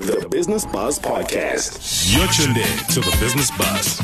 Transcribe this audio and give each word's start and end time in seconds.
The 0.00 0.26
Business 0.30 0.64
Buzz 0.64 0.98
Podcast. 0.98 2.10
You're 2.10 2.26
tuned 2.28 2.56
in 2.56 2.78
to 2.94 3.00
the 3.00 3.14
Business 3.20 3.50
Buzz. 3.58 4.00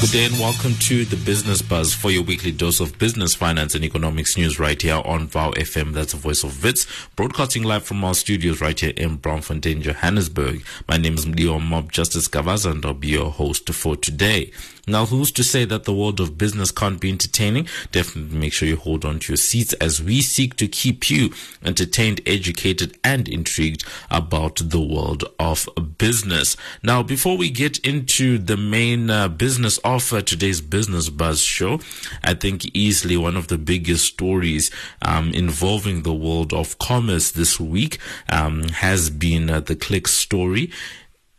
Good 0.00 0.12
day 0.12 0.24
and 0.24 0.38
welcome 0.38 0.74
to 0.82 1.04
the 1.04 1.16
Business 1.16 1.62
Buzz 1.62 1.92
for 1.92 2.12
your 2.12 2.22
weekly 2.22 2.52
dose 2.52 2.78
of 2.78 2.96
business, 3.00 3.34
finance, 3.34 3.74
and 3.74 3.84
economics 3.84 4.36
news 4.36 4.60
right 4.60 4.80
here 4.80 5.02
on 5.04 5.26
VOW 5.26 5.50
FM. 5.54 5.94
That's 5.94 6.12
the 6.12 6.18
voice 6.18 6.44
of 6.44 6.62
Wits, 6.62 6.86
broadcasting 7.16 7.64
live 7.64 7.82
from 7.82 8.04
our 8.04 8.14
studios 8.14 8.60
right 8.60 8.78
here 8.78 8.92
in 8.96 9.18
Braamfontein, 9.18 9.80
Johannesburg. 9.80 10.64
My 10.86 10.96
name 10.96 11.14
is 11.14 11.26
Leo 11.26 11.58
Mob 11.58 11.90
Justice 11.90 12.28
Gavaza 12.28 12.70
and 12.70 12.86
I'll 12.86 12.94
be 12.94 13.08
your 13.08 13.32
host 13.32 13.68
for 13.74 13.96
today. 13.96 14.52
Now, 14.88 15.04
who's 15.04 15.32
to 15.32 15.42
say 15.42 15.64
that 15.64 15.82
the 15.82 15.92
world 15.92 16.20
of 16.20 16.38
business 16.38 16.70
can't 16.70 17.00
be 17.00 17.10
entertaining? 17.10 17.66
Definitely 17.90 18.38
make 18.38 18.52
sure 18.52 18.68
you 18.68 18.76
hold 18.76 19.04
on 19.04 19.18
to 19.18 19.32
your 19.32 19.36
seats 19.36 19.72
as 19.74 20.00
we 20.00 20.20
seek 20.20 20.54
to 20.56 20.68
keep 20.68 21.10
you 21.10 21.32
entertained, 21.64 22.20
educated, 22.24 22.96
and 23.02 23.28
intrigued 23.28 23.82
about 24.12 24.60
the 24.62 24.80
world 24.80 25.24
of 25.40 25.68
business. 25.98 26.56
Now, 26.84 27.02
before 27.02 27.36
we 27.36 27.50
get 27.50 27.78
into 27.78 28.38
the 28.38 28.56
main 28.56 29.10
uh, 29.10 29.26
business 29.26 29.78
of 29.78 30.12
uh, 30.12 30.22
today's 30.22 30.60
Business 30.60 31.08
Buzz 31.08 31.40
show, 31.40 31.80
I 32.22 32.34
think 32.34 32.66
easily 32.66 33.16
one 33.16 33.36
of 33.36 33.48
the 33.48 33.58
biggest 33.58 34.04
stories 34.04 34.70
um, 35.02 35.32
involving 35.32 36.04
the 36.04 36.14
world 36.14 36.52
of 36.52 36.78
commerce 36.78 37.32
this 37.32 37.58
week 37.58 37.98
um, 38.30 38.68
has 38.68 39.10
been 39.10 39.50
uh, 39.50 39.58
the 39.58 39.74
Clicks 39.74 40.12
story 40.12 40.70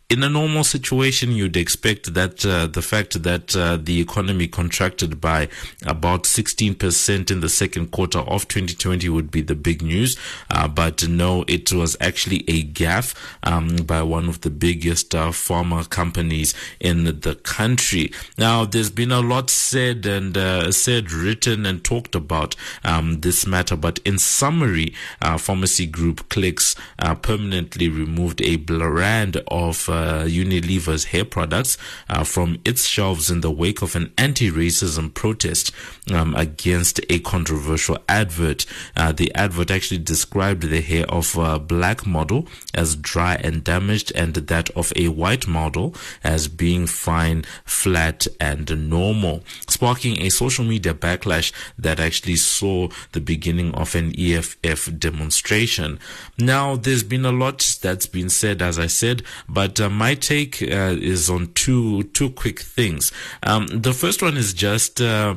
in 0.10 0.24
a 0.24 0.30
normal 0.30 0.64
situation, 0.64 1.34
you'd 1.34 1.58
expect 1.58 2.14
that 2.14 2.46
uh, 2.46 2.66
the 2.68 2.82
fact 2.82 3.24
that 3.24 3.54
uh, 3.58 3.76
the 3.76 4.00
economy 4.00 4.48
contracted 4.48 5.20
by 5.20 5.50
about 5.86 6.24
16% 6.24 7.30
in 7.30 7.42
the 7.42 7.50
second 7.50 7.92
quarter 7.92 8.20
of 8.20 8.48
2020 8.48 9.10
would 9.10 9.30
be 9.30 9.42
the 9.42 9.56
big 9.56 9.82
news. 9.82 10.16
Uh, 10.50 10.66
but 10.66 11.06
no, 11.10 11.44
it 11.50 11.74
was 11.74 11.98
actually 12.00 12.46
a 12.48 12.64
gaffe 12.64 13.16
um, 13.44 13.76
by 13.86 14.02
one 14.02 14.30
of 14.30 14.42
the 14.42 14.50
biggest 14.50 15.14
uh, 15.14 15.28
pharma 15.28 15.90
companies 15.90 16.54
in 16.80 17.04
the 17.04 17.36
country. 17.44 18.10
Now, 18.38 18.64
there's 18.64 18.90
been 18.90 19.12
a 19.12 19.20
lot 19.20 19.50
said 19.50 20.06
and 20.06 20.38
uh, 20.38 20.72
said, 20.72 21.12
written, 21.12 21.66
and 21.66 21.84
talked 21.84 22.16
about 22.16 22.56
um, 22.86 23.20
this 23.22 23.46
matter. 23.46 23.76
But 23.76 24.00
in 24.06 24.20
summary, 24.20 24.94
uh, 25.22 25.38
Pharmacy 25.38 25.86
Group 25.86 26.30
Clicks 26.30 26.76
permanently 27.22 27.90
removed 27.90 28.42
a 28.42 28.56
brand 28.56 29.44
of 29.48 29.90
Unilever's 30.28 31.06
hair 31.06 31.26
products 31.26 31.78
uh, 32.10 32.24
from 32.24 32.60
its 32.66 32.86
shelves 32.86 33.30
in 33.30 33.42
the 33.42 33.52
wake 33.52 33.82
of 33.82 33.96
an 33.96 34.14
anti-racism 34.18 35.14
protest 35.14 35.72
um, 36.12 36.36
against 36.36 37.00
a 37.10 37.20
controversial 37.20 37.98
advert. 38.08 38.66
Uh, 38.96 39.12
the 39.12 39.34
advert 39.36 39.72
actually 39.72 39.98
described 39.98 40.64
the 40.64 40.82
hair 40.82 41.06
of 41.10 41.36
a 41.38 41.60
black 41.60 42.06
model 42.06 42.48
as 42.74 42.96
dry 42.96 43.36
and 43.36 43.64
damaged, 43.64 44.12
and 44.16 44.34
that 44.36 44.70
of 44.72 44.94
a 44.96 45.08
white 45.08 45.48
model 45.48 45.96
as 46.24 46.48
being 46.48 46.88
fine, 46.88 47.44
flat, 47.66 48.28
and 48.40 48.90
normal, 48.90 49.44
sparking 49.68 50.22
a 50.22 50.30
social 50.30 50.66
media 50.66 50.94
backlash 50.94 51.52
that 51.78 52.00
actually 52.00 52.36
saw 52.36 52.88
the 53.12 53.22
beginning 53.22 53.74
of 53.76 53.96
an 53.96 54.14
EFF 54.18 54.98
demonstration. 54.98 56.00
Now, 56.38 56.76
there's 56.76 57.04
been 57.04 57.26
a 57.26 57.32
lot 57.32 57.78
that's 57.82 58.06
been 58.06 58.30
said, 58.30 58.62
as 58.62 58.80
I 58.80 58.88
said, 58.88 59.24
but 59.48 59.80
uh, 59.80 59.87
my 59.90 60.16
take 60.16 60.62
uh, 60.62 60.96
is 61.00 61.30
on 61.30 61.54
two 61.54 62.04
two 62.04 62.30
quick 62.32 62.60
things. 62.60 63.12
Um, 63.44 63.68
the 63.68 63.94
first 63.94 64.22
one 64.22 64.38
is 64.38 64.54
just. 64.54 65.02
Uh, 65.02 65.36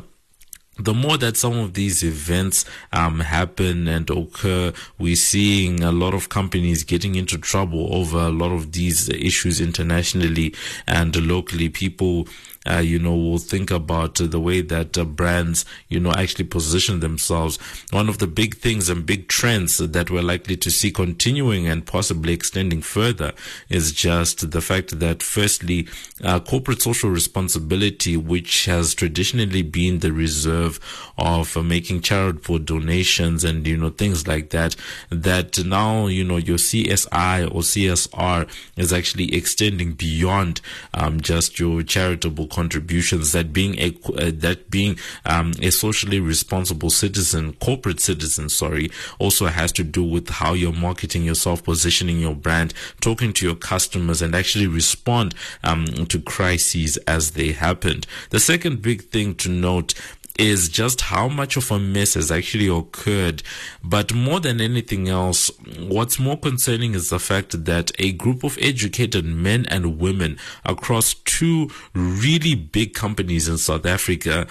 the 0.79 0.95
more 0.95 1.19
that 1.19 1.37
some 1.37 1.59
of 1.59 1.75
these 1.75 2.03
events 2.03 2.65
um, 2.93 3.21
happen 3.21 3.87
and 3.87 4.09
occur, 4.09 4.73
we're 4.99 5.17
seeing 5.17 5.83
a 5.83 5.93
lot 5.93 6.15
of 6.15 6.31
companies 6.31 6.85
getting 6.85 7.17
into 7.17 7.37
trouble 7.37 7.95
over 7.95 8.19
a 8.19 8.31
lot 8.31 8.53
of 8.53 8.73
these 8.73 9.11
issues 9.11 9.61
internationally 9.61 10.55
and 10.87 11.15
locally. 11.27 11.69
People 11.69 12.27
uh, 12.69 12.79
you 12.79 12.99
know, 12.99 13.17
will 13.17 13.39
think 13.39 13.71
about 13.71 14.21
uh, 14.21 14.27
the 14.27 14.41
way 14.41 14.61
that 14.61 14.99
uh, 14.99 15.05
brands, 15.05 15.65
you 15.89 15.99
know, 15.99 16.13
actually 16.13 16.45
position 16.45 17.01
themselves. 17.01 17.57
One 17.91 18.09
of 18.09 18.19
the 18.19 18.27
big 18.27 18.59
things 18.59 18.91
and 18.91 19.07
big 19.07 19.29
trends 19.29 19.79
that 19.79 20.11
we're 20.11 20.23
likely 20.23 20.57
to 20.59 20.71
see 20.71 20.91
continuing 20.91 21.67
and 21.67 21.87
possibly 21.87 22.35
extending 22.35 22.83
further 22.83 23.33
is 23.71 23.93
just 23.93 24.51
the 24.51 24.61
fact 24.61 24.99
that, 24.99 25.23
firstly, 25.23 25.89
uh, 26.23 26.39
corporate 26.41 26.83
social 26.83 27.09
responsibility, 27.09 28.17
which 28.17 28.67
has 28.67 28.95
traditionally 28.95 29.63
been 29.63 30.01
the 30.01 30.13
reserve 30.13 30.79
of 31.17 31.57
uh, 31.57 31.63
making 31.63 32.03
charitable 32.03 32.59
donations 32.59 33.43
and, 33.43 33.67
you 33.67 33.77
know, 33.77 33.89
things 33.91 34.29
like 34.29 34.51
that, 34.51 34.77
that 35.09 35.65
now, 35.65 36.09
you 36.09 36.25
know, 36.25 36.37
your 36.37 36.59
CSI 36.59 37.47
or 37.47 37.63
CSR 37.63 38.47
is 38.77 38.93
actually 38.93 39.35
extending 39.35 39.93
beyond 39.93 40.61
um, 40.93 41.23
just 41.23 41.59
your 41.59 41.83
charitable 41.83 42.50
contributions 42.51 43.33
that 43.33 43.53
being 43.53 43.79
a 43.79 43.97
uh, 44.17 44.31
that 44.35 44.71
being 44.71 44.99
um, 45.25 45.53
a 45.63 45.71
socially 45.71 46.21
responsible 46.21 46.91
citizen, 46.91 47.55
corporate 47.55 48.01
citizen, 48.01 48.49
sorry, 48.49 48.91
also 49.19 49.47
has 49.47 49.73
to 49.73 49.85
do 49.85 50.03
with 50.03 50.29
how 50.29 50.53
you're 50.53 50.73
marketing 50.73 51.25
yourself, 51.25 51.65
positioning 51.65 52.19
your 52.19 52.35
brand, 52.35 52.75
talking 53.01 53.33
to 53.33 53.47
your 53.47 53.55
customers, 53.55 54.21
and 54.23 54.35
actually 54.35 54.67
respond 54.67 55.35
um, 55.65 55.87
to 56.07 56.21
crises 56.21 56.97
as 57.07 57.33
they 57.33 57.53
happened. 57.53 58.07
The 58.31 58.41
second 58.41 58.83
big 58.83 59.03
thing 59.03 59.35
to 59.37 59.49
note 59.49 59.95
is 60.41 60.71
just 60.71 61.03
how 61.03 61.29
much 61.29 61.59
of 61.59 61.71
a 61.71 61.79
mess 61.79 62.15
has 62.15 62.31
actually 62.31 62.67
occurred. 62.67 63.43
But 63.85 64.15
more 64.15 64.41
than 64.41 64.59
anything 64.59 65.11
else, 65.11 65.51
what's 65.79 66.19
more 66.19 66.39
concerning 66.39 66.95
is 66.95 67.11
the 67.11 67.19
fact 67.19 67.67
that 67.67 67.93
a 67.99 68.13
group 68.13 68.43
of 68.43 68.57
educated 68.59 69.27
men 69.27 69.67
and 69.67 69.99
women 69.99 70.39
across 70.65 71.13
two 71.13 71.71
really 71.93 72.55
big 72.55 72.95
companies 72.95 73.49
in 73.49 73.59
South 73.59 73.85
Africa 73.85 74.47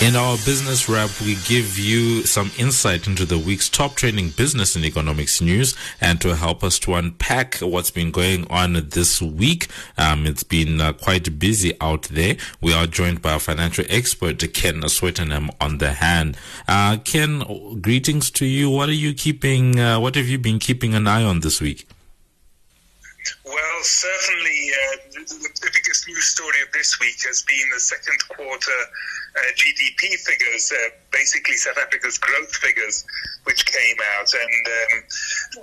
In 0.00 0.14
our 0.14 0.36
business 0.36 0.88
wrap, 0.88 1.10
we 1.22 1.34
give 1.48 1.76
you 1.76 2.22
some 2.22 2.52
insight 2.56 3.08
into 3.08 3.24
the 3.24 3.36
week's 3.36 3.68
top 3.68 3.96
trending 3.96 4.30
business 4.30 4.76
and 4.76 4.84
economics 4.84 5.40
news. 5.40 5.74
And 6.00 6.20
to 6.20 6.36
help 6.36 6.62
us 6.62 6.78
to 6.80 6.94
unpack 6.94 7.56
what's 7.56 7.90
been 7.90 8.12
going 8.12 8.46
on 8.48 8.74
this 8.74 9.20
week, 9.20 9.66
um, 9.98 10.24
it's 10.24 10.44
been 10.44 10.80
uh, 10.80 10.92
quite 10.92 11.40
busy 11.40 11.74
out 11.80 12.04
there. 12.04 12.36
We 12.60 12.72
are 12.72 12.86
joined 12.86 13.22
by 13.22 13.32
our 13.32 13.40
financial 13.40 13.86
expert, 13.88 14.38
Ken 14.54 14.82
Swettenham, 14.82 15.50
on 15.60 15.78
the 15.78 15.94
hand. 15.94 16.36
Uh, 16.68 16.98
Ken, 16.98 17.80
greetings 17.80 18.30
to 18.30 18.46
you. 18.46 18.70
What 18.70 18.88
are 18.88 18.92
you 18.92 19.12
keeping, 19.14 19.80
uh, 19.80 19.98
what 19.98 20.14
have 20.14 20.28
you 20.28 20.38
been 20.38 20.60
keeping 20.60 20.94
an 20.94 21.08
eye 21.08 21.24
on 21.24 21.40
this 21.40 21.60
week? 21.60 21.88
Well, 23.44 23.82
certainly 23.82 24.70
uh, 24.70 24.96
the, 25.12 25.20
the, 25.60 25.70
biggest 25.74 26.06
news 26.06 26.24
story 26.24 26.62
of 26.64 26.72
this 26.72 26.98
week 27.00 27.16
has 27.26 27.42
been 27.42 27.68
the 27.74 27.80
second 27.80 28.18
quarter 28.28 28.72
GDP 29.54 30.14
figures, 30.20 30.72
uh, 30.72 30.90
basically 31.10 31.54
South 31.56 31.78
Africa's 31.78 32.18
growth 32.18 32.54
figures, 32.56 33.04
which 33.44 33.64
came 33.66 33.96
out. 34.18 34.28
And, 34.32 34.64
um, 34.66 34.94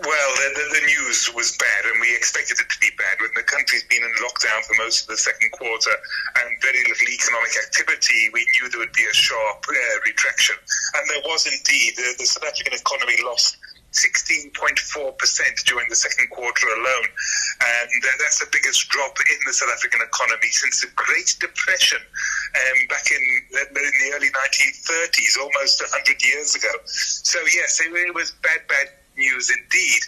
well, 0.01 0.29
the, 0.35 0.47
the, 0.55 0.65
the, 0.79 0.83
news 0.85 1.29
was 1.33 1.57
bad, 1.57 1.91
and 1.91 1.99
we 2.01 2.15
expected 2.15 2.59
it 2.59 2.69
to 2.69 2.79
be 2.79 2.89
bad. 2.97 3.21
When 3.21 3.31
the 3.35 3.43
country's 3.43 3.83
been 3.85 4.03
in 4.03 4.13
lockdown 4.23 4.63
for 4.65 4.75
most 4.81 5.03
of 5.03 5.07
the 5.07 5.17
second 5.17 5.51
quarter 5.51 5.93
and 6.41 6.47
very 6.61 6.81
little 6.87 7.09
economic 7.09 7.53
activity, 7.63 8.29
we 8.33 8.45
knew 8.55 8.69
there 8.69 8.79
would 8.79 8.93
be 8.93 9.05
a 9.05 9.13
sharp 9.13 9.65
uh, 9.69 9.75
retraction. 10.05 10.55
And 10.95 11.03
there 11.09 11.23
was 11.25 11.45
indeed. 11.45 11.95
The 11.97 12.25
South 12.25 12.47
African 12.47 12.73
economy 12.73 13.17
lost 13.23 13.57
16.4% 13.95 15.63
during 15.65 15.87
the 15.89 15.95
second 15.95 16.29
quarter 16.29 16.67
alone. 16.67 17.07
And 17.07 18.03
uh, 18.03 18.11
that's 18.19 18.39
the 18.39 18.49
biggest 18.51 18.89
drop 18.89 19.15
in 19.19 19.39
the 19.47 19.53
South 19.53 19.71
African 19.71 20.01
economy 20.03 20.51
since 20.51 20.81
the 20.81 20.91
Great 20.95 21.35
Depression 21.39 21.99
um, 21.99 22.77
back 22.89 23.07
in, 23.11 23.23
in 23.55 23.73
the 23.73 24.11
early 24.15 24.29
1930s, 24.29 25.39
almost 25.39 25.81
100 25.81 26.23
years 26.23 26.55
ago. 26.55 26.71
So, 26.85 27.39
yes, 27.53 27.79
it 27.81 28.13
was 28.13 28.31
bad, 28.43 28.67
bad 28.67 28.89
news 29.17 29.49
indeed. 29.49 30.01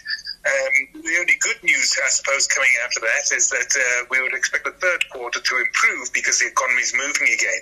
Um, 0.46 1.02
the 1.02 1.16
only 1.18 1.34
good 1.40 1.58
news, 1.62 1.98
I 1.98 2.08
suppose, 2.08 2.46
coming 2.46 2.70
out 2.84 2.94
of 2.94 3.02
that 3.02 3.34
is 3.34 3.50
that 3.50 3.70
uh, 3.74 4.06
we 4.10 4.22
would 4.22 4.32
expect 4.32 4.64
the 4.64 4.70
third 4.78 5.04
quarter 5.10 5.40
to 5.40 5.54
improve 5.58 6.12
because 6.14 6.38
the 6.38 6.46
economy 6.46 6.82
is 6.82 6.94
moving 6.94 7.34
again. 7.34 7.60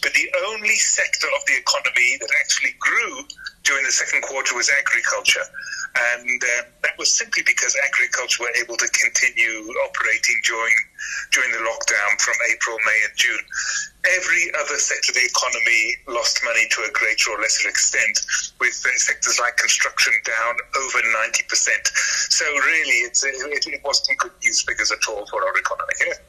But 0.00 0.14
the 0.14 0.32
only 0.48 0.74
sector 0.76 1.28
of 1.36 1.44
the 1.46 1.56
economy 1.60 2.16
that 2.20 2.30
actually 2.40 2.74
grew 2.80 3.28
during 3.62 3.84
the 3.84 3.92
second 3.92 4.22
quarter 4.22 4.56
was 4.56 4.70
agriculture. 4.72 5.44
And 5.94 6.42
uh, 6.42 6.62
that 6.82 6.98
was 6.98 7.12
simply 7.12 7.44
because 7.46 7.76
agriculture 7.86 8.42
were 8.42 8.54
able 8.58 8.76
to 8.76 8.88
continue 8.88 9.62
operating 9.86 10.34
during 10.44 10.74
during 11.32 11.50
the 11.52 11.58
lockdown 11.58 12.20
from 12.20 12.34
April, 12.50 12.76
May, 12.84 12.98
and 13.06 13.16
June. 13.16 13.44
Every 14.16 14.50
other 14.58 14.76
sector 14.76 15.12
of 15.12 15.16
the 15.16 15.24
economy 15.24 15.94
lost 16.08 16.40
money 16.44 16.66
to 16.70 16.82
a 16.82 16.90
greater 16.92 17.30
or 17.30 17.40
lesser 17.40 17.68
extent, 17.68 18.20
with 18.60 18.72
sectors 18.74 19.38
like 19.40 19.56
construction 19.56 20.12
down 20.24 20.54
over 20.82 20.98
90%. 20.98 21.70
So, 22.30 22.44
really, 22.44 23.06
it's, 23.06 23.24
it, 23.24 23.34
it 23.38 23.80
wasn't 23.84 24.18
good 24.18 24.32
news 24.42 24.62
figures 24.62 24.92
at 24.92 24.98
all 25.08 25.26
for 25.26 25.44
our 25.44 25.56
economy. 25.56 25.94
Yeah. 26.06 26.14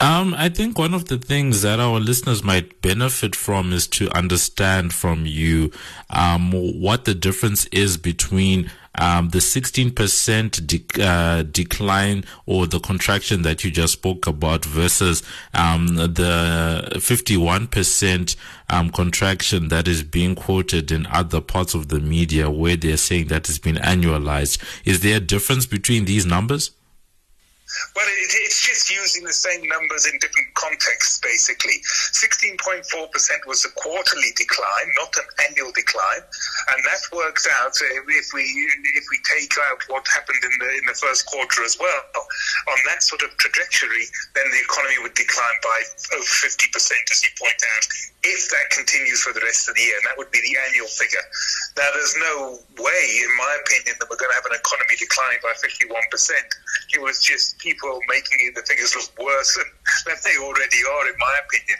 Um, 0.00 0.34
I 0.36 0.48
think 0.48 0.80
one 0.80 0.94
of 0.94 1.04
the 1.04 1.16
things 1.16 1.62
that 1.62 1.78
our 1.78 2.00
listeners 2.00 2.42
might 2.42 2.82
benefit 2.82 3.36
from 3.36 3.72
is 3.72 3.86
to 3.88 4.10
understand 4.10 4.92
from 4.92 5.26
you 5.26 5.70
um, 6.10 6.50
what 6.50 7.04
the 7.04 7.14
difference 7.14 7.66
is 7.66 7.96
between 7.98 8.68
um, 8.96 9.30
the 9.30 9.38
16% 9.38 10.66
de- 10.66 11.02
uh, 11.02 11.42
decline 11.42 12.24
or 12.46 12.66
the 12.66 12.80
contraction 12.80 13.42
that 13.42 13.64
you 13.64 13.70
just 13.70 13.94
spoke 13.94 14.26
about 14.26 14.64
versus 14.64 15.22
um, 15.54 15.96
the 15.96 16.92
51% 16.94 18.36
um, 18.68 18.90
contraction 18.90 19.68
that 19.68 19.88
is 19.88 20.02
being 20.02 20.34
quoted 20.34 20.90
in 20.90 21.06
other 21.06 21.40
parts 21.40 21.74
of 21.74 21.88
the 21.88 22.00
media 22.00 22.50
where 22.50 22.76
they're 22.76 22.96
saying 22.96 23.28
that 23.28 23.48
it's 23.48 23.58
been 23.58 23.76
annualized. 23.76 24.62
Is 24.84 25.00
there 25.00 25.16
a 25.16 25.20
difference 25.20 25.66
between 25.66 26.04
these 26.04 26.26
numbers? 26.26 26.72
Well, 27.96 28.06
it, 28.06 28.32
it's 28.44 28.60
just 28.60 28.90
using 28.90 29.24
the 29.24 29.32
same 29.32 29.66
numbers 29.66 30.06
in 30.06 30.18
different 30.18 30.52
contexts, 30.54 31.20
basically. 31.20 31.80
16.4% 32.12 32.84
was 33.46 33.64
a 33.64 33.70
quarterly 33.70 34.32
decline, 34.36 34.88
not 35.00 35.14
an 35.16 35.24
annual 35.48 35.72
decline, 35.72 36.20
and 36.70 36.78
that 36.84 37.02
works 37.10 37.48
out 37.60 37.74
if 37.74 38.28
we 38.34 38.42
if 38.44 39.04
we 39.10 39.18
take 39.26 39.54
out 39.70 39.80
what 39.88 40.06
happened 40.08 40.42
in 40.42 40.54
the 40.58 40.70
in 40.78 40.84
the 40.86 40.94
first 40.94 41.26
quarter 41.26 41.64
as 41.64 41.76
well. 41.78 42.02
On 42.70 42.78
that 42.86 43.02
sort 43.02 43.22
of 43.22 43.34
trajectory, 43.38 44.06
then 44.34 44.46
the 44.50 44.60
economy 44.62 44.98
would 45.02 45.14
decline 45.14 45.58
by 45.62 45.78
over 46.14 46.22
50%, 46.22 46.70
as 47.10 47.22
you 47.24 47.30
point 47.38 47.60
out, 47.76 47.84
if 48.22 48.50
that 48.50 48.70
continues 48.70 49.22
for 49.22 49.32
the 49.32 49.42
rest 49.42 49.68
of 49.68 49.74
the 49.74 49.82
year, 49.82 49.96
and 49.98 50.06
that 50.06 50.16
would 50.16 50.30
be 50.30 50.40
the 50.40 50.54
annual 50.68 50.86
figure. 50.86 51.24
Now, 51.76 51.90
there's 51.94 52.16
no 52.18 52.58
way, 52.78 53.02
in 53.18 53.32
my 53.36 53.52
opinion, 53.66 53.98
that 53.98 54.06
we're 54.06 54.20
going 54.20 54.30
to 54.30 54.38
have 54.38 54.46
an 54.46 54.54
economy 54.54 54.94
decline 54.94 55.42
by 55.42 55.52
51%. 55.58 55.90
It 56.94 57.00
was 57.02 57.18
just 57.22 57.58
people 57.58 57.98
making 58.08 58.54
the 58.54 58.62
figures 58.62 58.94
look 58.94 59.10
worse 59.18 59.58
than, 59.58 59.68
than 60.06 60.18
they 60.22 60.38
already 60.38 60.80
are, 60.86 61.04
in 61.10 61.18
my 61.18 61.34
opinion. 61.42 61.78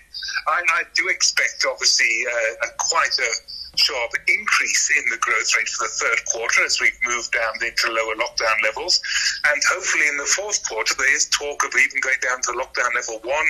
I, 0.49 0.59
I 0.79 0.83
do 0.95 1.09
expect, 1.09 1.63
obviously, 1.69 2.11
uh, 2.27 2.67
a, 2.67 2.69
quite 2.91 3.15
a 3.23 3.31
sharp 3.77 4.13
increase 4.29 4.91
in 4.91 5.05
the 5.11 5.17
growth 5.19 5.49
rate 5.57 5.69
for 5.69 5.85
the 5.89 5.95
third 5.97 6.21
quarter 6.27 6.65
as 6.65 6.81
we've 6.81 6.99
moved 7.05 7.33
down 7.33 7.55
into 7.65 7.89
lower 7.89 8.15
lockdown 8.17 8.57
levels. 8.63 9.01
And 9.49 9.61
hopefully 9.69 10.09
in 10.09 10.17
the 10.17 10.29
fourth 10.29 10.61
quarter, 10.69 10.95
there 10.95 11.15
is 11.15 11.29
talk 11.29 11.65
of 11.65 11.73
even 11.73 12.01
going 12.01 12.21
down 12.21 12.43
to 12.43 12.53
lockdown 12.53 12.95
level 12.95 13.21
one 13.25 13.49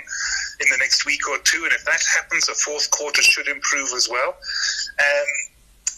in 0.60 0.66
the 0.70 0.78
next 0.78 1.06
week 1.06 1.28
or 1.28 1.38
two. 1.38 1.64
And 1.64 1.72
if 1.72 1.84
that 1.84 2.02
happens, 2.14 2.46
the 2.46 2.54
fourth 2.54 2.90
quarter 2.90 3.22
should 3.22 3.48
improve 3.48 3.90
as 3.94 4.08
well. 4.08 4.38
Um, 4.98 5.30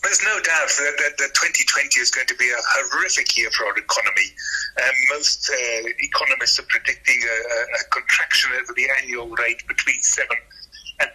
there's 0.04 0.22
no 0.22 0.36
doubt 0.36 0.68
that, 0.68 0.94
that, 1.00 1.16
that, 1.16 1.32
2020 1.32 2.00
is 2.00 2.10
going 2.10 2.26
to 2.28 2.36
be 2.36 2.48
a 2.52 2.60
horrific 2.76 3.36
year 3.36 3.50
for 3.56 3.64
our 3.64 3.76
economy. 3.76 4.28
Um, 4.76 4.94
most 5.16 5.48
uh, 5.48 5.88
economists 5.98 6.60
are 6.60 6.68
predicting 6.68 7.20
a, 7.24 7.36
a, 7.80 7.84
contraction 7.88 8.52
over 8.60 8.74
the 8.76 8.84
annual 9.00 9.30
rate 9.40 9.66
between 9.66 10.02
7 10.02 10.28
and 10.28 10.63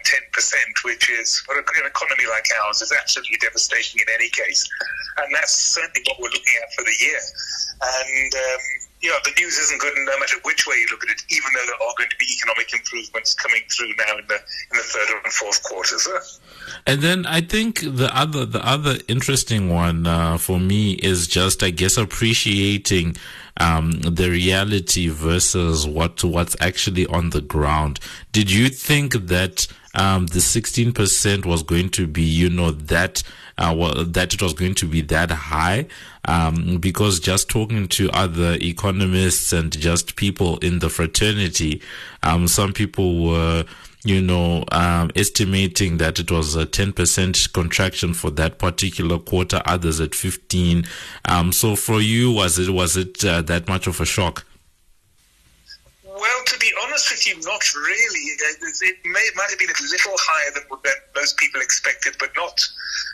10%, 0.04 0.84
which 0.84 1.10
is, 1.10 1.38
for 1.40 1.58
an 1.58 1.64
economy 1.86 2.24
like 2.28 2.46
ours, 2.64 2.82
is 2.82 2.92
absolutely 2.92 3.38
devastating 3.40 4.00
in 4.00 4.06
any 4.14 4.28
case. 4.30 4.68
And 5.18 5.34
that's 5.34 5.52
certainly 5.52 6.02
what 6.06 6.20
we're 6.20 6.34
looking 6.34 6.58
at 6.62 6.72
for 6.74 6.84
the 6.84 6.96
year. 7.00 7.20
and 7.82 8.34
um, 8.34 8.60
you 9.00 9.08
know, 9.08 9.16
the 9.24 9.32
news 9.40 9.56
isn't 9.56 9.80
good 9.80 9.94
no 9.96 10.18
matter 10.18 10.36
which 10.44 10.66
way 10.66 10.76
you 10.76 10.86
look 10.90 11.02
at 11.04 11.10
it, 11.10 11.22
even 11.30 11.50
though 11.54 11.64
there 11.64 11.74
are 11.74 11.94
going 11.96 12.10
to 12.10 12.16
be 12.16 12.26
economic 12.36 12.72
improvements 12.72 13.34
coming 13.34 13.62
through 13.74 13.88
now 13.96 14.18
in 14.18 14.26
the 14.28 14.34
in 14.34 14.76
the 14.76 14.82
third 14.82 15.08
and 15.24 15.32
fourth 15.32 15.62
quarters. 15.62 16.40
And 16.86 17.00
then 17.00 17.24
I 17.24 17.40
think 17.40 17.80
the 17.80 18.10
other 18.14 18.44
the 18.44 18.64
other 18.66 18.98
interesting 19.08 19.70
one 19.70 20.06
uh, 20.06 20.36
for 20.36 20.60
me 20.60 20.92
is 20.92 21.26
just 21.26 21.62
I 21.62 21.70
guess 21.70 21.96
appreciating 21.96 23.16
um, 23.56 23.92
the 24.02 24.28
reality 24.30 25.08
versus 25.08 25.86
what 25.86 26.22
what's 26.22 26.56
actually 26.60 27.06
on 27.06 27.30
the 27.30 27.40
ground. 27.40 28.00
Did 28.32 28.50
you 28.50 28.68
think 28.68 29.14
that 29.28 29.66
um, 29.94 30.26
the 30.26 30.38
16% 30.38 31.44
was 31.44 31.62
going 31.62 31.90
to 31.90 32.06
be, 32.06 32.22
you 32.22 32.50
know, 32.50 32.70
that 32.70 33.22
uh, 33.58 33.74
well, 33.76 34.04
that 34.04 34.32
it 34.32 34.40
was 34.40 34.54
going 34.54 34.74
to 34.74 34.86
be 34.86 35.02
that 35.02 35.30
high? 35.30 35.86
Um, 36.24 36.78
because 36.78 37.20
just 37.20 37.48
talking 37.48 37.88
to 37.88 38.10
other 38.10 38.56
economists 38.60 39.52
and 39.52 39.76
just 39.76 40.16
people 40.16 40.58
in 40.58 40.78
the 40.78 40.88
fraternity, 40.88 41.82
um, 42.22 42.48
some 42.48 42.72
people 42.72 43.24
were 43.24 43.64
you 44.02 44.20
know, 44.20 44.64
um, 44.72 45.10
estimating 45.14 45.98
that 45.98 46.18
it 46.18 46.30
was 46.30 46.56
a 46.56 46.64
10% 46.64 47.52
contraction 47.52 48.14
for 48.14 48.30
that 48.30 48.58
particular 48.58 49.18
quarter, 49.18 49.60
others 49.66 50.00
at 50.00 50.14
15. 50.14 50.86
Um, 51.26 51.52
so 51.52 51.76
for 51.76 52.00
you, 52.00 52.32
was 52.32 52.58
it, 52.58 52.70
was 52.70 52.96
it 52.96 53.22
uh, 53.24 53.42
that 53.42 53.68
much 53.68 53.86
of 53.86 54.00
a 54.00 54.06
shock? 54.06 54.46
Well, 56.20 56.44
to 56.44 56.58
be 56.58 56.70
honest 56.84 57.10
with 57.10 57.26
you, 57.26 57.40
not 57.40 57.64
really. 57.74 58.24
Uh, 58.44 58.68
it 58.82 58.96
may, 59.06 59.24
might 59.36 59.48
have 59.48 59.58
been 59.58 59.70
a 59.70 59.82
little 59.90 60.12
higher 60.20 60.52
than, 60.52 60.64
than 60.84 60.92
most 61.16 61.38
people 61.38 61.62
expected, 61.62 62.16
but 62.18 62.28
not 62.36 62.60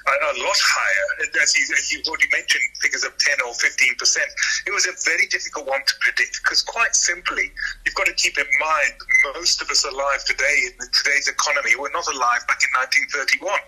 a, 0.06 0.38
lot 0.38 0.58
higher. 0.58 1.28
As, 1.42 1.56
you, 1.56 1.64
as 1.74 1.92
you've 1.92 2.06
already 2.06 2.28
mentioned, 2.32 2.62
figures 2.80 3.04
of 3.04 3.16
10 3.18 3.40
or 3.46 3.54
15 3.54 3.94
percent. 3.96 4.30
It 4.66 4.72
was 4.72 4.86
a 4.86 4.94
very 5.04 5.26
difficult 5.26 5.66
one 5.66 5.82
to 5.86 5.94
predict 6.00 6.40
because, 6.42 6.62
quite 6.62 6.94
simply, 6.94 7.50
you've 7.84 7.94
got 7.94 8.06
to 8.06 8.14
keep 8.14 8.38
in 8.38 8.46
mind 8.60 8.94
most 9.34 9.62
of 9.62 9.70
us 9.70 9.84
alive 9.84 10.24
today 10.24 10.70
in 10.70 10.72
today's 11.02 11.28
economy 11.28 11.74
were 11.76 11.90
not 11.92 12.06
alive 12.06 12.46
back 12.46 12.62
in 12.62 12.70
1931. 13.10 13.58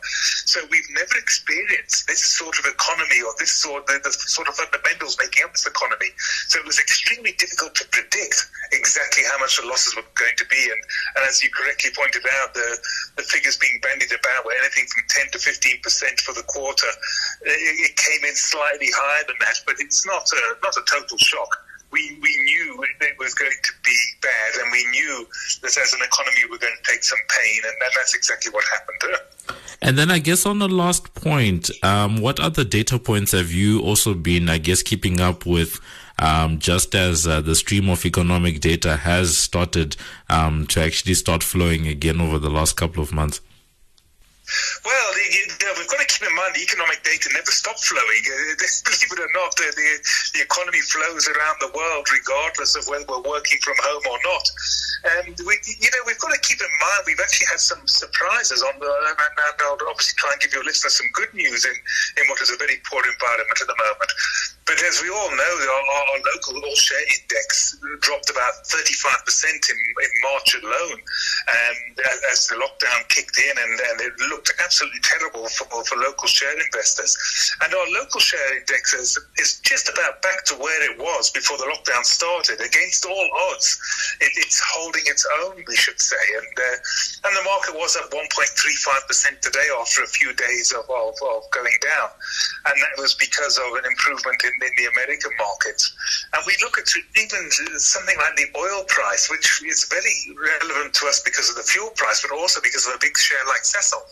So 0.46 0.60
we've 0.70 0.90
never 0.94 1.18
experienced 1.18 2.06
this 2.06 2.24
sort 2.24 2.58
of 2.58 2.66
economy 2.66 3.20
or 3.22 3.32
this 3.38 3.52
sort 3.52 3.86
the, 3.86 4.00
the 4.02 4.12
sort 4.12 4.48
of 4.48 4.54
fundamentals 4.54 5.18
making 5.18 5.44
up 5.44 5.52
this 5.52 5.66
economy. 5.66 6.10
So 6.48 6.60
it 6.60 6.66
was 6.66 6.78
extremely 6.78 7.34
difficult 7.38 7.74
to 7.76 7.84
predict 7.90 8.46
exactly 8.72 9.24
how 9.30 9.38
much 9.38 9.58
the 9.58 9.66
losses 9.66 9.96
were 9.96 10.06
going 10.14 10.36
to 10.36 10.46
be. 10.46 10.62
And, 10.70 10.80
and 11.16 11.22
as 11.26 11.42
you 11.42 11.50
correctly 11.50 11.90
pointed 11.96 12.24
out, 12.40 12.54
the, 12.54 12.78
the 13.16 13.24
figures 13.26 13.56
being 13.56 13.80
bandied 13.82 14.12
about 14.12 14.44
were 14.44 14.56
anything 14.58 14.86
from 14.86 15.02
10 15.08 15.32
to 15.32 15.38
15 15.38 15.80
percent 15.82 16.07
for 16.20 16.32
the 16.32 16.42
quarter. 16.44 16.86
It, 17.42 17.90
it 17.90 17.96
came 17.96 18.24
in 18.28 18.34
slightly 18.34 18.88
higher 18.94 19.24
than 19.26 19.36
that, 19.40 19.60
but 19.66 19.76
it's 19.78 20.06
not 20.06 20.28
a, 20.32 20.56
not 20.62 20.76
a 20.76 20.82
total 20.90 21.18
shock. 21.18 21.64
We, 21.90 22.18
we 22.20 22.42
knew 22.44 22.84
it 23.00 23.18
was 23.18 23.32
going 23.34 23.50
to 23.50 23.72
be 23.82 23.96
bad, 24.20 24.60
and 24.60 24.70
we 24.70 24.84
knew 24.90 25.26
that 25.62 25.76
as 25.76 25.92
an 25.94 26.00
economy 26.04 26.36
we're 26.50 26.58
going 26.58 26.76
to 26.82 26.90
take 26.90 27.02
some 27.02 27.18
pain, 27.30 27.60
and 27.64 27.74
that's 27.96 28.14
exactly 28.14 28.52
what 28.52 28.64
happened. 28.72 29.58
And 29.80 29.96
then 29.96 30.10
I 30.10 30.18
guess 30.18 30.44
on 30.44 30.58
the 30.58 30.68
last 30.68 31.14
point, 31.14 31.70
um, 31.82 32.20
what 32.20 32.40
other 32.40 32.64
data 32.64 32.98
points 32.98 33.32
have 33.32 33.52
you 33.52 33.80
also 33.80 34.12
been, 34.12 34.48
I 34.50 34.58
guess, 34.58 34.82
keeping 34.82 35.20
up 35.20 35.46
with? 35.46 35.80
Um, 36.20 36.58
just 36.58 36.96
as 36.96 37.28
uh, 37.28 37.40
the 37.40 37.54
stream 37.54 37.88
of 37.88 38.04
economic 38.04 38.60
data 38.60 38.96
has 38.96 39.38
started 39.38 39.96
um, 40.28 40.66
to 40.66 40.80
actually 40.80 41.14
start 41.14 41.44
flowing 41.44 41.86
again 41.86 42.20
over 42.20 42.40
the 42.40 42.50
last 42.50 42.76
couple 42.76 43.02
of 43.02 43.12
months. 43.12 43.40
Well, 44.84 45.08
we've 45.14 45.92
got 45.92 46.00
to 46.00 46.08
keep 46.08 46.24
in 46.24 46.34
mind 46.34 46.56
the 46.56 46.64
economic 46.64 47.04
data 47.04 47.28
never 47.36 47.52
stop 47.52 47.76
flowing. 47.84 48.24
Uh, 48.24 48.56
believe 48.88 49.10
it 49.12 49.20
or 49.20 49.32
not, 49.36 49.52
the, 49.60 49.68
the, 49.76 49.88
the, 50.32 50.40
economy 50.40 50.80
flows 50.80 51.28
around 51.28 51.60
the 51.60 51.68
world 51.76 52.08
regardless 52.08 52.72
of 52.72 52.88
whether 52.88 53.04
we're 53.08 53.28
working 53.28 53.58
from 53.60 53.76
home 53.84 54.04
or 54.08 54.18
not. 54.24 54.46
And 55.20 55.36
we, 55.44 55.60
you 55.68 55.90
know, 55.92 56.02
we've 56.08 56.18
got 56.18 56.32
to 56.32 56.40
keep 56.40 56.60
in 56.60 56.72
mind 56.80 57.00
we've 57.04 57.20
actually 57.20 57.52
had 57.52 57.60
some 57.60 57.84
surprises 57.84 58.64
on 58.64 58.72
the, 58.80 58.88
and, 58.88 59.18
and 59.20 59.56
I'll 59.68 59.76
obviously 59.84 60.16
try 60.16 60.32
and 60.32 60.40
give 60.40 60.56
your 60.56 60.64
listeners 60.64 60.96
some 60.96 61.08
good 61.12 61.32
news 61.36 61.68
in, 61.68 61.76
in 62.16 62.24
what 62.32 62.40
is 62.40 62.48
a 62.48 62.56
very 62.56 62.80
poor 62.88 63.04
environment 63.04 63.58
at 63.60 63.68
the 63.68 63.76
moment. 63.76 64.10
But 64.68 64.84
as 64.84 65.00
we 65.00 65.08
all 65.08 65.32
know, 65.32 65.54
our, 65.64 65.84
our 66.12 66.20
local 66.36 66.60
all 66.60 66.76
share 66.76 67.00
index 67.16 67.80
dropped 68.00 68.28
about 68.28 68.52
35% 68.68 69.48
in, 69.48 69.78
in 69.80 70.12
March 70.22 70.54
alone 70.60 71.00
um, 71.00 71.76
as 72.30 72.46
the 72.48 72.56
lockdown 72.60 73.08
kicked 73.08 73.40
in, 73.40 73.56
and, 73.56 73.80
and 73.80 74.00
it 74.04 74.12
looked 74.28 74.52
absolutely 74.62 75.00
terrible 75.00 75.48
for, 75.48 75.64
for 75.84 75.96
local 75.96 76.28
share 76.28 76.52
investors. 76.60 77.16
And 77.64 77.72
our 77.72 77.88
local 77.96 78.20
share 78.20 78.58
index 78.58 78.92
is, 78.92 79.18
is 79.38 79.60
just 79.64 79.88
about 79.88 80.20
back 80.20 80.44
to 80.52 80.54
where 80.56 80.92
it 80.92 80.98
was 80.98 81.30
before 81.30 81.56
the 81.56 81.72
lockdown 81.72 82.04
started. 82.04 82.60
Against 82.60 83.06
all 83.06 83.28
odds, 83.48 83.80
it, 84.20 84.32
it's 84.36 84.60
holding 84.76 85.04
its 85.06 85.26
own, 85.44 85.64
we 85.66 85.76
should 85.76 85.98
say. 85.98 86.20
And 86.36 86.52
uh, 86.58 86.76
and 87.24 87.36
the 87.36 87.42
market 87.44 87.74
was 87.74 87.96
up 87.96 88.10
1.35% 88.10 89.40
today 89.40 89.68
after 89.80 90.02
a 90.02 90.06
few 90.06 90.32
days 90.34 90.72
of, 90.72 90.88
of, 90.88 91.14
of, 91.18 91.42
going 91.50 91.74
down. 91.82 92.08
And 92.66 92.76
that 92.80 92.94
was 92.96 93.14
because 93.14 93.58
of 93.58 93.74
an 93.74 93.84
improvement 93.84 94.42
in, 94.44 94.52
in 94.62 94.72
the 94.76 94.86
American 94.92 95.30
markets. 95.38 95.94
And 96.34 96.42
we 96.46 96.54
look 96.62 96.78
at 96.78 96.88
even 97.16 97.50
something 97.78 98.16
like 98.16 98.36
the 98.36 98.48
oil 98.58 98.84
price, 98.88 99.30
which 99.30 99.62
is 99.64 99.84
very 99.90 100.16
relevant 100.34 100.94
to 100.94 101.06
us 101.06 101.20
because 101.20 101.50
of 101.50 101.56
the 101.56 101.62
fuel 101.62 101.90
price, 101.96 102.22
but 102.22 102.34
also 102.34 102.60
because 102.60 102.86
of 102.86 102.94
a 102.94 102.98
big 103.00 103.16
share 103.16 103.44
like 103.46 103.62
Sasol. 103.62 104.02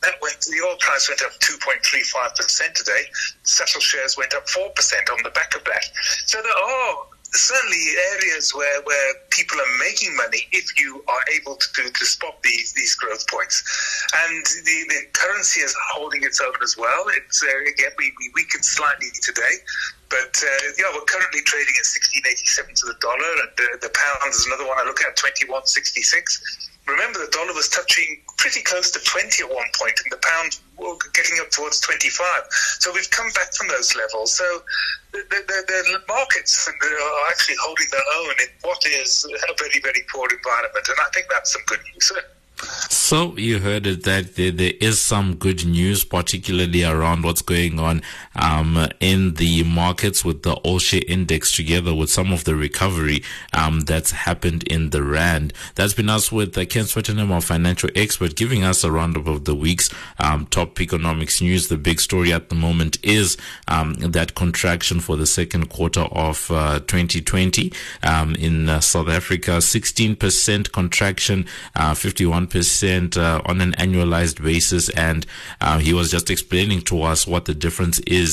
That 0.00 0.14
went, 0.20 0.40
the 0.40 0.60
oil 0.66 0.76
price 0.80 1.08
went 1.08 1.22
up 1.22 1.32
2.35% 1.40 2.74
today. 2.74 3.04
Sasol 3.44 3.80
shares 3.80 4.16
went 4.16 4.34
up 4.34 4.46
4% 4.46 4.68
on 5.12 5.22
the 5.22 5.30
back 5.30 5.54
of 5.54 5.64
that. 5.64 5.84
So 6.26 6.40
there 6.42 6.52
are 6.52 7.13
certainly 7.34 7.84
areas 8.14 8.54
where, 8.54 8.82
where 8.82 9.14
people 9.30 9.58
are 9.60 9.78
making 9.78 10.16
money 10.16 10.46
if 10.52 10.78
you 10.78 11.04
are 11.08 11.24
able 11.34 11.56
to, 11.56 11.90
to, 11.90 12.04
spot 12.04 12.40
these, 12.42 12.72
these 12.72 12.94
growth 12.94 13.26
points. 13.28 13.62
And 14.14 14.44
the, 14.64 14.78
the 14.88 15.00
currency 15.12 15.60
is 15.60 15.74
holding 15.92 16.22
its 16.22 16.40
own 16.40 16.54
as 16.62 16.76
well. 16.76 17.04
It's 17.16 17.42
uh, 17.42 17.48
again, 17.70 17.90
we, 17.98 18.12
we 18.18 18.30
weakened 18.34 18.64
slightly 18.64 19.08
today. 19.22 19.56
But 20.10 20.36
uh, 20.42 20.66
yeah, 20.78 20.92
we're 20.94 21.04
currently 21.06 21.40
trading 21.42 21.74
at 21.78 21.86
16.87 21.86 22.74
to 22.80 22.86
the 22.86 22.94
dollar, 23.00 23.32
and 23.42 23.50
the, 23.56 23.68
the 23.82 23.90
pound 23.90 24.30
is 24.30 24.46
another 24.46 24.66
one 24.68 24.78
I 24.78 24.84
look 24.84 25.02
at 25.02 25.16
21.66 25.16 26.70
remember 26.86 27.18
the 27.18 27.30
dollar 27.30 27.52
was 27.54 27.68
touching 27.68 28.20
pretty 28.36 28.62
close 28.62 28.90
to 28.90 29.00
20 29.00 29.42
at 29.42 29.48
one 29.48 29.66
point 29.74 29.94
and 30.02 30.12
the 30.12 30.20
pound 30.22 30.58
was 30.78 30.98
getting 31.14 31.38
up 31.40 31.50
towards 31.50 31.80
25 31.80 32.20
so 32.78 32.92
we've 32.92 33.10
come 33.10 33.30
back 33.34 33.52
from 33.54 33.68
those 33.68 33.94
levels. 33.96 34.36
So 34.36 34.44
the, 35.12 35.24
the, 35.30 35.64
the, 35.66 36.02
markets 36.08 36.68
are 36.68 37.30
actually 37.30 37.56
holding 37.60 37.86
their 37.90 38.02
own 38.18 38.34
in 38.40 38.48
what 38.62 38.84
is 38.86 39.24
a 39.24 39.54
very 39.58 39.80
very 39.80 40.04
poor 40.12 40.28
environment 40.30 40.86
and 40.88 40.98
i 41.00 41.08
think 41.12 41.26
that's 41.30 41.52
some 41.52 41.62
good 41.66 41.80
news. 41.92 42.12
So 42.88 43.36
you 43.36 43.58
heard 43.58 43.86
it 43.86 44.04
that 44.04 44.36
there, 44.36 44.50
there 44.50 44.72
is 44.80 45.02
some 45.02 45.34
good 45.34 45.66
news, 45.66 46.04
particularly 46.04 46.84
around 46.84 47.24
what's 47.24 47.42
going 47.42 47.78
on 47.78 48.02
um, 48.36 48.88
in 49.00 49.34
the 49.34 49.62
markets 49.64 50.24
with 50.24 50.42
the 50.42 50.54
all 50.54 50.78
share 50.78 51.02
index 51.06 51.54
together 51.54 51.94
with 51.94 52.10
some 52.10 52.32
of 52.32 52.44
the 52.44 52.54
recovery 52.54 53.22
um, 53.52 53.80
that's 53.80 54.10
happened 54.10 54.62
in 54.64 54.90
the 54.90 55.02
rand. 55.02 55.52
That's 55.74 55.94
been 55.94 56.08
us 56.08 56.32
with 56.32 56.56
uh, 56.56 56.64
Ken 56.66 56.84
Swettenham, 56.84 57.30
our 57.30 57.40
financial 57.40 57.90
expert, 57.94 58.36
giving 58.36 58.64
us 58.64 58.84
a 58.84 58.90
roundup 58.90 59.26
of 59.26 59.44
the 59.44 59.54
week's 59.54 59.90
um, 60.18 60.46
top 60.46 60.80
economics 60.80 61.40
news. 61.40 61.68
The 61.68 61.76
big 61.76 62.00
story 62.00 62.32
at 62.32 62.48
the 62.48 62.54
moment 62.54 62.98
is 63.02 63.36
um, 63.68 63.94
that 63.94 64.34
contraction 64.34 65.00
for 65.00 65.16
the 65.16 65.26
second 65.26 65.68
quarter 65.70 66.02
of 66.02 66.50
uh, 66.50 66.80
2020 66.80 67.72
um, 68.02 68.34
in 68.36 68.68
uh, 68.68 68.80
South 68.80 69.08
Africa, 69.08 69.52
16% 69.52 70.72
contraction, 70.72 71.46
uh, 71.76 71.92
51% 71.92 73.16
uh, 73.16 73.42
on 73.46 73.60
an 73.60 73.72
annualized 73.72 74.42
basis. 74.42 74.88
And 74.90 75.26
uh, 75.60 75.78
he 75.78 75.92
was 75.92 76.10
just 76.10 76.30
explaining 76.30 76.82
to 76.82 77.02
us 77.02 77.26
what 77.26 77.44
the 77.44 77.54
difference 77.54 77.98
is 78.00 78.23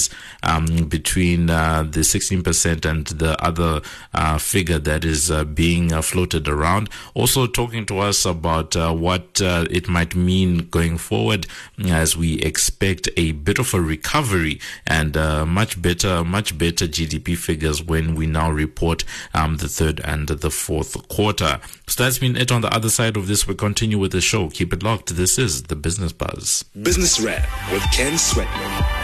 um, 0.44 0.66
between 0.88 1.50
uh, 1.50 1.84
the 1.84 2.02
16% 2.02 2.86
and 2.86 3.08
the 3.08 3.42
other 3.44 3.82
uh, 4.14 4.38
figure 4.38 4.80
that 4.80 5.06
is 5.06 5.30
uh, 5.30 5.44
being 5.44 5.94
uh, 5.94 6.02
floated 6.02 6.48
around. 6.48 6.90
Also, 7.14 7.48
talking 7.48 7.86
to 7.86 8.00
us 8.00 8.26
about 8.26 8.76
what 8.76 9.42
it 9.42 9.88
might 9.88 10.16
mean 10.16 10.70
going 10.70 10.98
forward 10.98 11.46
as 11.86 12.16
we 12.18 12.40
expect 12.42 13.10
a 13.18 13.32
bit 13.34 13.60
of 13.60 13.74
a 13.74 13.82
recovery 13.82 14.60
and 14.88 15.16
much 15.48 15.82
better, 15.82 16.24
much 16.24 16.58
better 16.58 16.88
GDP 16.88 17.38
figures 17.38 17.84
when 17.84 18.16
we 18.16 18.26
now 18.28 18.52
report 18.52 19.04
um, 19.34 19.58
the 19.58 19.68
third 19.68 20.00
and 20.02 20.28
the 20.28 20.50
fourth 20.50 21.08
quarter. 21.10 21.60
So 21.88 22.04
that's 22.04 22.20
been 22.20 22.38
it 22.38 22.52
on 22.52 22.62
the 22.62 22.74
other 22.74 22.90
side 22.90 23.18
of 23.18 23.28
this. 23.28 23.48
We 23.48 23.56
continue 23.56 23.98
with 23.98 24.12
the 24.12 24.22
show. 24.22 24.50
Keep 24.50 24.74
it 24.74 24.84
locked. 24.84 25.16
This 25.16 25.38
is 25.38 25.64
the 25.64 25.76
Business 25.76 26.14
Buzz. 26.14 26.64
Business 26.82 27.20
Wrap 27.20 27.48
with 27.72 27.84
Ken 27.92 28.14
Swetman. 28.14 29.01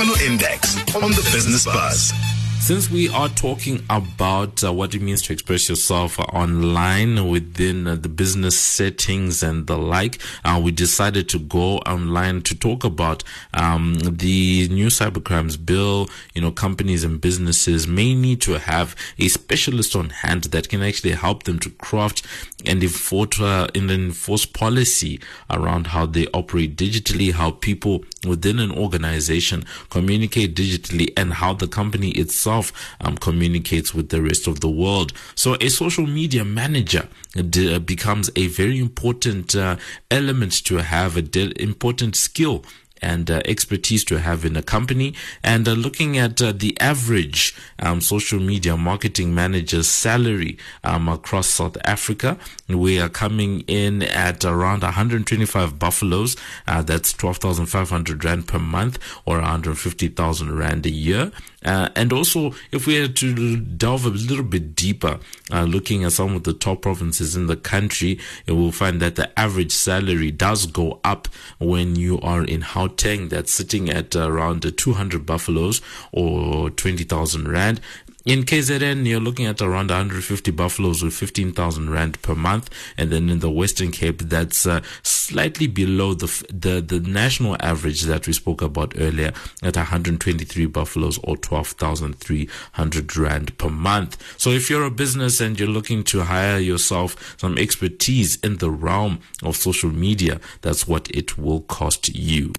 Index 0.00 0.76
on 0.94 1.10
the 1.10 1.28
Business 1.30 1.66
Buzz. 1.66 2.39
Since 2.60 2.90
we 2.90 3.08
are 3.08 3.30
talking 3.30 3.84
about 3.88 4.62
uh, 4.62 4.72
what 4.72 4.94
it 4.94 5.00
means 5.00 5.22
to 5.22 5.32
express 5.32 5.68
yourself 5.68 6.20
online 6.20 7.28
within 7.28 7.86
uh, 7.86 7.94
the 7.96 8.10
business 8.10 8.60
settings 8.60 9.42
and 9.42 9.66
the 9.66 9.78
like, 9.78 10.20
uh, 10.44 10.60
we 10.62 10.70
decided 10.70 11.26
to 11.30 11.38
go 11.38 11.78
online 11.78 12.42
to 12.42 12.54
talk 12.54 12.84
about 12.84 13.24
um, 13.54 13.98
the 13.98 14.68
new 14.68 14.86
cybercrimes 14.86 15.56
bill. 15.64 16.08
You 16.34 16.42
know, 16.42 16.52
companies 16.52 17.02
and 17.02 17.18
businesses 17.18 17.88
may 17.88 18.14
need 18.14 18.42
to 18.42 18.58
have 18.58 18.94
a 19.18 19.28
specialist 19.28 19.96
on 19.96 20.10
hand 20.10 20.44
that 20.44 20.68
can 20.68 20.82
actually 20.82 21.12
help 21.12 21.44
them 21.44 21.58
to 21.60 21.70
craft 21.70 22.24
and 22.66 22.82
enforce, 22.82 23.40
uh, 23.40 23.68
and 23.74 23.90
enforce 23.90 24.44
policy 24.44 25.18
around 25.48 25.88
how 25.88 26.04
they 26.04 26.26
operate 26.28 26.76
digitally, 26.76 27.32
how 27.32 27.52
people 27.52 28.04
within 28.24 28.58
an 28.60 28.70
organization 28.70 29.64
communicate 29.88 30.54
digitally, 30.54 31.10
and 31.16 31.32
how 31.32 31.54
the 31.54 31.66
company 31.66 32.10
itself 32.10 32.49
itself 32.50 32.96
um, 33.00 33.16
communicates 33.16 33.94
with 33.94 34.08
the 34.08 34.20
rest 34.22 34.46
of 34.46 34.60
the 34.60 34.68
world. 34.68 35.12
So 35.34 35.56
a 35.60 35.68
social 35.68 36.06
media 36.06 36.44
manager 36.44 37.08
d- 37.34 37.78
becomes 37.78 38.30
a 38.36 38.48
very 38.48 38.78
important 38.78 39.54
uh, 39.54 39.76
element 40.10 40.52
to 40.64 40.76
have, 40.76 41.16
a 41.16 41.22
de- 41.22 41.60
important 41.62 42.16
skill 42.16 42.64
and 43.02 43.30
uh, 43.30 43.40
expertise 43.44 44.04
to 44.04 44.18
have 44.18 44.44
in 44.44 44.56
a 44.56 44.62
company. 44.62 45.14
And 45.42 45.66
uh, 45.68 45.72
looking 45.72 46.18
at 46.18 46.40
uh, 46.40 46.52
the 46.52 46.78
average 46.80 47.54
um, 47.78 48.00
social 48.00 48.40
media 48.40 48.76
marketing 48.76 49.34
manager's 49.34 49.88
salary 49.88 50.58
um, 50.84 51.08
across 51.08 51.48
South 51.48 51.76
Africa, 51.84 52.38
we 52.68 53.00
are 53.00 53.08
coming 53.08 53.60
in 53.66 54.02
at 54.02 54.44
around 54.44 54.82
125 54.82 55.78
buffaloes. 55.78 56.36
Uh, 56.66 56.82
that's 56.82 57.12
12,500 57.12 58.24
rand 58.24 58.46
per 58.46 58.58
month 58.58 58.98
or 59.24 59.36
150,000 59.36 60.56
rand 60.56 60.86
a 60.86 60.90
year. 60.90 61.32
Uh, 61.64 61.90
and 61.94 62.12
also, 62.12 62.54
if 62.72 62.86
we 62.86 62.94
had 62.94 63.14
to 63.16 63.56
delve 63.58 64.06
a 64.06 64.10
little 64.10 64.44
bit 64.44 64.74
deeper, 64.74 65.18
uh, 65.52 65.64
looking 65.64 66.04
at 66.04 66.12
some 66.12 66.34
of 66.34 66.44
the 66.44 66.54
top 66.54 66.80
provinces 66.82 67.36
in 67.36 67.46
the 67.48 67.56
country, 67.56 68.18
you 68.46 68.56
will 68.56 68.72
find 68.72 69.00
that 69.02 69.16
the 69.16 69.38
average 69.38 69.72
salary 69.72 70.30
does 70.30 70.66
go 70.66 71.00
up 71.04 71.28
when 71.58 71.96
you 71.96 72.18
are 72.20 72.44
in 72.44 72.62
Gauteng, 72.90 73.28
that's 73.28 73.52
sitting 73.52 73.88
at 73.90 74.14
around 74.16 74.76
200 74.76 75.24
buffaloes 75.24 75.80
or 76.12 76.70
20,000 76.70 77.48
rand. 77.48 77.80
In 78.26 78.42
KZN, 78.42 79.06
you're 79.06 79.18
looking 79.18 79.46
at 79.46 79.62
around 79.62 79.88
150 79.88 80.50
buffaloes 80.50 81.02
with 81.02 81.14
15,000 81.14 81.88
rand 81.88 82.20
per 82.20 82.34
month, 82.34 82.68
and 82.98 83.10
then 83.10 83.30
in 83.30 83.38
the 83.38 83.50
Western 83.50 83.90
Cape, 83.90 84.18
that's 84.18 84.66
uh, 84.66 84.82
slightly 85.02 85.66
below 85.66 86.12
the, 86.12 86.26
the 86.52 86.82
the 86.82 87.00
national 87.00 87.56
average 87.60 88.02
that 88.02 88.26
we 88.26 88.34
spoke 88.34 88.60
about 88.60 88.92
earlier 88.98 89.32
at 89.62 89.76
123 89.76 90.66
buffaloes 90.66 91.18
or 91.24 91.38
12,300 91.38 93.16
rand 93.16 93.56
per 93.56 93.70
month. 93.70 94.22
So, 94.38 94.50
if 94.50 94.68
you're 94.68 94.84
a 94.84 94.90
business 94.90 95.40
and 95.40 95.58
you're 95.58 95.66
looking 95.68 96.04
to 96.04 96.24
hire 96.24 96.58
yourself 96.58 97.36
some 97.38 97.56
expertise 97.56 98.36
in 98.42 98.58
the 98.58 98.70
realm 98.70 99.20
of 99.42 99.56
social 99.56 99.90
media, 99.90 100.40
that's 100.60 100.86
what 100.86 101.10
it 101.10 101.38
will 101.38 101.62
cost 101.62 102.14
you. 102.14 102.52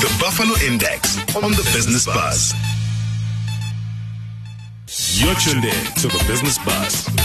The 0.00 0.16
Buffalo 0.20 0.54
Index 0.66 1.16
on 1.36 1.52
the 1.52 1.70
Business 1.72 2.04
Buzz. 2.04 2.52
You're 4.98 5.34
tuned 5.34 5.64
in 5.66 5.84
to 5.96 6.08
the 6.08 6.24
Business 6.26 6.56
Buzz. 6.58 7.15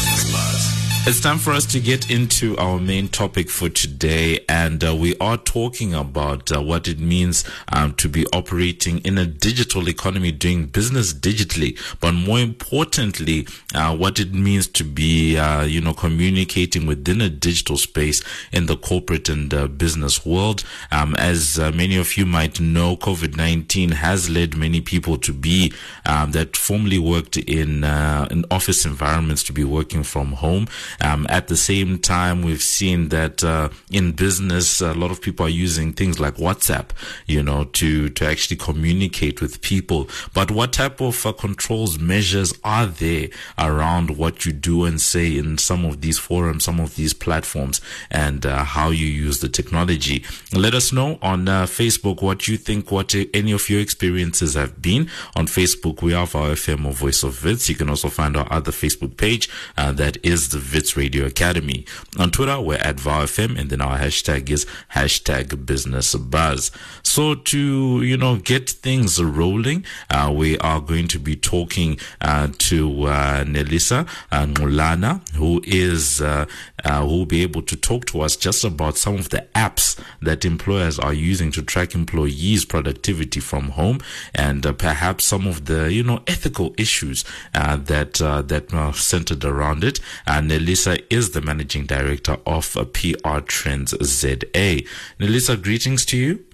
It's 1.04 1.20
time 1.20 1.40
for 1.40 1.52
us 1.52 1.66
to 1.66 1.80
get 1.80 2.12
into 2.12 2.56
our 2.58 2.80
main 2.80 3.08
topic 3.08 3.50
for 3.50 3.70
today, 3.70 4.46
and 4.48 4.84
uh, 4.84 4.96
we 4.96 5.18
are 5.18 5.36
talking 5.36 5.96
about 5.96 6.56
uh, 6.56 6.62
what 6.62 6.88
it 6.88 7.00
means 7.00 7.44
um, 7.74 7.96
to 7.96 8.08
be 8.08 8.28
operating 8.28 9.00
in 9.00 9.18
a 9.18 9.26
digital 9.26 9.90
economy, 9.90 10.32
doing 10.32 10.68
business 10.68 11.12
digitally, 11.12 11.76
but 12.00 12.12
more 12.12 12.40
importantly, 12.40 13.48
uh, 13.74 13.98
what 13.98 14.20
it 14.20 14.32
means 14.32 14.68
to 14.68 14.84
be, 14.84 15.40
uh, 15.40 15.64
you 15.64 15.82
know, 15.82 15.96
communicating 15.96 16.86
within 16.86 17.20
a 17.20 17.30
digital 17.30 17.78
space 17.78 18.24
in 18.52 18.68
the 18.68 18.78
corporate 18.78 19.28
and 19.28 19.56
uh, 19.56 19.68
business 19.68 20.24
world. 20.24 20.64
Um, 20.92 21.16
as 21.16 21.58
uh, 21.58 21.72
many 21.72 21.98
of 21.98 22.16
you 22.16 22.28
might 22.28 22.60
know, 22.60 22.96
COVID 22.96 23.36
nineteen 23.36 23.90
has 23.90 24.30
led 24.30 24.56
many 24.56 24.82
people 24.82 25.18
to 25.18 25.34
be 25.34 25.74
um, 26.06 26.32
that 26.34 26.56
formerly 26.56 27.00
worked 27.00 27.38
in 27.38 27.84
in 27.84 28.46
office 28.52 28.86
environments 28.86 29.42
to 29.46 29.52
be 29.52 29.64
working 29.64 30.04
from 30.04 30.34
home. 30.34 30.68
Um, 31.00 31.26
at 31.30 31.48
the 31.48 31.58
same 31.58 32.00
time, 32.00 32.42
we've 32.42 32.62
seen 32.62 33.10
that 33.10 33.44
uh, 33.44 33.70
in 33.90 34.12
business, 34.14 34.82
a 34.82 34.94
lot 34.94 35.12
of 35.12 35.22
people 35.22 35.46
are 35.46 35.50
using 35.50 35.94
things 35.94 36.20
like 36.20 36.36
WhatsApp, 36.36 36.90
you 37.26 37.44
know, 37.44 37.66
to 37.66 38.10
to 38.10 38.26
actually 38.26 38.58
communicate 38.58 39.42
with 39.42 39.62
people. 39.62 40.10
But 40.34 40.52
what 40.52 40.74
type 40.74 41.02
of 41.02 41.26
uh, 41.26 41.34
controls 41.34 42.00
measures 42.00 42.54
are 42.64 42.86
there 42.86 43.30
around 43.58 44.18
what 44.18 44.46
you 44.46 44.52
do 44.52 44.86
and 44.86 45.00
say 45.00 45.38
in 45.38 45.58
some 45.58 45.86
of 45.86 46.02
these 46.02 46.20
forums, 46.20 46.64
some 46.64 46.80
of 46.80 46.96
these 46.96 47.14
platforms, 47.14 47.82
and 48.10 48.46
uh, 48.46 48.64
how 48.64 48.90
you 48.90 49.06
use 49.06 49.40
the 49.40 49.50
technology? 49.50 50.24
Let 50.54 50.74
us 50.74 50.92
know 50.92 51.20
on 51.22 51.48
uh, 51.48 51.66
Facebook 51.66 52.22
what 52.22 52.48
you 52.48 52.58
think, 52.58 52.92
what 52.92 53.14
any 53.34 53.52
of 53.52 53.70
your 53.70 53.80
experiences 53.80 54.56
have 54.56 54.82
been 54.82 55.10
on 55.36 55.48
Facebook. 55.48 56.02
We 56.02 56.14
have 56.14 56.32
VOW 56.32 56.54
FM 56.54 56.86
or 56.86 56.94
Voice 56.94 57.24
of 57.24 57.44
Wits. 57.44 57.70
You 57.70 57.76
can 57.76 57.90
also 57.90 58.10
find 58.10 58.38
our 58.38 58.48
other 58.52 58.72
Facebook 58.72 59.18
page 59.18 59.50
uh, 59.78 59.92
that 59.94 60.18
is 60.24 60.50
the 60.50 60.58
Radio 60.98 61.26
Academy. 61.26 61.86
On 62.18 62.32
Twitter, 62.32 62.60
we're 62.60 62.78
at 62.78 62.98
VowFM, 62.98 63.58
and 63.58 63.70
then 63.70 63.82
our 63.82 63.98
hashtag 63.98 64.50
is 64.50 64.66
hashtag 64.96 65.66
Business 65.66 66.16
Buzz. 66.16 66.72
So 67.04 67.36
to 67.36 68.02
you 68.02 68.18
know 68.18 68.38
get 68.38 68.70
things 68.70 69.22
rolling, 69.22 69.86
uh, 70.10 70.34
we 70.36 70.58
are 70.60 70.82
going 70.82 71.08
to 71.10 71.20
be 71.20 71.36
talking 71.36 72.00
uh, 72.20 72.50
to 72.70 73.04
uh, 73.04 73.44
Nelisa 73.44 74.08
uh, 74.32 74.46
Ngulana, 74.46 75.28
who 75.36 75.62
is 75.66 76.22
uh, 76.22 76.46
uh, 76.84 77.02
who 77.02 77.20
will 77.20 77.26
be 77.26 77.44
able 77.44 77.62
to 77.62 77.76
talk 77.76 78.06
to 78.06 78.22
us 78.22 78.36
just 78.36 78.64
about 78.64 78.98
some 78.98 79.16
of 79.16 79.30
the 79.30 79.46
apps 79.56 80.00
that 80.22 80.46
employers 80.46 80.98
are 81.00 81.14
using 81.14 81.52
to 81.52 81.62
track 81.62 81.94
employees' 81.96 82.66
productivity 82.66 83.40
from 83.40 83.70
home, 83.70 84.00
and 84.34 84.66
uh, 84.66 84.74
perhaps 84.74 85.26
some 85.26 85.48
of 85.48 85.66
the 85.66 85.92
you 85.94 86.04
know 86.04 86.22
ethical 86.28 86.74
issues 86.78 87.24
uh, 87.54 87.76
that 87.76 88.22
uh, 88.22 88.42
that 88.42 88.74
are 88.74 88.94
centered 88.94 89.46
around 89.46 89.84
it. 89.84 90.00
Nelisa 90.28 90.71
is 90.74 91.32
the 91.32 91.42
managing 91.42 91.86
director 91.86 92.38
of 92.46 92.78
PR 92.94 93.40
Trends 93.40 93.92
ZA. 94.04 94.82
Nelisa, 95.20 95.62
greetings 95.62 96.06
to 96.06 96.18
you. 96.18 96.46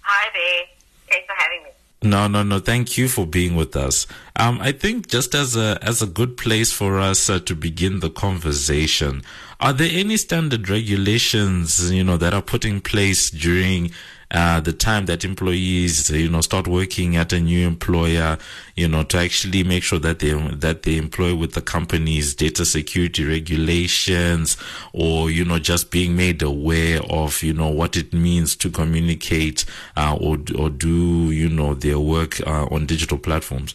Hi 0.00 0.28
there. 0.34 0.66
Thanks 1.08 1.26
for 1.26 1.34
having 1.36 1.62
me. 1.64 1.70
No, 2.02 2.26
no, 2.26 2.42
no. 2.42 2.58
Thank 2.58 2.98
you 2.98 3.08
for 3.08 3.26
being 3.26 3.54
with 3.54 3.76
us. 3.76 4.06
Um, 4.36 4.60
I 4.60 4.72
think 4.72 5.08
just 5.08 5.34
as 5.34 5.56
a 5.56 5.78
as 5.82 6.02
a 6.02 6.06
good 6.06 6.36
place 6.36 6.72
for 6.72 6.98
us 6.98 7.30
uh, 7.30 7.38
to 7.40 7.54
begin 7.54 8.00
the 8.00 8.10
conversation, 8.10 9.22
are 9.60 9.72
there 9.72 9.90
any 9.92 10.16
standard 10.16 10.68
regulations 10.68 11.92
you 11.92 12.02
know 12.02 12.16
that 12.16 12.34
are 12.34 12.42
put 12.42 12.64
in 12.64 12.80
place 12.80 13.30
during 13.30 13.92
uh, 14.32 14.60
the 14.60 14.72
time 14.72 15.06
that 15.06 15.24
employees 15.24 16.10
you 16.10 16.28
know 16.28 16.40
start 16.40 16.66
working 16.66 17.16
at 17.16 17.32
a 17.32 17.40
new 17.40 17.66
employer 17.66 18.38
you 18.76 18.88
know 18.88 19.02
to 19.04 19.18
actually 19.18 19.62
make 19.62 19.82
sure 19.82 19.98
that 19.98 20.18
they 20.20 20.32
that 20.32 20.82
they 20.82 20.96
employ 20.96 21.34
with 21.34 21.52
the 21.52 21.60
company's 21.60 22.34
data 22.34 22.64
security 22.64 23.24
regulations 23.24 24.56
or 24.94 25.30
you 25.30 25.44
know 25.44 25.58
just 25.58 25.90
being 25.90 26.16
made 26.16 26.42
aware 26.42 27.00
of 27.10 27.42
you 27.42 27.52
know 27.52 27.68
what 27.68 27.96
it 27.96 28.12
means 28.12 28.56
to 28.56 28.70
communicate 28.70 29.64
uh, 29.96 30.16
or 30.18 30.38
or 30.58 30.70
do 30.70 31.30
you 31.30 31.48
know 31.48 31.74
their 31.74 32.00
work 32.00 32.40
uh, 32.46 32.66
on 32.70 32.86
digital 32.86 33.18
platforms. 33.18 33.74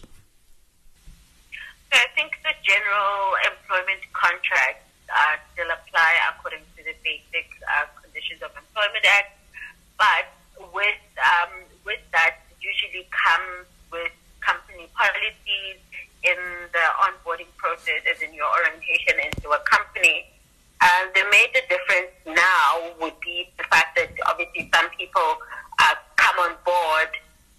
I 1.92 2.04
think 2.14 2.32
the 2.42 2.52
general 2.66 3.32
employment 3.46 4.00
contracts 4.12 4.84
uh, 5.08 5.36
still 5.52 5.70
apply 5.70 6.10
according 6.30 6.60
to 6.76 6.84
the 6.84 6.92
basic 7.02 7.48
uh, 7.64 7.86
conditions 8.02 8.42
of 8.42 8.50
employment 8.52 9.06
act, 9.06 9.38
but 9.96 10.26
with 10.78 11.02
um, 11.18 11.66
with 11.82 11.98
that 12.14 12.46
usually 12.62 13.02
comes 13.10 13.66
with 13.90 14.14
company 14.38 14.86
policies 14.94 15.82
in 16.22 16.38
the 16.70 16.86
onboarding 17.02 17.50
process, 17.58 17.98
as 18.06 18.22
in 18.22 18.30
your 18.30 18.46
orientation 18.46 19.18
into 19.18 19.50
a 19.50 19.58
company. 19.66 20.30
Uh, 20.80 21.10
the 21.18 21.26
major 21.34 21.62
difference 21.66 22.14
now 22.26 22.94
would 23.02 23.18
be 23.18 23.50
the 23.58 23.64
fact 23.66 23.98
that 23.98 24.06
obviously 24.30 24.70
some 24.72 24.86
people 24.94 25.42
uh, 25.82 25.98
come 26.14 26.38
on 26.38 26.54
board 26.62 27.10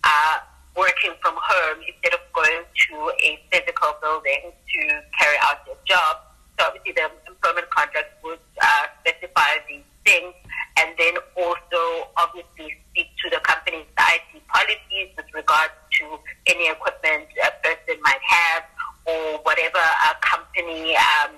uh, 0.07 0.39
working 0.77 1.11
from 1.19 1.35
home 1.35 1.83
instead 1.83 2.15
of 2.15 2.23
going 2.31 2.63
to 2.87 2.95
a 3.19 3.35
physical 3.51 3.91
building 3.99 4.55
to 4.71 4.79
carry 5.19 5.35
out 5.43 5.65
their 5.67 5.75
job. 5.83 6.23
So 6.55 6.67
obviously 6.71 6.95
the 6.95 7.11
employment 7.27 7.67
contract 7.71 8.15
would 8.23 8.39
uh, 8.61 8.85
specify 9.03 9.59
these 9.67 9.83
things 10.05 10.31
and 10.79 10.95
then 10.95 11.19
also 11.35 12.07
to 13.23 13.29
the 13.29 13.39
company's 13.43 13.85
IT 13.97 14.47
policies 14.47 15.09
with 15.15 15.25
regards 15.33 15.73
to 15.99 16.17
any 16.47 16.69
equipment 16.69 17.27
a 17.45 17.51
person 17.63 18.01
might 18.01 18.21
have 18.27 18.63
or 19.05 19.39
whatever 19.43 19.79
uh, 19.79 20.13
company 20.21 20.95
um, 20.95 21.35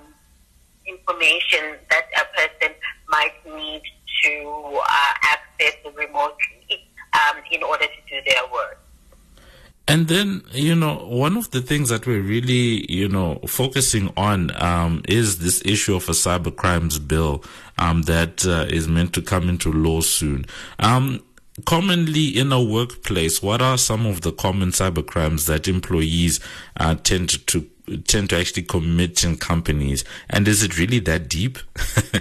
information 0.86 1.78
that 1.89 2.06
a 2.17 2.26
person 2.38 2.76
might 3.08 3.34
need 3.46 3.82
to 4.24 4.80
uh, 4.88 5.13
access 5.24 5.76
remotely 5.96 6.88
um, 7.13 7.41
in 7.52 7.63
order 7.63 7.86
to 7.86 8.02
do 8.10 8.22
their 8.30 8.44
work. 8.52 8.78
And 9.88 10.08
then, 10.08 10.44
you 10.52 10.76
know, 10.76 10.96
one 11.08 11.36
of 11.36 11.52
the 11.52 11.62
things 11.62 11.89
that 11.89 12.08
we're 12.08 12.22
really, 12.22 12.89
you 12.89 13.10
know, 13.10 13.39
focusing 13.46 14.13
on 14.15 14.52
um, 14.62 15.02
is 15.08 15.39
this 15.39 15.62
issue 15.65 15.96
of 15.96 16.08
a 16.08 16.13
cyber 16.13 16.56
crimes 16.56 16.98
bill 17.00 17.44
um, 17.78 18.04
that 18.04 18.46
uh, 18.46 18.67
is 18.70 18.88
meant 18.88 19.13
to 19.13 19.22
come 19.22 19.50
into 19.50 19.72
law 19.72 20.00
soon. 20.00 20.46
Um, 20.80 21.22
commonly 21.65 22.28
in 22.28 22.52
a 22.52 22.63
workplace, 22.63 23.41
what 23.41 23.62
are 23.62 23.78
some 23.78 24.06
of 24.06 24.21
the 24.21 24.32
common 24.32 24.69
cyber 24.69 25.06
crimes 25.06 25.45
that 25.45 25.67
employees 25.67 26.39
uh, 26.78 26.95
tend 26.95 27.45
to 27.47 27.67
tend 28.08 28.30
to 28.30 28.38
actually 28.38 28.63
commit 28.63 29.24
in 29.24 29.38
companies? 29.38 30.04
And 30.30 30.47
is 30.47 30.63
it 30.63 30.78
really 30.78 31.00
that 31.00 31.28
deep? 31.28 31.58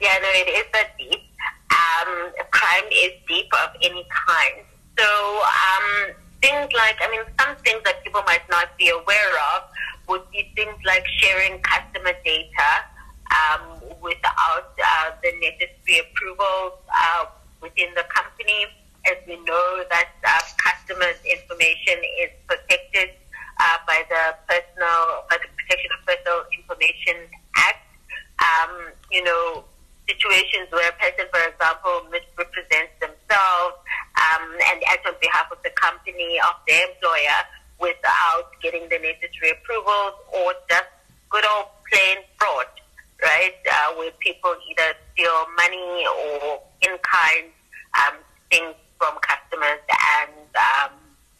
yeah, 0.00 0.18
no, 0.22 0.28
it 0.32 0.48
is 0.48 0.64
that 0.72 0.96
deep. 0.98 1.20
Um, 1.70 2.32
crime 2.50 2.84
is 2.92 3.12
deep 3.28 3.48
of 3.64 3.70
any 3.82 4.06
kind. 4.10 4.64
So 4.98 5.04
um, 5.42 6.14
things 6.42 6.72
like, 6.72 6.96
I 7.00 7.10
mean, 7.10 7.22
some 7.40 7.56
things 7.56 7.82
that 7.84 8.02
people 8.02 8.22
might 8.26 8.48
not 8.50 8.76
be 8.78 8.88
aware 8.88 9.32
of 9.54 9.62
would 10.08 10.28
be 10.30 10.50
things 10.56 10.76
like 10.84 11.06
sharing 11.06 11.60
customer 11.60 12.12
data 12.24 12.84
um, 13.30 13.77
without 14.02 14.72
uh, 14.76 15.10
the 15.22 15.32
necessary 15.40 16.00
approvals 16.06 16.78
uh, 16.88 17.26
within 17.60 17.92
the 17.94 18.04
company. 18.08 18.66
As 19.06 19.16
we 19.26 19.36
know 19.44 19.84
that 19.90 20.10
uh, 20.26 20.42
customers' 20.58 21.16
information 21.24 21.96
is 22.20 22.30
protected 22.46 23.10
uh, 23.60 23.78
by 23.86 24.02
the 24.10 24.36
personal, 24.46 25.24
by 25.30 25.38
the 25.38 25.48
Protection 25.56 25.90
of 25.96 26.00
Personal 26.04 26.40
Information 26.52 27.16
Act. 27.56 27.82
Um, 28.38 28.92
you 29.10 29.24
know, 29.24 29.64
situations 30.08 30.68
where 30.70 30.88
a 30.88 30.96
person, 31.00 31.26
for 31.30 31.42
example, 31.44 32.08
misrepresents 32.10 32.92
themselves 33.00 33.76
um, 34.18 34.44
and 34.72 34.82
acts 34.88 35.06
on 35.06 35.14
behalf 35.20 35.50
of 35.52 35.58
the 35.62 35.70
company 35.76 36.40
of 36.42 36.56
their 36.66 36.88
employer 36.88 37.40
without 37.80 38.50
getting 38.62 38.88
the 38.88 38.98
necessary 38.98 39.54
approvals 39.56 40.16
or 40.34 40.52
just 40.68 40.90
good 41.30 41.44
old 41.44 41.70
plain 41.86 42.24
fraud 42.38 42.66
right? 43.22 43.54
Uh, 43.66 43.94
where 43.96 44.10
people 44.18 44.54
either 44.70 44.94
steal 45.12 45.46
money 45.56 46.06
or 46.06 46.62
in 46.82 46.96
kind 47.02 47.50
um, 47.98 48.14
things 48.50 48.74
from 48.98 49.14
customers 49.22 49.82
and 50.22 50.32
um, 50.54 50.92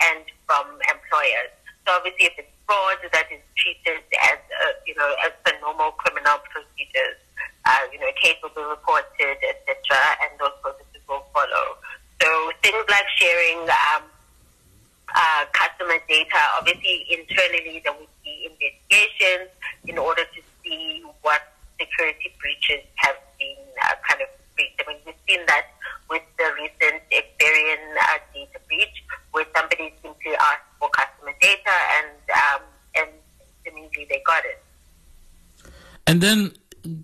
and 0.03 0.25
from 0.47 0.67
employers. 0.91 1.53
So 1.87 1.95
obviously, 1.95 2.27
if 2.27 2.35
it's 2.39 2.55
fraud, 2.67 2.99
that 3.13 3.27
is 3.31 3.43
treated 3.57 4.03
as 4.23 4.39
uh, 4.39 4.73
you 4.87 4.95
know 4.95 5.15
as 5.25 5.33
the 5.45 5.53
normal 5.61 5.93
criminal 5.93 6.39
procedures. 6.51 7.19
Uh, 7.67 7.85
you 7.93 8.01
know, 8.01 8.09
a 8.09 8.17
case 8.17 8.37
will 8.43 8.55
be 8.57 8.65
reported, 8.65 9.37
etc., 9.45 9.77
and 10.25 10.33
those 10.41 10.57
processes 10.63 11.03
will 11.07 11.27
follow. 11.35 11.77
So 12.23 12.51
things 12.63 12.85
like 12.89 13.05
sharing 13.17 13.61
um, 13.69 14.09
uh, 15.15 15.45
customer 15.53 15.99
data, 16.09 16.41
obviously 16.59 17.07
internally 17.11 17.81
there 17.85 17.93
would 17.93 18.09
be 18.25 18.49
investigations 18.49 19.51
in 19.87 19.99
order 19.99 20.23
to 20.25 20.41
see 20.65 21.05
what 21.23 21.43
security 21.81 22.35
breaches 22.41 22.85
have 22.97 23.17
been 23.39 23.57
uh, 23.83 23.95
kind 24.09 24.21
of 24.23 24.29
breached. 24.57 24.83
I 24.85 24.91
mean, 24.91 24.99
we've 25.07 25.15
seen 25.29 25.47
that 25.47 25.67
with 26.11 26.23
the 26.39 26.51
recent 26.55 27.03
Experian 27.13 27.83
uh, 28.03 28.19
data 28.35 28.59
breach, 28.67 29.05
where 29.33 29.47
somebody 29.55 29.95
simply 30.03 30.35
asked 30.35 30.69
for 30.79 30.89
customer 30.91 31.35
data 31.41 31.77
and 31.99 32.19
um, 32.31 32.63
and 32.97 33.11
immediately 33.65 34.07
they 34.09 34.23
got 34.27 34.43
it. 34.45 34.63
And 36.07 36.21
then 36.21 36.53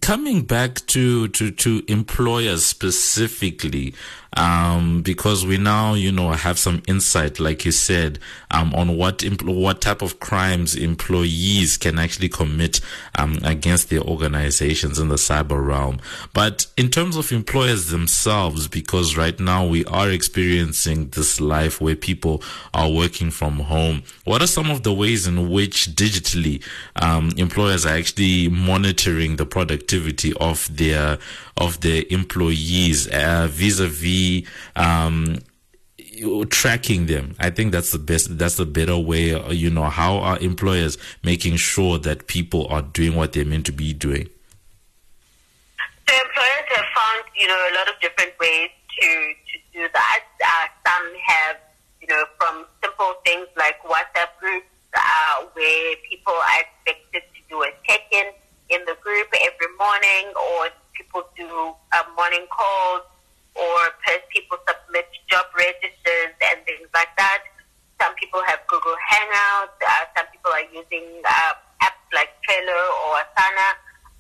coming 0.00 0.42
back 0.42 0.86
to 0.86 1.28
to 1.28 1.50
to 1.50 1.84
employers 1.88 2.64
specifically 2.64 3.94
um, 4.34 5.02
because 5.02 5.46
we 5.46 5.58
now, 5.58 5.94
you 5.94 6.10
know, 6.10 6.32
have 6.32 6.58
some 6.58 6.82
insight, 6.88 7.38
like 7.38 7.64
you 7.64 7.72
said, 7.72 8.18
um, 8.50 8.74
on 8.74 8.96
what 8.96 9.18
empl- 9.18 9.54
what 9.54 9.80
type 9.80 10.02
of 10.02 10.20
crimes 10.20 10.74
employees 10.74 11.76
can 11.76 11.98
actually 11.98 12.28
commit 12.28 12.80
um, 13.16 13.38
against 13.44 13.90
their 13.90 14.00
organizations 14.00 14.98
in 14.98 15.08
the 15.08 15.14
cyber 15.16 15.64
realm. 15.64 16.00
But 16.32 16.66
in 16.76 16.90
terms 16.90 17.16
of 17.16 17.30
employers 17.32 17.88
themselves, 17.88 18.68
because 18.68 19.16
right 19.16 19.38
now 19.38 19.66
we 19.66 19.84
are 19.86 20.10
experiencing 20.10 21.08
this 21.10 21.40
life 21.40 21.80
where 21.80 21.96
people 21.96 22.42
are 22.72 22.90
working 22.90 23.30
from 23.30 23.60
home, 23.60 24.02
what 24.24 24.42
are 24.42 24.48
some 24.48 24.70
of 24.70 24.82
the 24.82 24.92
ways 24.92 25.26
in 25.26 25.50
which 25.50 25.86
digitally 25.94 26.62
um, 26.96 27.30
employers 27.36 27.86
are 27.86 27.96
actually 27.96 28.48
monitoring 28.48 29.36
the 29.36 29.46
productivity 29.46 30.32
of 30.34 30.68
their 30.76 31.18
of 31.56 31.80
their 31.82 32.02
employees 32.10 33.06
uh, 33.08 33.46
vis-a-vis 33.48 34.23
um, 34.76 35.38
tracking 36.50 37.06
them. 37.06 37.34
I 37.38 37.50
think 37.50 37.72
that's 37.72 37.90
the 37.92 37.98
best. 37.98 38.38
That's 38.38 38.56
the 38.56 38.66
better 38.66 38.98
way. 38.98 39.34
Uh, 39.34 39.50
you 39.50 39.70
know, 39.70 39.84
how 39.84 40.18
are 40.18 40.38
employers 40.38 40.98
making 41.22 41.56
sure 41.56 41.98
that 41.98 42.26
people 42.26 42.66
are 42.68 42.82
doing 42.82 43.14
what 43.16 43.32
they're 43.32 43.44
meant 43.44 43.66
to 43.66 43.72
be 43.72 43.92
doing? 43.92 44.28
So 46.06 46.14
employers 46.14 46.68
have 46.76 46.88
found, 46.94 47.24
you 47.38 47.46
know, 47.48 47.60
a 47.70 47.72
lot 47.74 47.88
of 47.88 47.96
different 48.00 48.32
ways 48.38 48.70
to 49.00 49.08
to 49.50 49.56
do 49.72 49.88
that. 49.92 50.22
Uh, 50.38 50.66
some 50.86 51.06
have, 51.26 51.56
you 52.00 52.08
know, 52.08 52.22
from 52.38 52.64
simple 52.82 53.14
things 53.24 53.48
like 53.56 53.82
WhatsApp 53.82 54.30
groups, 54.38 54.66
uh, 54.94 55.46
where 55.54 55.96
people 56.08 56.34
are 56.34 56.60
expected 56.60 57.22
to 57.34 57.40
do 57.48 57.62
a 57.62 57.70
check-in 57.86 58.26
in 58.70 58.80
the 58.86 58.96
group 59.02 59.28
every 59.48 59.70
morning, 59.78 60.32
or 60.36 60.68
people 60.92 61.22
do 61.36 61.74
uh, 61.92 62.04
morning 62.16 62.46
calls 62.50 63.02
or 63.54 63.94
people 64.34 64.58
submit 64.66 65.06
job 65.30 65.46
registers 65.56 66.34
and 66.50 66.58
things 66.66 66.90
like 66.92 67.14
that. 67.16 67.46
Some 68.02 68.12
people 68.18 68.42
have 68.46 68.58
Google 68.66 68.98
Hangouts. 68.98 69.78
Uh, 69.78 70.04
some 70.18 70.26
people 70.34 70.50
are 70.50 70.66
using 70.74 71.22
uh, 71.22 71.54
apps 71.86 72.04
like 72.12 72.34
Trello 72.42 72.82
or 73.06 73.22
Asana 73.22 73.68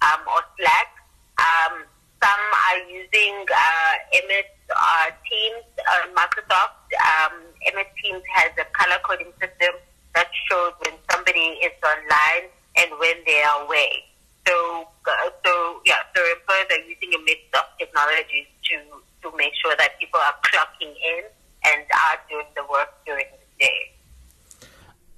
um, 0.06 0.20
or 0.30 0.40
Slack. 0.56 0.90
Um, 1.36 1.84
some 2.22 2.44
are 2.70 2.80
using 2.88 3.34
uh, 3.50 3.92
MS 4.24 4.48
uh, 4.70 5.10
Teams, 5.26 5.66
uh, 5.82 6.06
Microsoft. 6.14 6.86
Um, 6.94 7.42
MS 7.74 7.90
Teams 8.00 8.22
has 8.38 8.54
a 8.56 8.64
color 8.72 9.02
coding 9.02 9.34
system 9.42 9.74
that 10.14 10.30
shows 10.48 10.72
when 10.86 10.94
somebody 11.10 11.58
is 11.66 11.74
online 11.82 12.48
and 12.78 12.90
when 13.02 13.18
they 13.26 13.42
are 13.42 13.66
away. 13.66 14.06
So, 14.46 14.86
uh, 15.06 15.30
so 15.44 15.80
yeah, 15.84 16.06
so 16.14 16.22
employers 16.22 16.70
are 16.70 16.84
using 16.86 17.12
a 17.18 17.20
mix 17.24 17.40
of 17.58 17.66
technologies 17.78 18.46
to 18.70 19.02
to 19.24 19.36
make 19.36 19.52
sure 19.60 19.74
that 19.78 19.98
people 19.98 20.20
are 20.20 20.36
clocking 20.44 20.94
in 20.94 21.24
and 21.66 21.82
are 21.90 22.20
doing 22.28 22.46
the 22.54 22.62
work 22.70 22.94
during 23.04 23.26
the 23.32 23.64
day. 23.64 23.90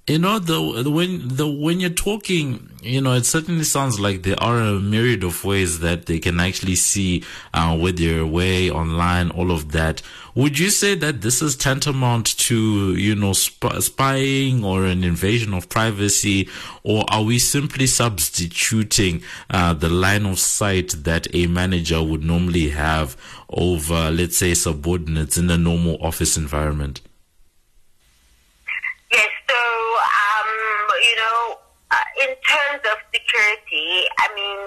You 0.09 0.21
know, 0.21 0.39
the, 0.39 0.85
the 0.85 0.91
when 0.91 1.35
the 1.35 1.49
when 1.49 1.81
you're 1.81 1.91
talking, 1.91 2.71
you 2.81 3.01
know, 3.01 3.15
it 3.15 3.27
certainly 3.27 3.65
sounds 3.65 3.99
like 3.99 4.23
there 4.23 4.41
are 4.41 4.61
a 4.61 4.79
myriad 4.79 5.25
of 5.25 5.45
ways 5.45 5.81
that 5.81 6.07
they 6.07 6.21
can 6.21 6.39
actually 6.39 6.77
see 6.77 7.25
uh, 7.53 7.77
whether 7.77 8.01
you're 8.01 8.21
away 8.21 8.71
online, 8.71 9.33
all 9.33 9.51
of 9.51 9.73
that. 9.73 10.03
Would 10.37 10.59
you 10.59 10.69
say 10.69 10.95
that 10.97 11.23
this 11.23 11.41
is 11.41 11.57
tantamount 11.57 12.37
to, 12.41 12.95
you 12.95 13.15
know, 13.15 13.33
sp- 13.33 13.81
spying 13.81 14.63
or 14.65 14.85
an 14.85 15.03
invasion 15.03 15.55
of 15.55 15.71
privacy, 15.71 16.47
or 16.83 17.07
are 17.09 17.23
we 17.23 17.39
simply 17.39 17.87
substituting 17.87 19.23
uh, 19.49 19.73
the 19.73 19.89
line 19.89 20.27
of 20.27 20.39
sight 20.39 20.91
that 21.05 21.27
a 21.35 21.47
manager 21.47 22.03
would 22.03 22.23
normally 22.23 22.69
have 22.69 23.17
over, 23.49 24.11
let's 24.11 24.37
say, 24.37 24.53
subordinates 24.53 25.39
in 25.39 25.49
a 25.49 25.57
normal 25.57 25.97
office 26.03 26.37
environment? 26.37 27.01
Yes, 29.11 29.31
so, 29.49 29.55
um, 29.57 30.53
you 31.03 31.17
know, 31.17 31.59
uh, 31.93 31.97
in 32.21 32.29
terms 32.29 32.83
of 32.93 32.99
security, 33.11 34.05
I 34.19 34.29
mean, 34.35 34.59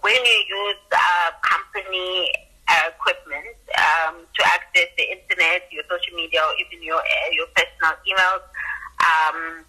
when 0.00 0.16
you 0.16 0.44
use 0.48 0.76
a 0.90 1.30
company 1.46 2.32
uh, 2.72 2.88
equipment 2.96 3.52
um, 3.76 4.24
to 4.32 4.40
access 4.48 4.88
the 4.96 5.04
internet, 5.12 5.68
your 5.68 5.84
social 5.92 6.16
media, 6.16 6.40
or 6.40 6.54
even 6.56 6.80
your 6.80 6.96
uh, 6.96 7.30
your 7.36 7.46
personal 7.52 7.92
emails, 8.08 8.44
um, 9.04 9.64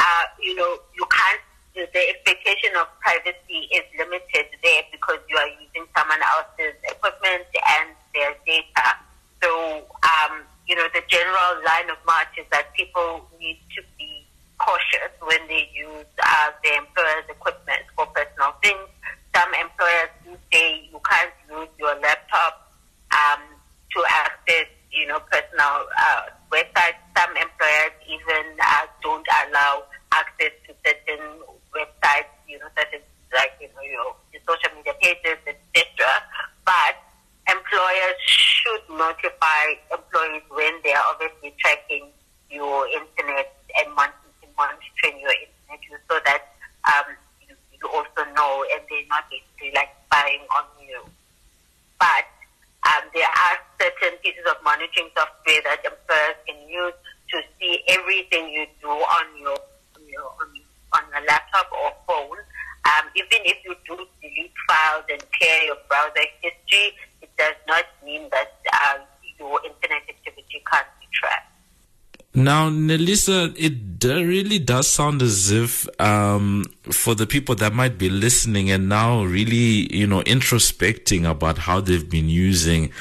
uh, 0.00 0.24
you 0.40 0.54
know, 0.54 0.78
you 0.94 1.06
can't. 1.08 1.40
The 1.78 2.04
expectation 2.10 2.74
of 2.74 2.90
privacy 2.98 3.70
is 3.70 3.86
limited 3.94 4.50
there 4.66 4.82
because 4.90 5.22
you 5.30 5.36
are 5.38 5.46
using 5.62 5.86
someone 5.94 6.18
else's 6.18 6.74
equipment 6.90 7.46
and 7.54 7.94
their 8.10 8.34
data. 8.42 8.98
So, 9.38 9.86
um, 10.02 10.42
you 10.66 10.74
know, 10.74 10.90
the 10.90 11.06
general 11.06 11.62
line 11.62 11.86
of 11.86 11.98
march 12.04 12.34
is 12.34 12.46
that 12.50 12.74
people 12.74 13.30
need 13.38 13.62
to 13.78 13.82
be 13.96 14.26
cautious 14.58 15.14
when 15.22 15.38
they 15.46 15.70
use 15.70 16.10
uh, 16.18 16.50
their 16.64 16.82
employer's 16.82 17.30
equipment 17.30 17.86
for 17.94 18.06
personal 18.10 18.58
things. 18.58 18.90
Some 19.30 19.54
employers 19.54 20.10
you 20.28 20.36
say 20.52 20.88
you 20.92 21.00
can't 21.08 21.32
use 21.48 21.72
your 21.78 21.94
laptop 22.00 22.68
um, 23.12 23.40
to 23.96 23.98
access, 24.08 24.68
you 24.92 25.06
know, 25.08 25.20
personal 25.32 25.88
uh, 25.88 26.22
websites. 26.52 27.00
Some 27.16 27.32
employers 27.32 27.94
even 28.04 28.44
uh, 28.60 28.84
don't 29.02 29.26
allow 29.48 29.84
access 30.12 30.52
to 30.68 30.74
certain 30.84 31.40
websites, 31.72 32.32
you 32.46 32.58
know, 32.58 32.68
certain 32.76 33.00
like 33.32 33.52
you 33.60 33.68
know 33.72 33.84
your, 33.84 34.16
your 34.32 34.42
social 34.44 34.72
media 34.76 34.92
pages, 35.00 35.40
etc. 35.48 35.84
But 36.64 36.96
employers 37.48 38.18
should 38.24 38.84
notify 38.92 39.80
employees 39.92 40.44
when 40.52 40.72
they 40.84 40.92
are 40.92 41.04
obviously 41.12 41.54
tracking 41.58 42.12
your 42.50 42.88
internet 42.88 43.56
and 43.80 43.92
monitoring 43.94 45.20
your 45.20 45.32
internet 45.32 46.00
so 46.08 46.16
that 46.24 46.56
um, 46.88 47.12
you, 47.44 47.54
you 47.72 47.88
also 47.88 48.24
know 48.32 48.64
and 48.72 48.80
they're 48.88 49.08
not 49.08 49.24
basically 49.28 49.72
like 49.74 49.92
spying 50.08 50.40
on 50.56 50.64
you. 50.80 51.04
But 52.00 52.24
um, 52.88 53.04
there 53.12 53.28
are 53.28 53.56
certain 53.76 54.16
pieces 54.24 54.44
of 54.48 54.56
monitoring 54.64 55.12
software 55.12 55.60
that 55.68 55.84
employers 55.84 56.38
can 56.48 56.56
use 56.68 56.96
to 57.30 57.36
see 57.60 57.84
everything 57.88 58.48
you 58.48 58.66
do 58.80 58.88
on 58.88 59.26
your 59.36 59.58
on 59.96 60.02
your, 60.08 60.24
on, 60.40 60.48
on 60.96 61.02
your 61.12 61.24
laptop 61.28 61.68
or 61.72 61.92
phone. 62.08 62.40
Um, 62.88 63.04
even 63.16 63.44
if 63.44 63.60
you 63.64 63.76
do 63.84 63.96
delete 64.22 64.56
files 64.66 65.04
and 65.12 65.20
clear 65.36 65.58
your 65.68 65.76
browser 65.88 66.24
history, 66.40 66.96
it 67.20 67.28
does 67.36 67.58
not 67.66 67.84
mean 68.04 68.30
that 68.30 68.56
uh, 68.72 68.98
your 69.38 69.60
internet 69.64 70.08
activity 70.08 70.62
can't 70.64 70.88
be 71.00 71.06
tracked. 71.12 71.47
Now, 72.34 72.68
Nelisa, 72.68 73.54
it 73.56 74.04
really 74.04 74.58
does 74.58 74.86
sound 74.86 75.22
as 75.22 75.50
if 75.50 75.88
um, 76.00 76.64
for 76.82 77.14
the 77.14 77.26
people 77.26 77.54
that 77.56 77.72
might 77.72 77.96
be 77.96 78.10
listening 78.10 78.70
and 78.70 78.88
now 78.88 79.24
really, 79.24 79.92
you 79.94 80.06
know, 80.06 80.22
introspecting 80.22 81.28
about 81.28 81.58
how 81.58 81.80
they've 81.80 82.08
been 82.08 82.28
using 82.28 82.92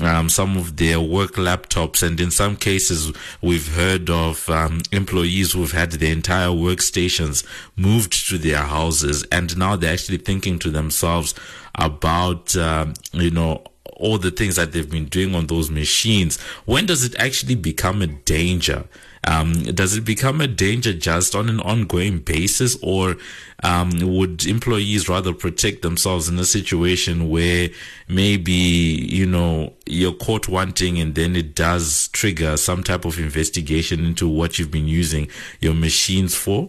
um, 0.00 0.28
some 0.28 0.56
of 0.56 0.76
their 0.76 1.00
work 1.00 1.32
laptops, 1.34 2.02
and 2.02 2.20
in 2.20 2.30
some 2.30 2.56
cases, 2.56 3.12
we've 3.40 3.74
heard 3.74 4.10
of 4.10 4.48
um, 4.50 4.80
employees 4.92 5.52
who've 5.52 5.72
had 5.72 5.92
their 5.92 6.12
entire 6.12 6.48
workstations 6.48 7.46
moved 7.76 8.28
to 8.28 8.38
their 8.38 8.62
houses, 8.62 9.24
and 9.30 9.56
now 9.56 9.76
they're 9.76 9.92
actually 9.92 10.18
thinking 10.18 10.58
to 10.58 10.70
themselves 10.70 11.34
about, 11.76 12.56
um, 12.56 12.94
you 13.12 13.30
know, 13.30 13.64
all 13.96 14.18
the 14.18 14.30
things 14.30 14.56
that 14.56 14.72
they've 14.72 14.90
been 14.90 15.06
doing 15.06 15.34
on 15.34 15.46
those 15.46 15.70
machines, 15.70 16.40
when 16.64 16.86
does 16.86 17.04
it 17.04 17.14
actually 17.18 17.54
become 17.54 18.02
a 18.02 18.06
danger? 18.06 18.84
Um, 19.26 19.62
does 19.62 19.96
it 19.96 20.04
become 20.04 20.40
a 20.40 20.46
danger 20.46 20.92
just 20.92 21.34
on 21.34 21.48
an 21.48 21.60
ongoing 21.60 22.18
basis, 22.18 22.76
or 22.82 23.16
um, 23.62 23.90
would 24.02 24.44
employees 24.46 25.08
rather 25.08 25.32
protect 25.32 25.80
themselves 25.80 26.28
in 26.28 26.38
a 26.38 26.44
situation 26.44 27.30
where 27.30 27.70
maybe 28.06 28.52
you 28.52 29.24
know 29.24 29.72
you're 29.86 30.12
caught 30.12 30.48
wanting, 30.48 30.98
and 30.98 31.14
then 31.14 31.36
it 31.36 31.54
does 31.54 32.08
trigger 32.08 32.58
some 32.58 32.82
type 32.82 33.06
of 33.06 33.18
investigation 33.18 34.04
into 34.04 34.28
what 34.28 34.58
you've 34.58 34.70
been 34.70 34.88
using 34.88 35.28
your 35.60 35.74
machines 35.74 36.34
for? 36.34 36.68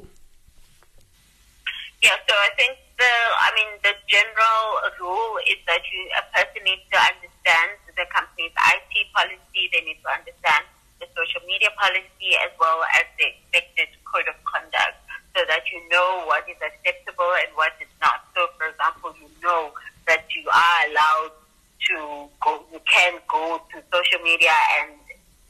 Yeah, 2.01 2.15
so 2.29 2.35
I 2.35 2.49
think 2.55 2.77
the, 2.97 3.11
I 3.11 3.49
mean, 3.55 3.71
the 3.83 3.93
general 4.07 4.63
rule 4.99 5.35
is 5.47 5.59
that 5.67 5.83
you, 5.91 6.01
a 6.15 6.23
person 6.31 6.63
needs 6.63 6.85
to 6.91 6.99
understand 6.99 7.75
the 7.95 8.07
company's 8.11 8.55
IT 8.55 8.93
policy. 9.11 9.67
They 9.71 9.83
need 9.83 9.99
to 10.03 10.09
understand 10.11 10.63
the 10.99 11.07
social 11.11 11.43
media 11.43 11.71
policy 11.75 12.39
as 12.39 12.51
well 12.59 12.83
as 12.95 13.03
the 13.19 13.35
expected 13.35 13.91
code 14.07 14.27
of 14.31 14.37
conduct 14.47 14.95
so 15.35 15.43
that 15.51 15.67
you 15.67 15.83
know 15.91 16.23
what 16.27 16.47
is 16.47 16.55
acceptable 16.63 17.31
and 17.43 17.51
what 17.59 17.75
is 17.83 17.91
not. 17.99 18.23
So, 18.31 18.47
for 18.55 18.71
example, 18.71 19.11
you 19.19 19.27
know 19.43 19.75
that 20.07 20.23
you 20.31 20.47
are 20.47 20.79
allowed 20.87 21.35
to 21.91 21.97
go, 22.39 22.63
you 22.71 22.79
can 22.87 23.19
go 23.27 23.59
to 23.59 23.77
social 23.91 24.23
media 24.23 24.55
and 24.79 24.95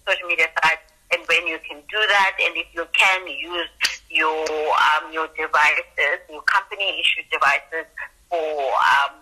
social 0.07 0.27
media 0.27 0.49
sites 0.61 0.89
and 1.11 1.21
when 1.27 1.47
you 1.47 1.59
can 1.61 1.77
do 1.89 2.01
that 2.09 2.33
and 2.41 2.57
if 2.57 2.67
you 2.73 2.85
can 2.93 3.27
use 3.27 3.69
your 4.15 4.47
um, 4.47 5.11
your 5.11 5.27
devices, 5.35 6.23
your 6.31 6.41
company 6.47 7.03
issued 7.03 7.27
devices 7.29 7.85
for 8.31 8.71
um, 8.79 9.19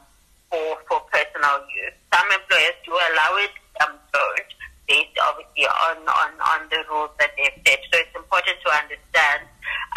for 0.49 0.77
for 0.87 1.01
personal 1.09 1.65
use. 1.65 1.97
Some 2.13 2.29
employers 2.29 2.77
do 2.85 2.93
allow 2.93 3.41
it, 3.41 3.53
some 3.81 3.97
don't, 4.13 4.49
based 4.87 5.17
obviously 5.17 5.65
on, 5.65 5.97
on, 6.05 6.31
on 6.37 6.59
the 6.69 6.85
rules 6.93 7.09
that 7.17 7.33
they've 7.33 7.57
set. 7.65 7.81
So 7.89 7.97
it's 7.97 8.13
important 8.15 8.57
to 8.61 8.69
understand 8.69 9.41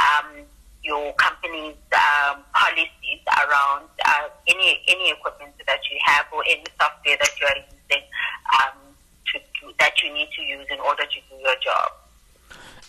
um, 0.01 0.49
your 0.81 1.13
company's 1.21 1.77
um, 1.93 2.41
policies 2.57 3.21
around 3.45 3.93
uh, 4.01 4.33
any 4.49 4.81
any 4.89 5.13
equipment 5.13 5.53
that 5.67 5.81
you 5.93 6.01
have 6.09 6.25
or 6.33 6.41
any 6.49 6.65
software 6.81 7.21
that 7.21 7.33
you 7.37 7.47
are 7.47 7.61
using 7.61 8.05
um, 8.65 8.81
to 9.29 9.39
do, 9.61 9.75
that 9.79 9.93
you 10.01 10.09
need 10.15 10.33
to 10.33 10.43
use 10.43 10.67
in 10.73 10.81
order 10.81 11.05
to 11.05 11.19
do 11.29 11.37
your 11.37 11.57
job. 11.61 12.06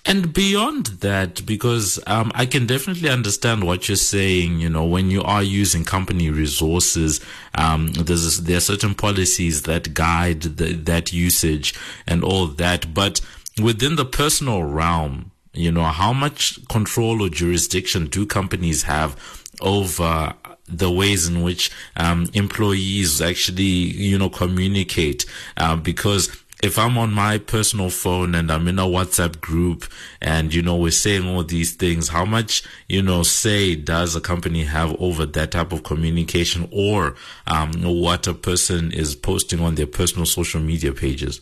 And 0.07 0.31
beyond 0.31 0.85
that, 1.01 1.45
because 1.45 1.99
um, 2.07 2.31
I 2.33 2.45
can 2.45 2.65
definitely 2.65 3.09
understand 3.09 3.65
what 3.65 3.89
you're 3.89 3.97
saying, 3.97 4.61
you 4.61 4.69
know, 4.69 4.85
when 4.85 5.11
you 5.11 5.21
are 5.21 5.43
using 5.43 5.83
company 5.83 6.29
resources, 6.29 7.19
um, 7.55 7.91
there's 7.91 8.39
there 8.43 8.55
are 8.55 8.61
certain 8.61 8.95
policies 8.95 9.63
that 9.63 9.93
guide 9.93 10.43
the, 10.43 10.71
that 10.73 11.11
usage 11.11 11.75
and 12.07 12.23
all 12.23 12.47
that. 12.47 12.93
But 12.93 13.19
within 13.61 13.97
the 13.97 14.05
personal 14.05 14.63
realm, 14.63 15.31
you 15.51 15.73
know, 15.73 15.83
how 15.83 16.13
much 16.13 16.65
control 16.69 17.21
or 17.21 17.27
jurisdiction 17.27 18.07
do 18.07 18.25
companies 18.25 18.83
have 18.83 19.43
over 19.59 20.33
the 20.69 20.89
ways 20.89 21.27
in 21.27 21.41
which 21.41 21.69
um, 21.97 22.29
employees 22.33 23.21
actually, 23.21 23.63
you 23.63 24.17
know, 24.17 24.29
communicate? 24.29 25.25
Uh, 25.57 25.75
because 25.75 26.29
if 26.63 26.79
I'm 26.79 26.97
on 26.97 27.13
my 27.13 27.37
personal 27.37 27.89
phone 27.91 28.33
and 28.33 28.51
I'm 28.51 28.67
in 28.67 28.79
a 28.79 28.83
WhatsApp 28.83 29.39
group 29.39 29.85
and, 30.21 30.53
you 30.53 30.63
know, 30.63 30.75
we're 30.75 30.91
saying 30.91 31.27
all 31.27 31.43
these 31.43 31.73
things, 31.73 32.09
how 32.09 32.25
much, 32.25 32.63
you 32.89 33.03
know, 33.03 33.21
say 33.21 33.75
does 33.75 34.15
a 34.15 34.21
company 34.21 34.63
have 34.63 34.95
over 34.99 35.25
that 35.27 35.51
type 35.51 35.71
of 35.71 35.83
communication 35.83 36.67
or 36.71 37.15
um, 37.45 37.73
what 37.83 38.25
a 38.25 38.33
person 38.33 38.91
is 38.91 39.15
posting 39.15 39.59
on 39.59 39.75
their 39.75 39.85
personal 39.85 40.25
social 40.25 40.59
media 40.59 40.91
pages? 40.93 41.41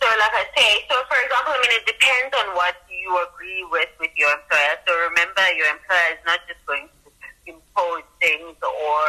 So, 0.00 0.06
like 0.06 0.30
I 0.32 0.46
say, 0.56 0.84
so 0.88 0.94
for 1.08 1.18
example, 1.18 1.54
I 1.54 1.58
mean, 1.62 1.80
it 1.80 1.86
depends 1.86 2.36
on 2.38 2.54
what 2.54 2.76
you 2.88 3.26
agree 3.26 3.66
with 3.72 3.88
with 3.98 4.10
your 4.16 4.30
employer. 4.30 4.76
So, 4.86 4.94
remember, 5.10 5.42
your 5.56 5.66
employer 5.66 6.12
is 6.12 6.22
not 6.26 6.38
just 6.46 6.64
going 6.66 6.86
to 6.86 7.52
impose 7.52 8.04
things 8.20 8.54
or, 8.62 9.04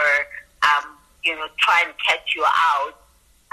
um, 0.64 0.98
you 1.24 1.36
know, 1.36 1.46
try 1.60 1.84
and 1.86 1.94
catch 2.00 2.34
you 2.36 2.44
out 2.46 2.96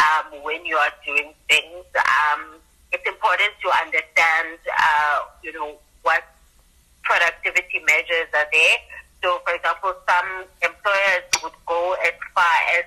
um, 0.01 0.43
when 0.43 0.65
you 0.65 0.77
are 0.77 0.93
doing 1.05 1.35
things. 1.49 1.87
Um, 1.97 2.59
it's 2.93 3.07
important 3.07 3.53
to 3.63 3.69
understand, 3.83 4.59
uh, 4.71 5.19
you 5.43 5.53
know, 5.53 5.77
what 6.03 6.23
productivity 7.03 7.83
measures 7.87 8.31
are 8.35 8.47
there. 8.53 8.77
So, 9.23 9.41
for 9.45 9.55
example, 9.55 9.95
some 10.07 10.45
employers 10.63 11.25
would 11.43 11.59
go 11.67 11.97
as 12.05 12.15
far 12.35 12.57
as 12.79 12.85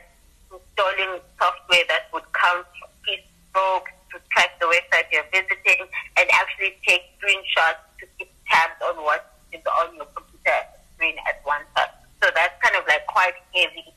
installing 0.51 1.19
software 1.39 1.83
that 1.89 2.07
would 2.13 2.23
count 2.33 2.65
keystrokes 3.03 3.91
to 4.13 4.19
track 4.31 4.59
the 4.59 4.65
website 4.65 5.11
you're 5.11 5.27
visiting 5.33 5.85
and 6.17 6.25
actually 6.31 6.77
take 6.87 7.03
screenshots 7.19 7.83
to 7.99 8.05
keep 8.17 8.31
tabs 8.47 8.79
on 8.85 9.03
what 9.03 9.33
is 9.51 9.61
on 9.65 9.95
your 9.95 10.05
computer 10.15 10.59
screen 10.95 11.15
at 11.27 11.41
one 11.43 11.61
time. 11.75 11.91
So 12.21 12.29
that's 12.33 12.53
kind 12.61 12.75
of 12.75 12.87
like 12.87 13.05
quite 13.07 13.35
heavy, 13.53 13.93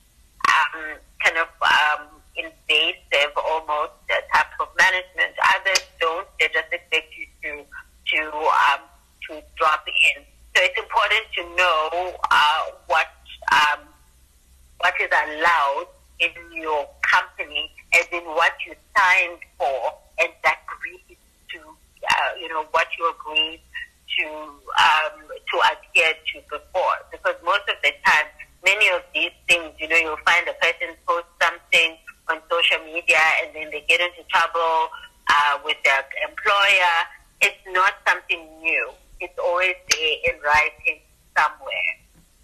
um, 0.48 0.98
kind 1.24 1.38
of 1.38 1.48
um, 1.62 2.19
invasive 2.36 3.32
almost 3.36 3.92
uh, 4.10 4.20
type 4.34 4.52
of 4.60 4.68
management. 4.78 5.34
Others 5.56 5.82
don't. 6.00 6.28
They 6.38 6.48
just 6.48 6.72
expect 6.72 7.12
you 7.16 7.26
to 7.42 7.64
to 8.14 8.20
um, 8.36 8.82
to 9.28 9.42
drop 9.56 9.84
in. 9.86 10.24
So 10.56 10.62
it's 10.62 10.78
important 10.78 11.24
to 11.36 11.42
know 11.56 12.14
uh, 12.30 12.62
what 12.86 13.08
um, 13.52 13.80
what 14.78 14.94
is 15.00 15.10
allowed 15.10 15.86
in 16.20 16.30
your 16.52 16.88
company, 17.02 17.70
as 17.94 18.06
in 18.12 18.24
what 18.24 18.52
you 18.66 18.74
signed 18.96 19.40
for 19.58 19.94
and 20.20 20.30
that 20.44 20.58
agreed 20.68 21.16
to, 21.52 21.58
uh, 21.58 22.30
you 22.40 22.48
know, 22.48 22.64
what 22.70 22.86
you 22.98 23.10
agreed 23.10 23.60
to 24.18 24.26
um, 24.28 25.16
to 25.26 25.56
adhere 25.72 26.14
to 26.14 26.40
before. 26.48 26.96
Because 27.10 27.34
most 27.44 27.64
of 27.68 27.76
the 27.82 27.92
time, 28.04 28.26
many 28.64 28.88
of 28.88 29.02
these 29.14 29.32
things, 29.48 29.72
you 29.78 29.88
know, 29.88 29.96
you'll 29.96 30.24
find 30.26 30.46
a 30.48 30.54
person 30.60 30.94
post 31.06 31.26
something 31.40 31.96
on 32.30 32.38
social 32.50 32.78
media 32.86 33.20
and 33.42 33.54
then 33.54 33.68
they 33.70 33.84
get 33.88 34.00
into 34.00 34.22
trouble 34.30 34.88
uh, 35.28 35.58
with 35.64 35.76
their 35.84 36.06
employer. 36.22 36.94
It's 37.42 37.60
not 37.74 37.94
something 38.06 38.46
new. 38.62 38.90
It's 39.20 39.38
always 39.38 39.74
there 39.90 40.16
in 40.30 40.40
writing 40.40 41.02
somewhere. 41.36 41.92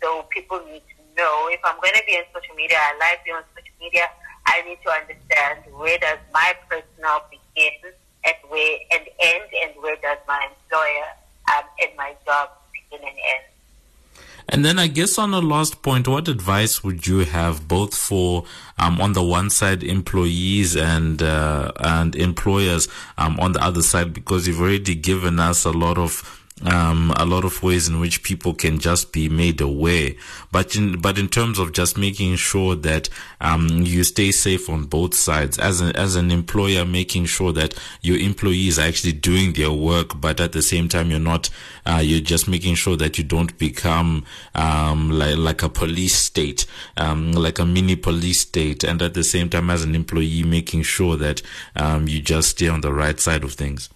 So 0.03 0.27
people 0.31 0.61
need 0.66 0.83
to 0.83 1.01
know 1.16 1.49
if 1.51 1.61
I'm 1.64 1.79
going 1.81 1.94
to 1.94 2.05
be 2.07 2.18
on 2.18 2.25
social 2.35 2.55
media, 2.55 2.77
I 2.77 2.99
like 2.99 3.25
being 3.25 3.37
on 3.37 3.46
social 3.55 3.77
media. 3.81 4.11
I 4.46 4.62
need 4.62 4.79
to 4.85 4.90
understand 4.90 5.66
where 5.75 5.99
does 5.99 6.18
my 6.33 6.55
personal 6.68 7.22
begin 7.31 7.94
and 8.25 8.37
where 8.49 8.79
and 8.92 9.05
end, 9.18 9.49
and 9.62 9.72
where 9.83 9.96
does 9.96 10.18
my 10.27 10.49
employer 10.51 11.09
um, 11.55 11.64
and 11.83 11.90
my 11.96 12.14
job 12.25 12.51
begin 12.72 13.07
and 13.07 13.16
end. 13.16 13.46
And 14.48 14.64
then 14.64 14.78
I 14.78 14.87
guess 14.87 15.18
on 15.18 15.35
a 15.35 15.40
last 15.40 15.82
point, 15.82 16.06
what 16.06 16.28
advice 16.28 16.85
would 16.85 17.06
you 17.06 17.18
have 17.24 17.66
both 17.66 17.94
for, 17.94 18.44
um, 18.78 19.00
on 19.00 19.12
the 19.12 19.22
one 19.22 19.50
side, 19.50 19.82
employees 19.82 20.76
and, 20.76 21.20
uh, 21.20 21.72
and 21.78 22.14
employers, 22.14 22.88
um, 23.18 23.40
on 23.40 23.52
the 23.52 23.62
other 23.62 23.82
side, 23.82 24.12
because 24.14 24.46
you've 24.46 24.61
already 24.61 24.94
given 24.94 25.40
us 25.40 25.64
a 25.64 25.72
lot 25.72 25.98
of, 25.98 26.45
um, 26.64 27.12
a 27.16 27.27
lot 27.27 27.45
of 27.45 27.62
ways 27.62 27.87
in 27.87 28.01
which 28.01 28.23
people 28.23 28.55
can 28.55 28.79
just 28.79 29.12
be 29.12 29.29
made 29.29 29.61
aware. 29.61 30.12
But 30.51 30.75
in, 30.75 31.01
but 31.01 31.19
in 31.19 31.29
terms 31.29 31.59
of 31.59 31.73
just 31.73 31.99
making 31.99 32.37
sure 32.37 32.75
that 32.77 33.11
um, 33.42 33.69
you 33.69 34.05
stay 34.05 34.33
safe 34.33 34.71
on 34.71 34.85
both 34.85 35.14
sides, 35.14 35.59
as 35.59 35.83
an, 35.83 35.95
as 35.95 36.16
an 36.16 36.31
employer, 36.31 36.85
making 36.87 37.27
sure 37.27 37.53
that 37.53 37.79
your 38.01 38.16
employees 38.16 38.79
are 38.79 38.87
actually 38.87 39.12
doing 39.12 39.53
their 39.53 39.71
work, 39.71 40.19
but 40.19 40.40
at 40.40 40.53
the 40.53 40.62
same 40.62 40.88
time, 40.88 41.11
you're 41.11 41.21
not, 41.21 41.51
uh, 41.85 42.01
you're 42.03 42.21
just 42.21 42.49
making 42.49 42.75
sure 42.75 42.97
that 42.97 43.19
you 43.19 43.25
don't 43.25 43.57
become 43.59 44.25
um, 44.55 45.11
like, 45.11 45.37
like 45.37 45.62
a 45.62 45.69
police 45.69 46.16
state, 46.16 46.66
um, 46.97 47.33
like 47.33 47.59
a 47.59 47.66
mini 47.66 47.97
police 47.97 48.40
state, 48.40 48.83
and 48.83 49.03
at 49.03 49.12
the 49.12 49.25
same 49.25 49.51
time, 49.51 49.69
as 49.69 49.85
an 49.85 49.95
employee, 49.95 50.42
making 50.42 50.83
sure 50.83 51.16
that 51.16 51.42
um, 51.75 52.09
you 52.09 52.21
just 52.21 52.51
stay 52.51 52.69
on 52.69 52.81
the 52.81 52.92
right 52.92 53.21
side 53.21 53.45
of 53.45 53.53
things. 53.53 53.90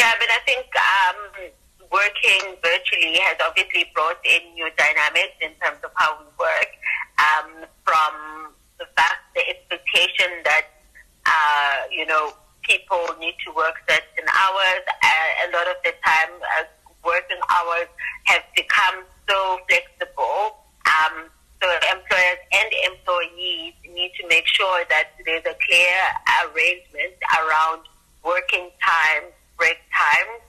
Yeah, 0.00 0.16
but 0.16 0.32
I 0.32 0.40
think 0.48 0.64
um, 0.80 1.20
working 1.92 2.56
virtually 2.64 3.20
has 3.20 3.36
obviously 3.44 3.84
brought 3.92 4.16
in 4.24 4.40
new 4.56 4.72
dynamics 4.72 5.36
in 5.44 5.52
terms 5.60 5.76
of 5.84 5.92
how 5.92 6.16
we 6.16 6.24
work. 6.40 6.72
Um, 7.20 7.68
from 7.84 8.56
the 8.80 8.88
fact, 8.96 9.28
the 9.36 9.44
expectation 9.44 10.40
that 10.48 10.72
uh, 11.28 11.84
you 11.92 12.06
know 12.06 12.32
people 12.64 13.12
need 13.20 13.36
to 13.44 13.52
work 13.52 13.76
certain 13.84 14.24
hours. 14.24 14.80
Uh, 14.88 15.28
a 15.44 15.48
lot 15.52 15.68
of 15.68 15.76
the 15.84 15.92
time, 16.00 16.32
uh, 16.56 16.64
working 17.04 17.36
hours 17.52 17.92
have 18.24 18.40
become 18.56 19.04
so 19.28 19.60
flexible. 19.68 20.64
Um, 20.88 21.28
so 21.60 21.68
employers 21.92 22.40
and 22.56 22.72
employees 22.88 23.76
need 23.84 24.16
to 24.16 24.24
make 24.32 24.48
sure 24.48 24.80
that 24.88 25.12
there's 25.28 25.44
a 25.44 25.52
clear 25.60 25.96
arrangement 26.40 27.20
around 27.36 27.84
working 28.24 28.72
times 28.80 29.36
break 29.60 29.76
times, 29.92 30.40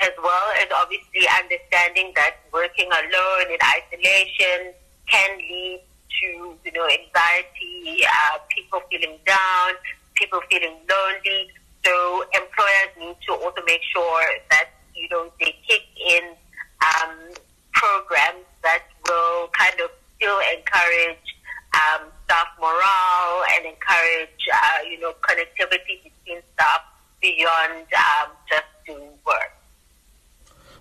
as 0.00 0.10
well 0.24 0.48
as 0.58 0.66
obviously 0.72 1.28
understanding 1.28 2.10
that 2.16 2.40
working 2.50 2.88
alone 2.88 3.46
in 3.52 3.60
isolation 3.60 4.72
can 5.06 5.36
lead 5.36 5.84
to, 6.20 6.56
you 6.64 6.72
know, 6.72 6.88
anxiety, 6.88 8.00
uh, 8.08 8.40
people 8.48 8.80
feeling 8.90 9.20
down, 9.28 9.76
people 10.16 10.40
feeling 10.50 10.80
lonely. 10.88 11.52
So 11.84 12.24
employers 12.32 12.90
need 12.98 13.16
to 13.28 13.32
also 13.36 13.60
make 13.66 13.84
sure 13.92 14.24
that, 14.50 14.72
you 14.96 15.08
know, 15.12 15.28
they 15.38 15.52
kick 15.68 15.84
in 16.00 16.32
um, 16.80 17.12
programs 17.72 18.48
that 18.64 18.88
will 19.06 19.48
kind 19.52 19.76
of 19.84 19.90
still 20.16 20.40
encourage 20.56 21.28
um, 21.76 22.08
staff 22.24 22.48
morale 22.58 23.44
and 23.52 23.66
encourage, 23.66 24.42
uh, 24.48 24.88
you 24.88 24.98
know, 25.00 25.12
connectivity 25.20 26.00
between 26.00 26.40
staff 26.54 26.80
beyond 27.24 27.88
um, 27.96 28.28
just. 28.50 28.73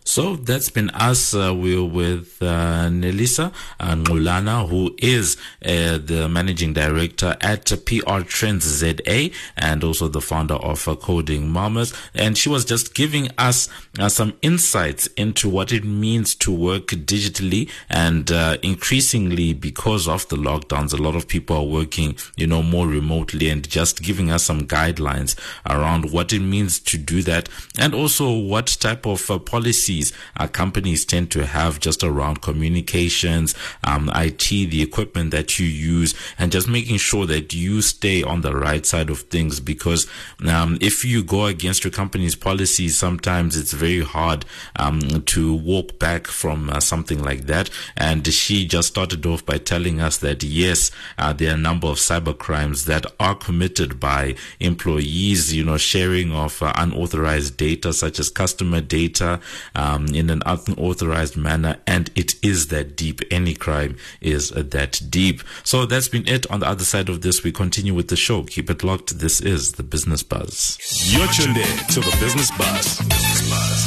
So 0.06 0.36
that's 0.36 0.70
been 0.70 0.90
us. 0.90 1.34
Uh, 1.34 1.56
we're 1.56 1.84
with 1.84 2.38
uh, 2.42 2.90
Nelisa 2.90 3.54
uh, 3.80 4.68
who 4.68 4.96
is 4.98 5.38
uh, 5.64 5.98
the 5.98 6.28
managing 6.30 6.74
director 6.74 7.38
at 7.40 7.72
PR 7.86 8.20
Trends 8.22 8.66
ZA 8.66 9.30
and 9.56 9.84
also 9.84 10.10
the 10.10 10.20
founder 10.20 10.56
of 10.56 10.88
uh, 10.88 10.96
Coding 10.96 11.50
Mamas. 11.50 11.94
And 12.14 12.38
she 12.38 12.50
was 12.50 12.66
just 12.66 12.94
giving 12.94 13.30
us 13.38 13.70
uh, 13.98 14.10
some 14.10 14.34
insights 14.42 15.08
into 15.16 15.48
what 15.48 15.72
it 15.72 15.86
means 15.86 16.36
to 16.36 16.52
work 16.52 16.88
digitally. 16.88 17.70
And 17.90 18.30
increasingly, 18.64 19.54
because 19.54 20.08
of 20.08 20.28
the 20.28 20.36
lockdowns, 20.36 20.94
a 20.94 21.02
lot 21.02 21.16
of 21.16 21.28
people 21.28 21.56
are 21.56 21.64
working, 21.64 22.18
you 22.36 22.48
know, 22.48 22.62
more 22.62 22.88
remotely 22.88 23.50
and 23.50 23.68
just 23.68 24.04
giving 24.04 24.32
us 24.32 24.44
some 24.44 24.68
guidelines 24.68 25.38
around 25.70 26.12
what 26.12 26.34
it 26.34 26.42
means 26.42 26.80
to 26.82 26.98
do 26.98 27.24
that 27.24 27.48
and 27.80 27.96
also 27.96 28.38
what 28.38 28.68
type 28.80 29.06
of 29.06 29.32
policy 29.46 29.93
policies 29.94 30.14
uh, 30.38 30.48
companies 30.48 31.06
tend 31.06 31.32
to 31.32 31.46
have 31.46 31.80
just 31.80 32.04
around 32.04 32.42
communications, 32.42 33.56
um, 33.84 34.10
IT, 34.16 34.50
the 34.50 34.82
equipment 34.82 35.32
that 35.32 35.60
you 35.60 35.66
use, 35.66 36.16
and 36.40 36.52
just 36.52 36.68
making 36.68 36.98
sure 36.98 37.26
that 37.26 37.54
you 37.54 37.82
stay 37.82 38.24
on 38.24 38.42
the 38.42 38.56
right 38.56 38.86
side 38.86 39.10
of 39.10 39.22
things. 39.22 39.60
Because 39.60 40.08
um, 40.48 40.78
if 40.82 41.06
you 41.06 41.24
go 41.24 41.46
against 41.46 41.84
your 41.84 41.92
company's 41.92 42.36
policies, 42.36 42.98
sometimes 42.98 43.56
it's 43.56 43.74
very 43.74 44.02
hard 44.02 44.46
um, 44.76 45.00
to 45.26 45.54
walk 45.54 46.00
back 46.00 46.28
from 46.28 46.70
uh, 46.70 46.80
something 46.80 47.22
like 47.22 47.46
that. 47.46 47.70
And 47.96 48.26
she 48.28 48.66
just 48.66 48.90
started 48.90 49.26
off 49.26 49.46
by 49.46 49.58
telling 49.60 50.02
us 50.02 50.18
that 50.18 50.44
yes, 50.44 50.92
uh, 51.18 51.34
there 51.34 51.52
are 51.52 51.56
a 51.56 51.58
number 51.58 51.88
of 51.88 51.98
cyber 51.98 52.38
crimes 52.38 52.86
that 52.86 53.06
are 53.20 53.36
committed 53.36 54.00
by 54.00 54.36
employees, 54.60 55.54
you 55.54 55.64
know, 55.64 55.78
sharing 55.78 56.32
of 56.32 56.62
uh, 56.62 56.74
unauthorized 56.76 57.58
data 57.58 57.94
such 57.94 58.20
as 58.20 58.30
customer 58.30 58.82
data, 58.82 59.40
um, 59.84 60.08
in 60.08 60.30
an 60.30 60.42
unauthorized 60.46 61.36
manner, 61.36 61.78
and 61.86 62.10
it 62.16 62.36
is 62.42 62.68
that 62.68 62.96
deep. 62.96 63.22
Any 63.30 63.54
crime 63.54 63.98
is 64.22 64.50
that 64.50 65.02
deep. 65.10 65.42
So 65.64 65.86
that's 65.86 66.08
been 66.08 66.28
it. 66.28 66.50
On 66.50 66.62
the 66.62 66.68
other 66.68 66.86
side 66.86 67.10
of 67.10 67.22
this, 67.22 67.44
we 67.44 67.52
continue 67.52 67.94
with 67.94 68.08
the 68.08 68.16
show. 68.16 68.44
Keep 68.44 68.70
it 68.70 68.84
locked. 68.84 69.20
This 69.20 69.42
is 69.42 69.74
the 69.74 69.84
Business 69.84 70.24
Buzz. 70.24 70.78
You're 71.12 71.28
tuned 71.28 71.58
in 71.58 71.78
to 71.94 72.00
the 72.00 72.16
Business 72.20 72.50
Buzz. 72.58 73.34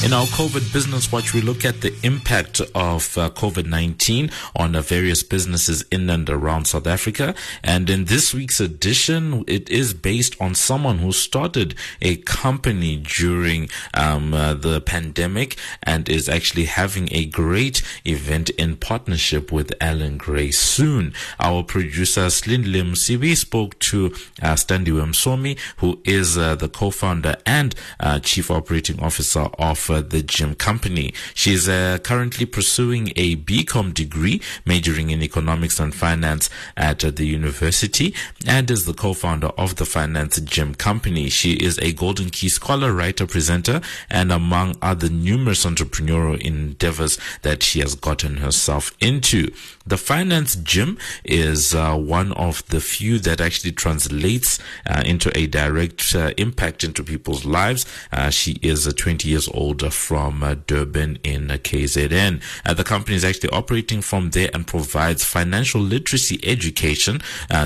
In 0.05 0.13
our 0.13 0.27
COVID 0.27 0.73
Business 0.73 1.11
Watch, 1.11 1.33
we 1.33 1.41
look 1.41 1.65
at 1.65 1.81
the 1.81 1.95
impact 2.03 2.61
of 2.75 3.17
uh, 3.17 3.31
COVID 3.31 3.67
19 3.67 4.31
on 4.55 4.77
uh, 4.77 4.83
various 4.83 5.23
businesses 5.23 5.83
in 5.91 6.11
and 6.11 6.29
around 6.29 6.67
South 6.67 6.87
Africa. 6.87 7.35
And 7.65 7.89
in 7.89 8.05
this 8.05 8.35
week's 8.35 8.61
edition, 8.61 9.45
it 9.47 9.69
is 9.71 9.95
based 9.95 10.41
on 10.41 10.55
someone 10.55 10.99
who 10.99 11.13
started 11.13 11.75
a 12.03 12.17
company 12.17 12.97
during 12.99 13.71
um, 13.95 14.35
uh, 14.35 14.55
the 14.55 14.81
pandemic 14.81 15.57
and 15.87 16.09
is 16.09 16.29
actually 16.29 16.64
having 16.64 17.09
a 17.12 17.25
great 17.27 17.83
event 18.05 18.51
in 18.51 18.77
partnership 18.77 19.53
with 19.53 19.72
Allan 19.81 20.18
Gray 20.18 20.51
soon. 20.51 21.14
Our 21.40 21.62
producer 21.62 22.27
Slindlim 22.27 22.96
Sibi 22.96 23.35
spoke 23.35 23.79
to 23.79 24.07
uh, 24.42 24.55
Standiwe 24.55 25.07
Msomi, 25.07 25.59
who 25.79 26.01
is 26.05 26.37
uh, 26.37 26.57
the 26.57 26.68
co-founder 26.68 27.37
and 27.46 27.75
uh, 28.01 28.18
chief 28.20 28.51
operating 28.51 29.01
officer 29.01 29.49
of 29.59 29.88
uh, 29.90 30.01
the 30.01 30.22
gym 30.22 30.55
company. 30.55 31.14
She's 31.35 31.68
uh, 31.68 31.99
currently 32.03 32.46
pursuing 32.46 33.12
a 33.16 33.37
BCom 33.37 33.94
degree, 33.94 34.40
majoring 34.64 35.11
in 35.11 35.22
economics 35.22 35.79
and 35.79 35.94
finance 35.94 36.51
at 36.77 37.05
uh, 37.05 37.11
the 37.11 37.27
university, 37.27 38.14
and 38.46 38.70
is 38.70 38.87
the 38.87 38.94
co-founder 38.94 39.49
of 39.59 39.77
the 39.77 39.85
finance 39.87 40.40
gym 40.40 40.75
company. 40.75 41.29
She 41.29 41.53
is 41.53 41.79
a 41.79 41.92
Golden 41.92 42.31
Key 42.31 42.49
scholar, 42.49 42.92
writer, 42.92 43.27
presenter, 43.27 43.81
and 44.11 44.33
among 44.33 44.77
other 44.83 45.09
numerous 45.09 45.64
entrepreneurial 45.77 46.41
endeavors 46.41 47.19
that 47.43 47.62
she 47.62 47.81
has 47.81 47.95
gotten 47.95 48.39
herself 48.39 48.93
into. 49.01 49.51
The 49.87 49.97
finance 49.97 50.57
gym 50.57 50.99
is 51.25 51.75
uh, 51.75 51.97
one 51.97 52.33
of 52.33 52.67
the 52.69 52.81
few 52.81 53.19
that 53.21 53.41
actually 53.41 53.73
translates 53.73 54.59
uh, 54.87 55.03
into 55.07 55.37
a 55.39 55.47
direct 55.47 56.15
uh, 56.15 56.33
impact 56.37 56.83
into 56.83 57.05
people's 57.05 57.45
lives. 57.45 57.87
Uh, 58.12 58.31
she 58.31 58.59
is 58.62 58.87
uh, 58.87 58.93
20 58.97 59.29
years 59.29 59.49
old 59.49 59.93
from 59.93 60.43
uh, 60.43 60.57
Durban 60.67 61.19
in 61.23 61.49
KZN. 61.49 62.43
the 62.77 62.85
company 62.85 63.17
is 63.17 63.25
actually 63.25 63.51
operating 63.51 64.01
from 64.01 64.31
there 64.31 64.51
and 64.53 64.67
provides 64.67 65.25
financial 65.25 65.81
literacy 65.81 66.41
education 66.43 67.21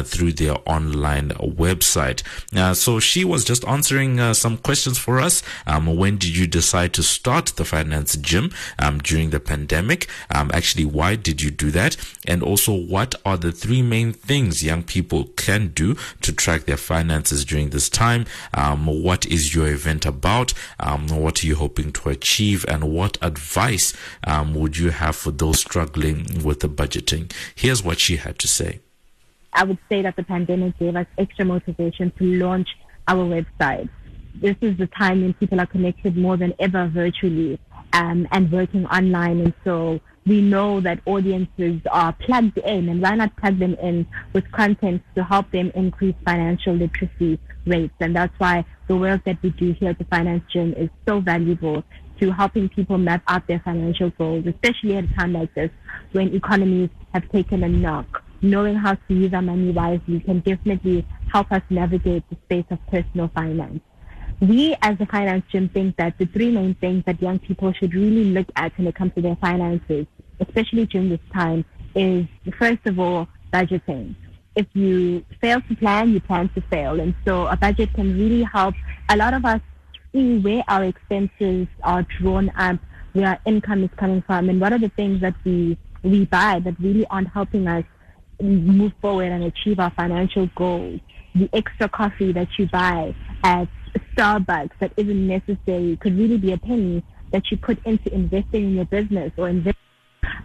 through 0.04 0.32
their 0.32 0.56
online 0.66 1.30
website. 1.30 2.22
so 2.76 3.00
she 3.00 3.24
was 3.24 3.44
just 3.44 3.66
answering 3.66 4.34
some 4.34 4.56
questions 4.58 4.98
for 4.98 5.20
us. 5.20 5.42
Um, 5.66 5.96
when 5.96 6.16
did 6.16 6.36
you 6.36 6.46
decide 6.46 6.92
to 6.94 7.02
start 7.02 7.46
the 7.56 7.64
finance 7.64 7.99
gym 8.04 8.50
um, 8.78 8.98
during 8.98 9.30
the 9.30 9.40
pandemic? 9.40 10.08
Um, 10.34 10.50
actually, 10.52 10.84
why 10.84 11.16
did 11.16 11.42
you 11.42 11.50
do 11.50 11.70
that? 11.70 11.96
And 12.26 12.42
also, 12.42 12.74
what 12.74 13.14
are 13.24 13.36
the 13.36 13.52
three 13.52 13.82
main 13.82 14.12
things 14.12 14.62
young 14.62 14.82
people 14.82 15.24
can 15.36 15.68
do 15.68 15.96
to 16.22 16.32
track 16.32 16.64
their 16.64 16.76
finances 16.76 17.44
during 17.44 17.70
this 17.70 17.88
time? 17.88 18.26
Um, 18.54 18.86
what 18.86 19.26
is 19.26 19.54
your 19.54 19.68
event 19.68 20.06
about? 20.06 20.52
Um, 20.78 21.08
what 21.08 21.42
are 21.42 21.46
you 21.46 21.56
hoping 21.56 21.92
to 21.92 22.08
achieve? 22.10 22.64
And 22.68 22.92
what 22.92 23.18
advice 23.22 23.94
um, 24.24 24.54
would 24.54 24.76
you 24.76 24.90
have 24.90 25.16
for 25.16 25.30
those 25.30 25.60
struggling 25.60 26.42
with 26.44 26.60
the 26.60 26.68
budgeting? 26.68 27.32
Here's 27.54 27.82
what 27.82 28.00
she 28.00 28.16
had 28.16 28.38
to 28.38 28.48
say. 28.48 28.80
I 29.52 29.64
would 29.64 29.78
say 29.88 30.02
that 30.02 30.16
the 30.16 30.22
pandemic 30.22 30.78
gave 30.78 30.94
us 30.96 31.06
extra 31.18 31.44
motivation 31.44 32.12
to 32.18 32.24
launch 32.24 32.68
our 33.08 33.24
website. 33.24 33.88
This 34.34 34.56
is 34.60 34.78
the 34.78 34.86
time 34.86 35.22
when 35.22 35.34
people 35.34 35.60
are 35.60 35.66
connected 35.66 36.16
more 36.16 36.36
than 36.36 36.54
ever 36.60 36.86
virtually 36.86 37.58
um, 37.92 38.28
and 38.32 38.50
working 38.52 38.86
online. 38.86 39.40
And 39.40 39.54
so 39.64 40.00
we 40.26 40.40
know 40.40 40.80
that 40.80 41.00
audiences 41.06 41.80
are 41.90 42.12
plugged 42.12 42.58
in, 42.58 42.88
and 42.88 43.00
why 43.02 43.14
not 43.14 43.36
plug 43.36 43.58
them 43.58 43.74
in 43.82 44.06
with 44.32 44.50
content 44.52 45.02
to 45.14 45.24
help 45.24 45.50
them 45.50 45.70
increase 45.74 46.14
financial 46.24 46.74
literacy 46.74 47.38
rates? 47.66 47.94
And 48.00 48.14
that's 48.14 48.34
why 48.38 48.64
the 48.88 48.96
work 48.96 49.24
that 49.24 49.42
we 49.42 49.50
do 49.50 49.72
here 49.72 49.90
at 49.90 49.98
the 49.98 50.04
Finance 50.04 50.44
Gym 50.52 50.74
is 50.74 50.90
so 51.06 51.20
valuable 51.20 51.82
to 52.20 52.30
helping 52.30 52.68
people 52.68 52.98
map 52.98 53.22
out 53.28 53.46
their 53.46 53.60
financial 53.60 54.10
goals, 54.10 54.44
especially 54.46 54.96
at 54.96 55.04
a 55.04 55.14
time 55.14 55.32
like 55.32 55.52
this 55.54 55.70
when 56.12 56.34
economies 56.34 56.90
have 57.14 57.28
taken 57.30 57.64
a 57.64 57.68
knock. 57.68 58.22
Knowing 58.42 58.74
how 58.74 58.94
to 58.94 59.14
use 59.14 59.32
our 59.34 59.42
money 59.42 59.70
wisely 59.70 60.20
can 60.20 60.40
definitely 60.40 61.06
help 61.32 61.50
us 61.52 61.62
navigate 61.70 62.24
the 62.30 62.36
space 62.46 62.64
of 62.70 62.78
personal 62.88 63.28
finance. 63.34 63.80
We 64.40 64.74
as 64.80 64.96
a 65.00 65.06
finance 65.06 65.44
gym 65.52 65.68
think 65.68 65.96
that 65.96 66.16
the 66.18 66.26
three 66.26 66.50
main 66.50 66.74
things 66.76 67.04
that 67.04 67.20
young 67.20 67.38
people 67.38 67.72
should 67.72 67.94
really 67.94 68.24
look 68.24 68.46
at 68.56 68.76
when 68.78 68.86
it 68.86 68.94
comes 68.94 69.12
to 69.14 69.20
their 69.20 69.36
finances, 69.36 70.06
especially 70.40 70.86
during 70.86 71.10
this 71.10 71.20
time, 71.32 71.64
is 71.94 72.26
first 72.58 72.84
of 72.86 72.98
all, 72.98 73.28
budgeting. 73.52 74.14
If 74.56 74.66
you 74.74 75.24
fail 75.40 75.60
to 75.60 75.76
plan, 75.76 76.10
you 76.10 76.20
plan 76.20 76.48
to 76.54 76.60
fail. 76.62 77.00
And 77.00 77.14
so 77.24 77.46
a 77.46 77.56
budget 77.56 77.92
can 77.92 78.18
really 78.18 78.42
help 78.42 78.74
a 79.08 79.16
lot 79.16 79.34
of 79.34 79.44
us 79.44 79.60
see 80.12 80.38
where 80.38 80.64
our 80.68 80.84
expenses 80.84 81.68
are 81.82 82.04
drawn 82.18 82.50
up, 82.56 82.78
where 83.12 83.28
our 83.28 83.38
income 83.44 83.84
is 83.84 83.90
coming 83.96 84.22
from, 84.22 84.48
and 84.48 84.60
what 84.60 84.72
are 84.72 84.78
the 84.78 84.88
things 84.90 85.20
that 85.20 85.34
we, 85.44 85.78
we 86.02 86.24
buy 86.24 86.60
that 86.60 86.78
really 86.80 87.06
aren't 87.10 87.28
helping 87.28 87.68
us 87.68 87.84
move 88.40 88.92
forward 89.02 89.30
and 89.30 89.44
achieve 89.44 89.78
our 89.78 89.90
financial 89.90 90.48
goals. 90.56 91.00
The 91.34 91.48
extra 91.52 91.88
coffee 91.88 92.32
that 92.32 92.48
you 92.58 92.68
buy 92.68 93.14
at 93.44 93.68
Starbucks 94.14 94.72
that 94.80 94.92
isn't 94.96 95.26
necessary 95.26 95.96
could 96.00 96.16
really 96.18 96.38
be 96.38 96.52
a 96.52 96.58
penny 96.58 97.02
that 97.32 97.50
you 97.50 97.56
put 97.56 97.78
into 97.86 98.12
investing 98.12 98.64
in 98.64 98.74
your 98.74 98.84
business 98.86 99.32
or 99.36 99.48
investing 99.48 99.74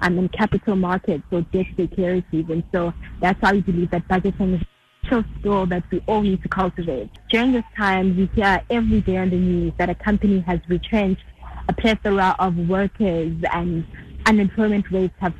um, 0.01 0.17
in 0.17 0.29
capital 0.29 0.75
markets 0.75 1.23
or 1.31 1.41
debt 1.41 1.65
securities. 1.77 2.45
And 2.49 2.63
so 2.71 2.93
that's 3.21 3.41
why 3.41 3.53
we 3.53 3.61
believe 3.61 3.91
that 3.91 4.07
budgeting 4.07 4.55
is 4.55 4.61
a 5.11 5.25
skill 5.39 5.65
that 5.67 5.83
we 5.91 6.01
all 6.07 6.21
need 6.21 6.41
to 6.43 6.49
cultivate. 6.49 7.09
During 7.29 7.51
this 7.51 7.63
time, 7.77 8.15
we 8.17 8.25
hear 8.35 8.61
every 8.69 9.01
day 9.01 9.17
on 9.17 9.29
the 9.29 9.37
news 9.37 9.73
that 9.77 9.89
a 9.89 9.95
company 9.95 10.39
has 10.41 10.59
retrenched 10.67 11.23
a 11.67 11.73
plethora 11.73 12.35
of 12.39 12.55
workers 12.69 13.33
and 13.51 13.85
unemployment 14.25 14.89
rates 14.91 15.13
have 15.19 15.33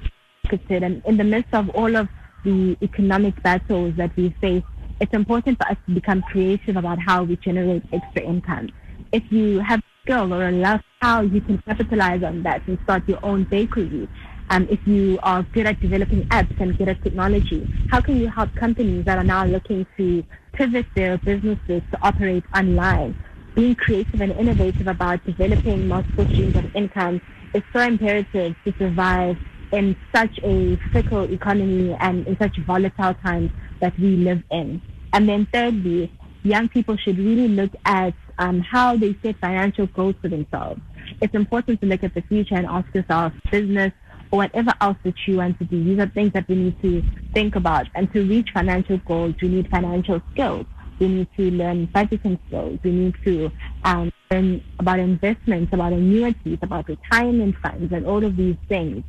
skyrocketed. 0.45 0.86
And 0.86 1.03
in 1.06 1.18
the 1.18 1.24
midst 1.24 1.53
of 1.53 1.70
all 1.70 1.95
of 1.95 2.08
the 2.43 2.78
economic 2.82 3.41
battles 3.41 3.95
that 3.97 4.16
we 4.16 4.36
face, 4.41 4.64
it's 4.99 5.13
important 5.13 5.57
for 5.57 5.67
us 5.67 5.77
to 5.87 5.93
become 5.93 6.21
creative 6.21 6.77
about 6.77 6.99
how 6.99 7.23
we 7.23 7.35
generate 7.37 7.83
extra 7.91 8.23
income. 8.23 8.69
If 9.11 9.23
you 9.31 9.59
have 9.59 9.81
skill 10.03 10.33
or 10.33 10.47
a 10.47 10.51
love, 10.51 10.81
how 11.01 11.21
you 11.21 11.41
can 11.41 11.57
capitalize 11.63 12.23
on 12.23 12.43
that 12.43 12.65
and 12.67 12.77
start 12.83 13.07
your 13.07 13.23
own 13.23 13.43
bakery. 13.45 14.07
Um, 14.49 14.67
if 14.69 14.79
you 14.85 15.19
are 15.23 15.41
good 15.41 15.65
at 15.65 15.79
developing 15.79 16.21
apps 16.29 16.59
and 16.61 16.77
good 16.77 16.87
at 16.87 17.03
technology, 17.03 17.67
how 17.89 17.99
can 17.99 18.17
you 18.17 18.29
help 18.29 18.53
companies 18.55 19.03
that 19.05 19.17
are 19.17 19.23
now 19.23 19.45
looking 19.45 19.85
to 19.97 20.23
pivot 20.53 20.85
their 20.95 21.17
businesses 21.17 21.81
to 21.91 21.97
operate 22.01 22.43
online? 22.55 23.17
Being 23.55 23.75
creative 23.75 24.21
and 24.21 24.31
innovative 24.33 24.87
about 24.87 25.25
developing 25.25 25.87
multiple 25.87 26.25
streams 26.25 26.55
of 26.55 26.75
income 26.75 27.21
is 27.53 27.63
so 27.73 27.79
imperative 27.79 28.55
to 28.65 28.73
survive 28.77 29.37
in 29.71 29.95
such 30.13 30.39
a 30.43 30.77
fickle 30.93 31.23
economy 31.31 31.95
and 31.99 32.27
in 32.27 32.37
such 32.37 32.57
volatile 32.59 33.13
times 33.15 33.49
that 33.82 33.97
we 33.99 34.15
live 34.15 34.43
in. 34.51 34.82
And 35.13 35.28
then 35.30 35.47
thirdly, 35.51 36.11
young 36.43 36.69
people 36.69 36.97
should 36.97 37.17
really 37.17 37.47
look 37.47 37.71
at 37.86 38.13
um, 38.38 38.59
how 38.59 38.95
they 38.95 39.15
set 39.23 39.38
financial 39.39 39.88
goals 39.88 40.15
for 40.21 40.28
themselves. 40.28 40.82
It's 41.21 41.34
important 41.34 41.82
to 41.82 41.88
look 41.88 42.03
at 42.03 42.13
the 42.13 42.21
future 42.21 42.55
and 42.55 42.65
ask 42.65 42.93
yourself, 42.93 43.34
business 43.51 43.93
or 44.32 44.38
whatever 44.38 44.73
else 44.82 44.97
that 45.03 45.15
you 45.28 45.38
want 45.38 45.57
to 45.59 45.65
do. 45.65 45.84
These 45.84 45.99
are 45.99 46.07
things 46.07 46.34
that 46.34 46.47
we 46.47 46.55
need 46.55 46.82
to 46.82 47.03
think 47.34 47.55
about. 47.55 47.88
And 47.95 48.11
to 48.13 48.28
reach 48.28 48.49
financial 48.53 48.97
goals, 48.97 49.36
we 49.41 49.49
need 49.49 49.69
financial 49.69 50.21
skills. 50.32 50.65
We 50.99 51.07
need 51.09 51.28
to 51.38 51.51
learn 51.51 51.88
budgeting 51.88 52.39
skills. 52.47 52.80
We 52.84 52.91
need 52.91 53.15
to 53.26 53.51
um, 53.84 54.11
learn 54.32 54.63
about 54.80 54.99
investments, 54.99 55.73
about 55.73 55.93
annuities, 55.93 56.59
about 56.61 56.88
retirement 56.88 57.55
funds, 57.61 57.91
and 57.93 58.05
all 58.05 58.23
of 58.23 58.36
these 58.38 58.55
things. 58.69 59.03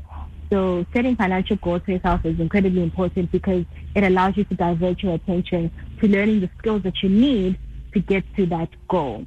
So 0.51 0.87
setting 0.95 1.17
financial 1.17 1.57
goals 1.57 1.83
for 1.85 1.93
yourself 1.93 2.25
is 2.25 2.39
incredibly 2.39 2.83
important 2.83 3.33
because 3.33 3.65
it 3.95 4.05
allows 4.05 4.37
you 4.37 4.45
to 4.45 4.55
divert 4.55 5.03
your 5.03 5.15
attention 5.15 5.71
to 6.01 6.09
learning 6.09 6.41
the 6.41 6.51
skills 6.59 6.83
that 6.83 7.03
you 7.03 7.09
need 7.09 7.59
to 7.95 8.01
get 8.01 8.25
to 8.37 8.47
that 8.47 8.69
goal. 8.89 9.27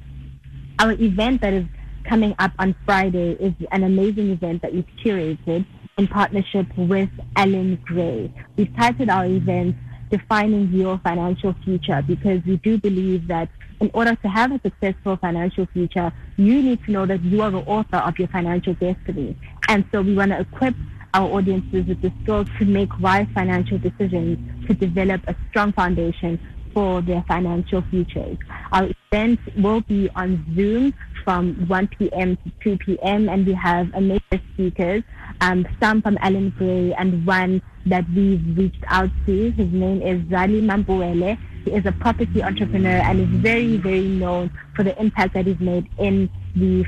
Our 0.78 0.92
event 0.92 1.42
that 1.42 1.52
is 1.52 1.66
coming 2.04 2.34
up 2.38 2.52
on 2.58 2.74
Friday 2.86 3.32
is 3.32 3.52
an 3.70 3.84
amazing 3.84 4.30
event 4.30 4.62
that 4.62 4.72
we've 4.72 4.86
curated 5.04 5.66
in 5.98 6.08
partnership 6.08 6.66
with 6.76 7.10
Allan 7.36 7.78
Gray. 7.84 8.32
We've 8.56 8.74
titled 8.76 9.10
our 9.10 9.26
event 9.26 9.76
Defining 10.08 10.72
Your 10.72 10.98
Financial 11.04 11.54
Future 11.64 12.02
because 12.06 12.40
we 12.46 12.56
do 12.56 12.78
believe 12.78 13.28
that 13.28 13.50
in 13.80 13.90
order 13.94 14.14
to 14.14 14.28
have 14.28 14.52
a 14.52 14.60
successful 14.60 15.16
financial 15.16 15.66
future, 15.66 16.12
you 16.36 16.62
need 16.62 16.84
to 16.84 16.92
know 16.92 17.06
that 17.06 17.22
you 17.22 17.42
are 17.42 17.50
the 17.50 17.58
author 17.58 17.96
of 17.96 18.18
your 18.18 18.28
financial 18.28 18.74
destiny. 18.74 19.36
And 19.68 19.84
so 19.92 20.02
we 20.02 20.14
want 20.14 20.32
to 20.32 20.40
equip 20.40 20.74
our 21.14 21.28
audiences 21.30 21.86
with 21.86 22.00
the 22.02 22.12
skills 22.22 22.46
to 22.58 22.64
make 22.64 22.98
wise 23.00 23.26
financial 23.34 23.78
decisions 23.78 24.38
to 24.66 24.74
develop 24.74 25.20
a 25.26 25.34
strong 25.50 25.72
foundation 25.72 26.38
for 26.72 27.02
their 27.02 27.24
financial 27.26 27.82
futures. 27.90 28.38
Our 28.72 28.90
event 29.12 29.40
will 29.56 29.80
be 29.82 30.08
on 30.14 30.44
Zoom 30.54 30.94
from 31.24 31.54
1 31.68 31.88
p.m. 31.98 32.36
to 32.36 32.76
2 32.76 32.78
p.m. 32.78 33.28
and 33.28 33.46
we 33.46 33.52
have 33.54 33.92
amazing 33.94 34.40
speakers, 34.54 35.02
um, 35.40 35.66
some 35.80 36.00
from 36.02 36.16
Allan 36.20 36.50
Gray 36.56 36.94
and 36.94 37.26
one 37.26 37.62
that 37.86 38.04
we've 38.14 38.42
reached 38.56 38.84
out 38.86 39.10
to. 39.26 39.50
His 39.52 39.72
name 39.72 40.02
is 40.02 40.20
Zali 40.24 40.62
Mambuele. 40.62 41.38
He 41.64 41.72
is 41.72 41.84
a 41.86 41.92
property 41.92 42.42
entrepreneur 42.42 43.02
and 43.04 43.20
is 43.20 43.28
very, 43.42 43.76
very 43.76 44.06
known 44.08 44.50
for 44.74 44.82
the 44.82 44.98
impact 45.00 45.34
that 45.34 45.46
he's 45.46 45.60
made 45.60 45.88
in 45.98 46.30
the 46.56 46.84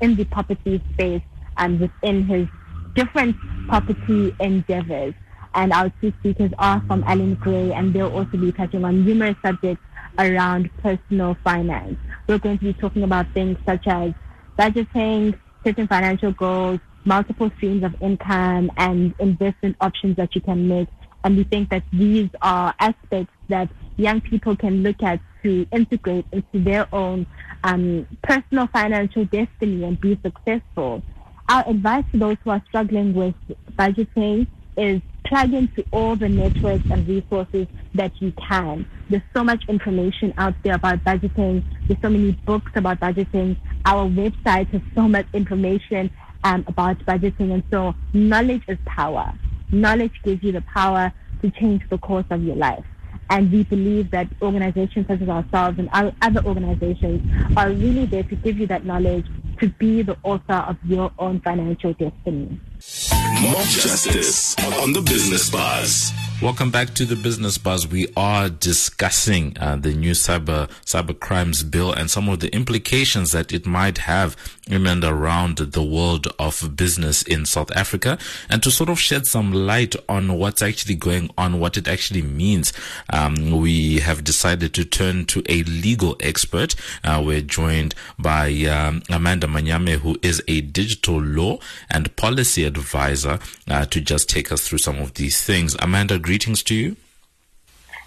in 0.00 0.14
the 0.16 0.24
property 0.30 0.82
space 0.92 1.22
and 1.56 1.80
within 1.80 2.24
his 2.24 2.46
different 2.94 3.36
property 3.68 4.34
endeavors. 4.40 5.14
And 5.54 5.72
our 5.72 5.90
two 6.00 6.12
speakers 6.20 6.52
are 6.58 6.80
from 6.86 7.02
Allan 7.04 7.34
Gray, 7.34 7.72
and 7.72 7.92
they'll 7.92 8.12
also 8.12 8.36
be 8.36 8.52
touching 8.52 8.84
on 8.84 9.04
numerous 9.04 9.36
subjects 9.44 9.82
around 10.18 10.70
personal 10.78 11.36
finance. 11.42 11.98
We're 12.26 12.38
going 12.38 12.58
to 12.58 12.64
be 12.64 12.72
talking 12.74 13.02
about 13.02 13.26
things 13.34 13.58
such 13.66 13.86
as 13.86 14.12
budgeting, 14.58 15.38
certain 15.64 15.88
financial 15.88 16.32
goals, 16.32 16.78
multiple 17.04 17.50
streams 17.56 17.82
of 17.82 18.00
income, 18.00 18.70
and 18.76 19.14
investment 19.18 19.76
options 19.80 20.16
that 20.16 20.34
you 20.34 20.40
can 20.40 20.68
make. 20.68 20.88
And 21.24 21.36
we 21.36 21.44
think 21.44 21.70
that 21.70 21.82
these 21.92 22.28
are 22.42 22.74
aspects 22.78 23.32
that 23.48 23.70
young 23.96 24.20
people 24.20 24.56
can 24.56 24.82
look 24.82 25.02
at 25.02 25.20
to 25.42 25.66
integrate 25.72 26.26
into 26.32 26.62
their 26.62 26.86
own 26.94 27.26
um, 27.64 28.06
personal 28.22 28.66
financial 28.68 29.24
destiny 29.24 29.84
and 29.84 30.00
be 30.00 30.18
successful 30.22 31.02
our 31.50 31.68
advice 31.68 32.04
to 32.12 32.18
those 32.18 32.36
who 32.44 32.50
are 32.50 32.62
struggling 32.68 33.12
with 33.12 33.34
budgeting 33.72 34.46
is 34.76 35.02
plug 35.24 35.52
into 35.52 35.84
all 35.92 36.14
the 36.14 36.28
networks 36.28 36.84
and 36.90 37.06
resources 37.08 37.66
that 37.92 38.12
you 38.22 38.32
can. 38.48 38.88
There's 39.10 39.22
so 39.34 39.42
much 39.42 39.64
information 39.68 40.32
out 40.38 40.54
there 40.62 40.76
about 40.76 41.00
budgeting. 41.04 41.64
There's 41.88 42.00
so 42.00 42.08
many 42.08 42.32
books 42.46 42.70
about 42.76 43.00
budgeting. 43.00 43.56
Our 43.84 44.08
website 44.08 44.68
has 44.68 44.80
so 44.94 45.08
much 45.08 45.26
information 45.34 46.08
um, 46.44 46.64
about 46.68 46.98
budgeting. 47.00 47.52
And 47.52 47.64
so 47.68 47.94
knowledge 48.12 48.62
is 48.68 48.78
power. 48.86 49.34
Knowledge 49.72 50.22
gives 50.22 50.44
you 50.44 50.52
the 50.52 50.62
power 50.62 51.12
to 51.42 51.50
change 51.50 51.82
the 51.90 51.98
course 51.98 52.26
of 52.30 52.44
your 52.44 52.56
life. 52.56 52.84
And 53.28 53.50
we 53.50 53.64
believe 53.64 54.12
that 54.12 54.28
organizations 54.40 55.08
such 55.08 55.20
as 55.20 55.28
ourselves 55.28 55.80
and 55.80 55.88
other 56.22 56.44
organizations 56.44 57.28
are 57.56 57.70
really 57.70 58.06
there 58.06 58.22
to 58.24 58.36
give 58.36 58.58
you 58.58 58.68
that 58.68 58.84
knowledge 58.84 59.26
to 59.60 59.68
be 59.68 60.02
the 60.02 60.16
author 60.22 60.64
of 60.68 60.76
your 60.84 61.12
own 61.18 61.40
financial 61.40 61.92
destiny. 61.94 62.58
Justice 62.80 64.56
on 64.82 64.92
the 64.92 65.02
Business 65.02 65.50
Buzz. 65.50 66.12
Welcome 66.42 66.70
back 66.70 66.94
to 66.94 67.04
the 67.04 67.16
Business 67.16 67.58
Buzz. 67.58 67.86
We 67.86 68.08
are 68.16 68.48
discussing 68.48 69.58
uh, 69.60 69.76
the 69.76 69.92
new 69.92 70.12
cyber 70.12 70.70
cyber 70.86 71.18
crimes 71.20 71.62
bill 71.62 71.92
and 71.92 72.10
some 72.10 72.30
of 72.30 72.40
the 72.40 72.48
implications 72.54 73.32
that 73.32 73.52
it 73.52 73.66
might 73.66 73.98
have 73.98 74.38
in 74.66 74.86
and 74.86 75.04
around 75.04 75.58
the 75.58 75.82
world 75.82 76.28
of 76.38 76.76
business 76.76 77.22
in 77.22 77.44
South 77.44 77.70
Africa, 77.72 78.16
and 78.48 78.62
to 78.62 78.70
sort 78.70 78.88
of 78.88 78.98
shed 78.98 79.26
some 79.26 79.52
light 79.52 79.94
on 80.08 80.38
what's 80.38 80.62
actually 80.62 80.94
going 80.94 81.28
on, 81.36 81.60
what 81.60 81.76
it 81.76 81.86
actually 81.86 82.22
means. 82.22 82.72
Um, 83.12 83.50
we 83.50 83.98
have 83.98 84.24
decided 84.24 84.72
to 84.74 84.84
turn 84.84 85.26
to 85.26 85.42
a 85.46 85.62
legal 85.64 86.16
expert. 86.20 86.74
Uh, 87.04 87.22
we're 87.24 87.42
joined 87.42 87.94
by 88.18 88.50
um, 88.64 89.02
Amanda 89.10 89.46
Manyame, 89.46 89.96
who 89.96 90.18
is 90.22 90.42
a 90.48 90.62
digital 90.62 91.20
law 91.20 91.58
and 91.90 92.14
policy 92.16 92.64
advisor, 92.64 93.40
uh, 93.68 93.84
to 93.86 94.00
just 94.00 94.30
take 94.30 94.52
us 94.52 94.66
through 94.66 94.78
some 94.78 94.98
of 94.98 95.14
these 95.14 95.42
things. 95.42 95.76
Amanda 95.80 96.18
greetings 96.30 96.62
to 96.62 96.76
you. 96.76 96.96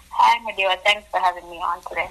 Hi, 0.08 0.38
Madiwa. 0.46 0.78
Thanks 0.82 1.06
for 1.10 1.20
having 1.20 1.44
me 1.50 1.58
on 1.58 1.82
today. 1.82 2.10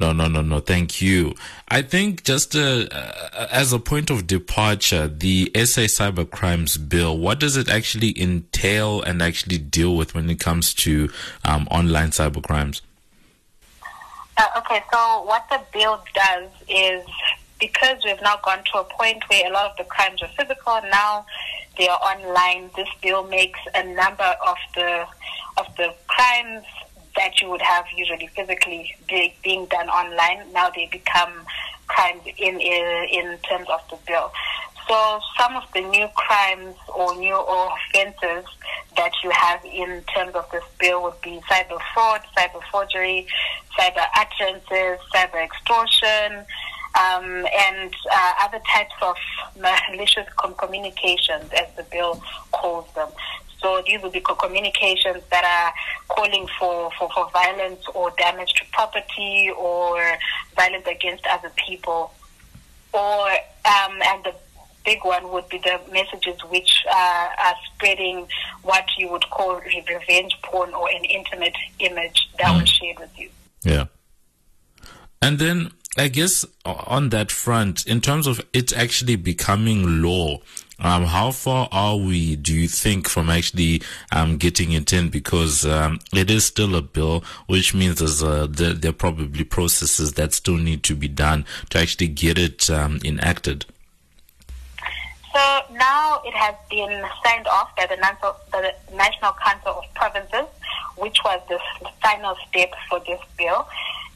No, 0.00 0.10
no, 0.10 0.26
no, 0.26 0.40
no. 0.40 0.58
Thank 0.58 1.02
you. 1.02 1.34
I 1.68 1.82
think 1.82 2.24
just 2.24 2.56
uh, 2.56 2.86
uh, 2.90 3.46
as 3.52 3.70
a 3.74 3.78
point 3.78 4.08
of 4.08 4.26
departure, 4.26 5.06
the 5.06 5.50
SA 5.56 5.82
Cyber 5.82 6.30
Crimes 6.30 6.78
Bill, 6.78 7.18
what 7.18 7.38
does 7.38 7.58
it 7.58 7.68
actually 7.68 8.18
entail 8.18 9.02
and 9.02 9.20
actually 9.20 9.58
deal 9.58 9.94
with 9.98 10.14
when 10.14 10.30
it 10.30 10.40
comes 10.40 10.72
to 10.76 11.10
um, 11.44 11.68
online 11.70 12.08
cyber 12.08 12.42
crimes? 12.42 12.80
Uh, 14.38 14.46
okay, 14.56 14.80
so 14.90 15.24
what 15.24 15.44
the 15.50 15.60
bill 15.74 16.02
does 16.14 16.48
is 16.70 17.04
because 17.58 17.98
we've 18.06 18.22
now 18.22 18.36
gone 18.42 18.64
to 18.72 18.78
a 18.78 18.84
point 18.84 19.22
where 19.28 19.46
a 19.46 19.52
lot 19.52 19.70
of 19.70 19.76
the 19.76 19.84
crimes 19.84 20.22
are 20.22 20.30
physical, 20.38 20.80
now 20.90 21.26
they 21.76 21.86
are 21.86 22.00
online. 22.00 22.70
This 22.76 22.88
bill 23.02 23.24
makes 23.24 23.60
a 23.74 23.84
number 23.94 24.34
of 24.46 24.56
the 24.74 25.06
of 25.60 25.76
the 25.76 25.94
crimes 26.08 26.64
that 27.16 27.40
you 27.40 27.50
would 27.50 27.62
have 27.62 27.84
usually 27.96 28.28
physically 28.28 28.94
be, 29.08 29.34
being 29.42 29.66
done 29.66 29.88
online. 29.88 30.52
Now 30.52 30.70
they 30.70 30.88
become 30.90 31.32
crimes 31.86 32.22
in 32.38 32.60
in 32.60 33.38
terms 33.48 33.68
of 33.68 33.80
the 33.90 33.98
bill. 34.06 34.32
So 34.88 35.20
some 35.38 35.56
of 35.56 35.64
the 35.72 35.82
new 35.82 36.08
crimes 36.16 36.74
or 36.88 37.14
new 37.16 37.36
offences 37.36 38.44
that 38.96 39.12
you 39.22 39.30
have 39.30 39.64
in 39.64 40.02
terms 40.14 40.34
of 40.34 40.50
this 40.50 40.64
bill 40.80 41.02
would 41.04 41.20
be 41.22 41.40
cyber 41.50 41.78
fraud, 41.94 42.22
cyber 42.36 42.60
forgery, 42.72 43.26
cyber 43.78 44.04
utterances, 44.16 44.98
cyber 45.14 45.44
extortion, 45.44 46.44
um, 46.98 47.46
and 47.68 47.94
uh, 48.12 48.32
other 48.40 48.60
types 48.74 48.94
of 49.02 49.16
malicious 49.56 50.26
communications, 50.58 51.50
as 51.52 51.68
the 51.76 51.84
bill 51.84 52.20
calls 52.52 52.92
them. 52.94 53.08
So 53.60 53.82
these 53.86 54.00
will 54.02 54.10
be 54.10 54.20
communications 54.20 55.22
that 55.30 55.44
are 55.44 56.14
calling 56.14 56.46
for, 56.58 56.90
for, 56.98 57.10
for 57.10 57.30
violence 57.30 57.84
or 57.94 58.10
damage 58.18 58.52
to 58.54 58.64
property 58.72 59.50
or 59.56 60.00
violence 60.56 60.86
against 60.86 61.26
other 61.26 61.52
people. 61.66 62.12
Or 62.92 63.28
um, 63.30 64.00
and 64.02 64.24
the 64.24 64.34
big 64.84 65.04
one 65.04 65.30
would 65.30 65.48
be 65.48 65.58
the 65.58 65.80
messages 65.92 66.42
which 66.48 66.84
uh, 66.90 67.28
are 67.38 67.54
spreading 67.74 68.26
what 68.62 68.84
you 68.98 69.08
would 69.10 69.28
call 69.30 69.60
revenge 69.60 70.36
porn 70.42 70.72
or 70.74 70.88
an 70.90 71.04
intimate 71.04 71.54
image 71.78 72.28
that 72.38 72.48
mm. 72.48 72.60
was 72.60 72.68
shared 72.68 72.98
with 72.98 73.18
you. 73.18 73.28
Yeah. 73.62 73.86
And 75.22 75.38
then 75.38 75.72
I 75.98 76.08
guess 76.08 76.44
on 76.64 77.10
that 77.10 77.30
front, 77.30 77.86
in 77.86 78.00
terms 78.00 78.26
of 78.26 78.40
it 78.52 78.72
actually 78.72 79.16
becoming 79.16 80.02
law, 80.02 80.38
um, 80.80 81.04
how 81.04 81.30
far 81.30 81.68
are 81.70 81.96
we, 81.96 82.36
do 82.36 82.54
you 82.54 82.68
think, 82.68 83.08
from 83.08 83.28
actually 83.28 83.82
um, 84.12 84.36
getting 84.36 84.72
it 84.72 84.92
in? 84.92 85.08
Because 85.08 85.66
um, 85.66 86.00
it 86.12 86.30
is 86.30 86.44
still 86.44 86.74
a 86.74 86.82
bill, 86.82 87.22
which 87.46 87.74
means 87.74 87.98
there's 87.98 88.22
a, 88.22 88.46
there, 88.46 88.72
there, 88.72 88.90
are 88.90 88.94
probably 88.94 89.44
processes 89.44 90.14
that 90.14 90.32
still 90.32 90.56
need 90.56 90.82
to 90.84 90.94
be 90.94 91.08
done 91.08 91.44
to 91.70 91.78
actually 91.78 92.08
get 92.08 92.38
it 92.38 92.70
um, 92.70 92.98
enacted. 93.04 93.66
So 95.32 95.60
now 95.72 96.20
it 96.24 96.34
has 96.34 96.54
been 96.68 97.04
signed 97.24 97.46
off 97.46 97.76
by 97.76 97.86
the 97.86 98.96
National 98.96 99.32
Council 99.32 99.72
of 99.72 99.84
Provinces, 99.94 100.46
which 100.96 101.18
was 101.24 101.40
the 101.48 101.58
final 102.02 102.34
step 102.48 102.72
for 102.88 103.00
this 103.06 103.20
bill. 103.38 103.68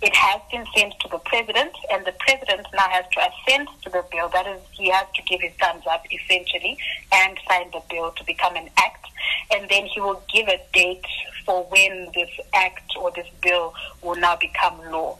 It 0.04 0.14
has 0.16 0.38
been 0.52 0.66
sent 0.76 1.00
to 1.00 1.08
the 1.08 1.18
president, 1.24 1.72
and 1.90 2.04
the 2.04 2.12
president 2.18 2.66
now 2.74 2.90
has 2.90 3.06
to 3.12 3.20
assent 3.20 3.70
to 3.84 3.88
the 3.88 4.04
bill. 4.12 4.28
That 4.28 4.46
is, 4.46 4.60
he 4.72 4.90
has 4.90 5.06
to 5.14 5.22
give 5.22 5.40
his 5.40 5.52
thumbs 5.58 5.84
up, 5.90 6.04
essentially, 6.12 6.76
and 7.10 7.38
sign 7.48 7.70
the 7.72 7.80
bill 7.88 8.10
to 8.10 8.24
become 8.24 8.54
an 8.54 8.68
act. 8.76 9.06
And 9.50 9.66
then 9.70 9.86
he 9.86 10.02
will 10.02 10.22
give 10.30 10.46
a 10.48 10.60
date 10.74 11.06
for 11.46 11.64
when 11.70 12.10
this 12.14 12.28
act 12.52 12.92
or 13.00 13.12
this 13.12 13.26
bill 13.42 13.72
will 14.02 14.16
now 14.16 14.36
become 14.36 14.78
law. 14.92 15.16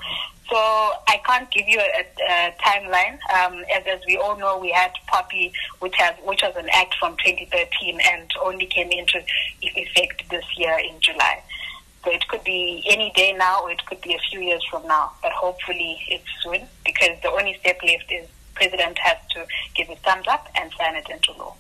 So 0.51 0.57
I 0.57 1.19
can't 1.25 1.51
give 1.51 1.67
you 1.67 1.81
a, 1.81 2.05
a 2.31 2.55
timeline. 2.63 3.17
Um, 3.35 3.65
as, 3.75 3.85
as 3.87 4.01
we 4.07 4.19
all 4.19 4.37
know, 4.37 4.59
we 4.59 4.71
had 4.71 4.93
POPI, 5.11 5.51
which 5.81 5.95
has 5.97 6.15
which 6.25 6.43
was 6.43 6.55
an 6.57 6.69
act 6.75 6.95
from 7.01 7.17
2013 7.25 8.01
and 8.13 8.31
only 8.43 8.67
came 8.67 8.91
into 8.91 9.23
effect 9.63 10.29
this 10.29 10.45
year 10.59 10.79
in 10.79 11.01
July. 11.01 11.43
So 12.05 12.11
it 12.11 12.27
could 12.29 12.45
be 12.45 12.85
any 12.87 13.13
day 13.17 13.33
now, 13.33 13.63
or 13.63 13.71
it 13.71 13.85
could 13.87 14.01
be 14.03 14.15
a 14.15 14.19
few 14.31 14.41
years 14.41 14.63
from 14.71 14.87
now. 14.87 15.13
But 15.23 15.33
hopefully, 15.33 15.99
it's 16.09 16.25
soon 16.43 16.67
because 16.85 17.21
the 17.23 17.31
only 17.31 17.57
step 17.61 17.81
left 17.83 18.13
is 18.13 18.29
president 18.55 18.99
has 18.99 19.17
to 19.31 19.47
give 19.75 19.89
his 19.89 19.99
thumbs 19.99 20.27
up 20.29 20.49
and 20.55 20.71
sign 20.79 20.97
it 20.97 21.09
into 21.11 21.33
law. 21.33 21.55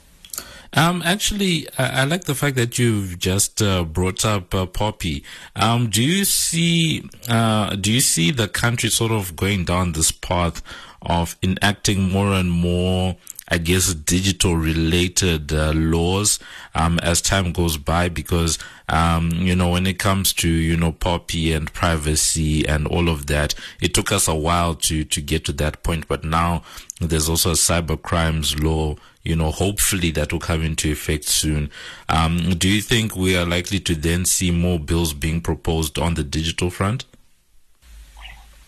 Um, 0.77 1.03
actually, 1.05 1.69
I, 1.79 2.03
I, 2.03 2.05
like 2.05 2.25
the 2.25 2.35
fact 2.35 2.57
that 2.57 2.79
you've 2.79 3.19
just 3.19 3.63
uh, 3.63 3.85
brought 3.85 4.25
up 4.25 4.53
uh, 4.55 4.67
POPI. 4.67 5.23
Um, 5.55 5.89
do 5.89 6.03
you 6.03 6.25
see, 6.25 7.09
uh, 7.29 7.77
do 7.77 7.93
you 7.93 8.01
see 8.01 8.33
the 8.33 8.49
country 8.49 8.91
sort 8.91 9.13
of 9.13 9.37
going 9.37 9.65
down 9.65 9.93
this 9.93 10.11
path 10.11 10.63
of 11.01 11.37
enacting 11.43 12.11
more 12.11 12.33
and 12.33 12.51
more 12.51 13.17
I 13.49 13.59
guess, 13.59 13.93
digital 13.93 14.57
related 14.57 15.53
uh, 15.53 15.73
laws 15.73 16.39
um, 16.75 16.99
as 17.01 17.21
time 17.21 17.53
goes 17.53 17.77
by 17.77 18.09
because, 18.09 18.59
um, 18.89 19.31
you 19.33 19.57
know, 19.57 19.71
when 19.71 19.87
it 19.87 19.99
comes 19.99 20.33
to, 20.35 20.49
you 20.49 20.77
know, 20.77 20.93
POPI 20.93 21.57
and 21.57 21.73
privacy 21.73 22.67
and 22.67 22.87
all 22.87 23.09
of 23.09 23.27
that, 23.27 23.55
it 23.81 23.95
took 23.95 24.13
us 24.13 24.29
a 24.29 24.35
while 24.35 24.75
to, 24.77 25.05
to 25.05 25.21
get 25.21 25.45
to 25.47 25.53
that 25.53 25.83
point. 25.83 26.07
But 26.09 26.25
now 26.25 26.63
there's 27.01 27.29
also 27.29 27.51
a 27.51 27.55
cyber 27.55 28.01
crimes 28.01 28.59
law, 28.61 28.97
you 29.23 29.37
know, 29.37 29.51
hopefully 29.51 30.11
that 30.13 30.33
will 30.33 30.41
come 30.41 30.63
into 30.63 30.91
effect 30.91 31.25
soon. 31.25 31.71
Um, 32.09 32.55
do 32.59 32.69
you 32.69 32.83
think 32.83 33.17
we 33.17 33.37
are 33.37 33.47
likely 33.47 33.81
to 33.81 33.95
then 33.95 34.25
see 34.25 34.51
more 34.51 34.79
bills 34.79 35.15
being 35.15 35.41
proposed 35.41 35.99
on 35.99 36.15
the 36.15 36.25
digital 36.25 36.71
front? 36.71 37.05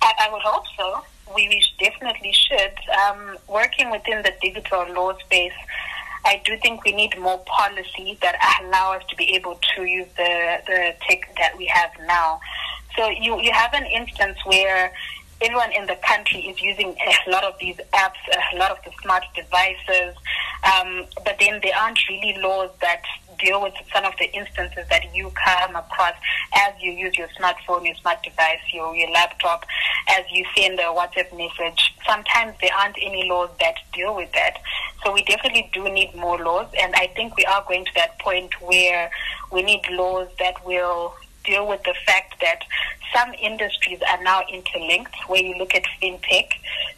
I, 0.02 0.12
I 0.20 0.32
would 0.32 0.42
hope 0.42 0.64
so 0.76 1.04
we, 1.36 1.48
we 1.48 1.62
definitely 1.78 2.32
should. 2.32 2.72
Um, 3.04 3.36
working 3.48 3.90
within 3.90 4.22
the 4.22 4.32
digital 4.42 4.92
law 4.92 5.16
space, 5.18 5.52
I 6.26 6.42
do 6.44 6.58
think 6.58 6.84
we 6.84 6.90
need 6.90 7.16
more 7.20 7.38
policy 7.46 8.18
that 8.20 8.34
allow 8.60 8.94
us 8.94 9.04
to 9.10 9.16
be 9.16 9.34
able 9.36 9.60
to 9.76 9.84
use 9.84 10.08
the, 10.16 10.58
the 10.66 10.94
tech 11.08 11.20
that 11.38 11.56
we 11.56 11.66
have 11.66 11.90
now. 12.04 12.40
So 12.96 13.08
you, 13.08 13.40
you 13.40 13.52
have 13.52 13.72
an 13.74 13.86
instance 13.86 14.36
where 14.44 14.92
everyone 15.40 15.70
in 15.70 15.86
the 15.86 15.96
country 15.96 16.40
is 16.40 16.60
using 16.60 16.96
a 17.26 17.30
lot 17.30 17.44
of 17.44 17.54
these 17.60 17.76
apps, 17.94 18.18
a 18.52 18.56
lot 18.56 18.72
of 18.72 18.78
the 18.84 18.90
smart 19.02 19.22
devices, 19.36 20.16
um, 20.64 21.06
but 21.24 21.36
then 21.38 21.60
there 21.62 21.76
aren't 21.76 22.00
really 22.08 22.36
laws 22.42 22.70
that 22.80 23.02
deal 23.38 23.62
with 23.62 23.74
some 23.92 24.04
of 24.04 24.14
the 24.18 24.30
instances 24.32 24.86
that 24.90 25.14
you 25.14 25.30
come 25.44 25.76
across 25.76 26.14
as 26.54 26.72
you 26.80 26.92
use 26.92 27.16
your 27.16 27.28
smartphone, 27.38 27.84
your 27.84 27.94
smart 27.96 28.22
device, 28.22 28.60
your, 28.72 28.94
your 28.94 29.10
laptop, 29.10 29.64
as 30.08 30.24
you 30.32 30.44
send 30.56 30.78
a 30.78 30.84
WhatsApp 30.84 31.36
message. 31.36 31.94
Sometimes 32.06 32.54
there 32.60 32.70
aren't 32.78 32.96
any 33.00 33.28
laws 33.28 33.50
that 33.60 33.76
deal 33.92 34.14
with 34.14 34.32
that. 34.32 34.58
So 35.04 35.12
we 35.12 35.22
definitely 35.22 35.70
do 35.72 35.88
need 35.88 36.14
more 36.14 36.38
laws, 36.38 36.68
and 36.80 36.94
I 36.96 37.08
think 37.08 37.36
we 37.36 37.44
are 37.44 37.64
going 37.68 37.84
to 37.84 37.94
that 37.94 38.18
point 38.18 38.60
where 38.60 39.10
we 39.52 39.62
need 39.62 39.82
laws 39.90 40.28
that 40.38 40.64
will 40.64 41.14
deal 41.44 41.66
with 41.68 41.82
the 41.84 41.94
fact 42.04 42.34
that 42.40 42.62
some 43.14 43.32
industries 43.34 44.00
are 44.10 44.22
now 44.22 44.42
interlinked 44.52 45.14
where 45.28 45.42
you 45.42 45.56
look 45.56 45.74
at 45.74 45.84
fintech. 46.02 46.48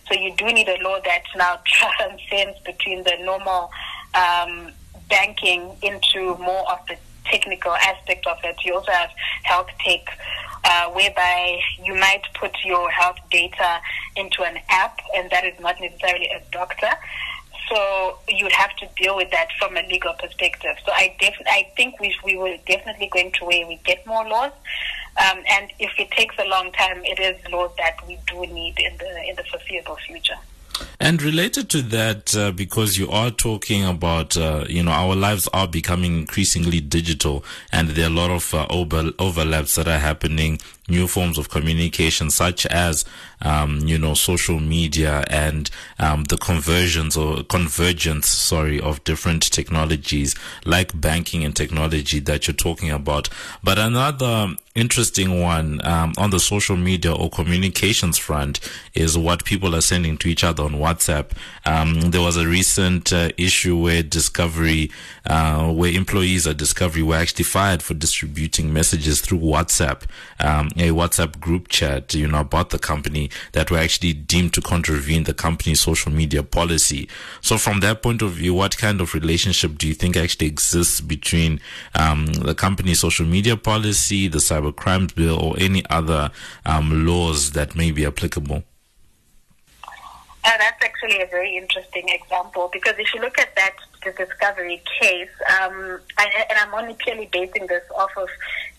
So 0.09 0.19
you 0.19 0.35
do 0.37 0.47
need 0.47 0.69
a 0.69 0.83
law 0.83 0.99
that 1.05 1.23
now 1.37 1.61
transcends 1.67 2.59
between 2.65 3.05
the 3.05 3.17
normal 3.21 3.71
um, 4.15 4.73
banking 5.09 5.77
into 5.83 6.37
more 6.39 6.71
of 6.71 6.79
the 6.87 6.97
technical 7.25 7.73
aspect 7.73 8.27
of 8.27 8.39
it. 8.45 8.57
You 8.65 8.75
also 8.75 8.93
have 8.93 9.11
health 9.45 9.69
tech, 9.85 10.01
uh, 10.65 10.91
whereby 10.91 11.61
you 11.83 11.95
might 11.95 12.23
put 12.39 12.53
your 12.65 12.91
health 12.91 13.19
data 13.31 13.81
into 14.17 14.43
an 14.43 14.59
app, 14.69 14.99
and 15.15 15.31
that 15.31 15.45
is 15.45 15.59
not 15.61 15.81
necessarily 15.81 16.27
a 16.27 16.43
doctor. 16.51 16.91
So 17.69 18.19
you 18.29 18.45
would 18.47 18.53
have 18.53 18.75
to 18.77 18.89
deal 18.97 19.15
with 19.17 19.31
that 19.31 19.49
from 19.59 19.77
a 19.77 19.83
legal 19.83 20.15
perspective. 20.15 20.77
So 20.87 20.93
I 20.93 21.15
def- 21.21 21.47
I 21.47 21.69
think 21.77 22.01
we 22.01 22.15
we 22.25 22.37
will 22.37 22.57
definitely 22.67 23.11
going 23.13 23.33
to 23.33 23.45
where 23.45 23.67
we 23.67 23.77
get 23.85 24.07
more 24.07 24.27
laws. 24.27 24.53
Um, 25.19 25.43
and 25.51 25.71
if 25.79 25.91
it 25.99 26.11
takes 26.13 26.37
a 26.39 26.45
long 26.45 26.73
time, 26.73 27.05
it 27.05 27.19
is 27.19 27.37
laws 27.53 27.73
that 27.77 27.97
we 28.07 28.19
do 28.27 28.47
need 28.47 28.79
in 28.79 28.97
the 28.97 29.29
in 29.29 29.37
the 29.37 29.45
foreseeable 29.51 29.97
future. 29.97 30.39
And 31.01 31.23
related 31.23 31.69
to 31.71 31.83
that, 31.83 32.37
uh, 32.37 32.51
because 32.53 32.99
you 32.99 33.11
are 33.11 33.31
talking 33.31 33.85
about, 33.85 34.37
uh, 34.37 34.65
you 34.69 34.83
know, 34.83 34.91
our 34.93 35.15
lives 35.17 35.49
are 35.53 35.67
becoming 35.69 36.19
increasingly 36.19 36.81
digital 36.81 37.45
and 37.73 37.91
there 37.91 38.07
are 38.07 38.11
a 38.11 38.15
lot 38.15 38.31
of 38.31 38.55
uh, 38.55 38.67
over- 38.71 39.13
overlaps 39.19 39.75
that 39.77 39.89
are 39.89 39.99
happening, 39.99 40.61
new 40.89 41.07
forms 41.07 41.39
of 41.39 41.51
communication, 41.51 42.31
such 42.31 42.67
as, 42.67 43.05
um, 43.43 43.81
you 43.81 43.99
know, 43.99 44.15
social 44.15 44.59
media 44.59 45.25
and 45.29 45.71
um, 45.99 46.25
the 46.25 46.37
conversions 46.37 47.17
or 47.17 47.43
convergence, 47.45 48.29
sorry, 48.29 48.81
of 48.81 49.03
different 49.05 49.43
technologies 49.43 50.35
like 50.65 50.99
banking 50.99 51.45
and 51.45 51.55
technology 51.55 52.19
that 52.21 52.47
you're 52.47 52.55
talking 52.55 52.91
about. 52.91 53.29
But 53.63 53.79
another 53.79 54.55
interesting 54.75 55.41
one 55.41 55.85
um, 55.85 56.13
on 56.17 56.31
the 56.31 56.39
social 56.39 56.77
media 56.77 57.13
or 57.13 57.29
communications 57.29 58.17
front 58.17 58.61
is 58.95 59.19
what 59.19 59.45
people 59.45 59.75
are 59.75 59.81
sending 59.81 60.17
to 60.19 60.29
each 60.29 60.45
other 60.45 60.63
on 60.63 60.73
WhatsApp. 60.73 61.33
Um, 61.65 62.13
there 62.13 62.21
was 62.21 62.37
a 62.37 62.47
recent 62.47 63.13
uh, 63.13 63.31
issue 63.37 63.77
where 63.77 64.03
Discovery, 64.03 64.91
uh, 65.27 65.73
where 65.73 65.93
employees 65.93 66.47
at 66.47 66.57
Discovery 66.57 67.03
were 67.03 67.17
actually 67.17 67.45
fired 67.45 67.83
for 67.83 67.95
distributing 67.95 68.73
messages 68.73 69.21
through 69.21 69.41
WhatsApp, 69.41 70.03
um, 70.41 70.71
a 70.81 70.91
WhatsApp 70.91 71.41
group 71.41 71.69
chat, 71.69 72.15
you 72.15 72.27
know, 72.29 72.41
about 72.41 72.71
the 72.71 72.79
company 72.79 73.31
that 73.53 73.71
were 73.71 73.79
actually 73.79 74.13
deemed 74.13 74.55
to 74.55 74.61
contravene 74.61 75.25
the 75.25 75.35
company's 75.35 75.81
social 75.81 76.13
media 76.13 76.43
policy. 76.43 77.09
So 77.41 77.59
from 77.59 77.81
that 77.81 78.03
point 78.03 78.23
of 78.23 78.33
view, 78.33 78.55
what 78.55 78.79
kind 78.79 79.01
of 79.01 79.15
relationship 79.15 79.79
do 79.79 79.89
you 79.89 79.95
think 79.95 80.17
actually 80.17 80.47
exists 80.47 81.01
between 81.01 81.61
um, 81.95 82.27
the 82.27 82.55
company's 82.55 83.01
social 83.01 83.27
media 83.27 83.57
policy, 83.57 84.29
the 84.29 84.39
cyber 84.39 84.75
crimes 84.75 85.13
bill 85.13 85.39
or 85.41 85.57
any 85.59 85.85
other 85.91 86.31
um, 86.65 87.07
laws 87.07 87.53
that 87.53 87.75
may 87.75 87.91
be 87.91 88.07
applicable? 88.07 88.63
Uh, 90.45 90.57
that's 90.57 90.83
actually 90.83 91.21
a 91.21 91.27
very 91.27 91.57
interesting 91.57 92.09
example 92.09 92.71
because 92.73 92.95
if 92.99 93.13
you 93.13 93.21
look 93.21 93.39
at 93.39 93.55
that 93.57 93.75
the 94.05 94.13
discovery 94.13 94.83
case, 95.01 95.29
um, 95.61 96.01
and 96.19 96.59
I'm 96.59 96.75
only 96.75 96.95
purely 96.95 97.29
basing 97.33 97.67
this 97.67 97.83
off 97.97 98.11
of 98.17 98.29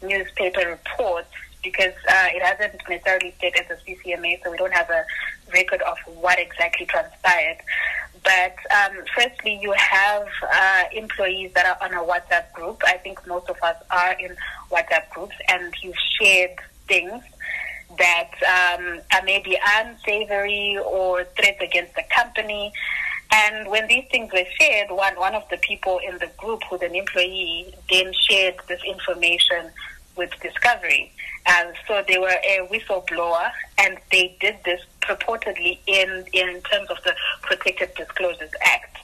newspaper 0.02 0.68
reports, 0.68 1.30
because 1.64 1.93
uh, 2.07 2.28
it 2.34 2.41
hasn't 2.41 2.82
necessarily 2.88 3.34
stayed 3.38 3.55
as 3.55 3.66
a 3.70 3.84
CCMA, 3.84 4.43
so 4.43 4.51
we 4.51 4.57
don't 4.57 4.74
have 4.74 4.89
a 4.89 5.05
record 5.53 5.82
of 5.82 5.97
what 6.16 6.39
exactly 6.39 6.86
transpired. 6.86 7.57
But 8.24 8.55
um, 8.76 9.03
firstly, 9.16 9.60
you 9.62 9.74
have 9.78 10.28
uh, 10.53 10.84
employees 10.93 11.51
that 11.53 11.66
are 11.66 11.86
on 11.86 11.93
a 11.93 12.05
WhatsApp 12.05 12.51
group. 12.53 12.82
I 12.86 12.97
think 12.97 13.26
most 13.28 13.49
of 13.49 13.57
us 13.64 13.78
are 13.91 14.14
in 14.20 14.36
WhatsApp 14.72 15.10
groups, 15.10 15.36
and 15.47 15.74
you've 15.82 15.95
shared 16.20 16.60
things 16.88 17.24
that 17.97 18.32
um, 18.43 19.01
are 19.14 19.24
maybe 19.24 19.57
unsavory 19.78 20.78
or 20.86 21.24
threats 21.36 21.62
against 21.62 21.95
the 21.95 22.03
company. 22.16 22.72
And 23.32 23.70
when 23.70 23.88
these 23.88 24.05
things 24.10 24.32
were 24.34 24.45
shared, 24.60 24.89
one, 24.89 25.16
one 25.16 25.36
of 25.36 25.43
the 25.49 25.57
people 25.57 25.99
in 25.99 26.18
the 26.18 26.30
group, 26.38 26.62
who's 26.70 26.82
an 26.82 26.95
employee, 26.95 27.74
then 27.89 28.12
shared 28.14 28.55
this 28.68 28.82
information 28.84 29.70
with 30.16 30.32
Discovery. 30.41 31.12
And 31.52 31.76
so 31.88 32.04
they 32.08 32.20
were 32.20 32.28
a 32.28 32.68
whistleblower, 32.72 33.50
and 33.80 33.97
they 34.12 34.38
did 34.39 34.58
this 34.66 34.82
purportedly 35.02 35.80
in, 35.88 36.26
in 36.32 36.62
terms 36.62 36.89
of 36.91 36.97
the 37.04 37.16
Protected 37.41 37.95
Disclosures 37.95 38.52
Act. 38.62 38.97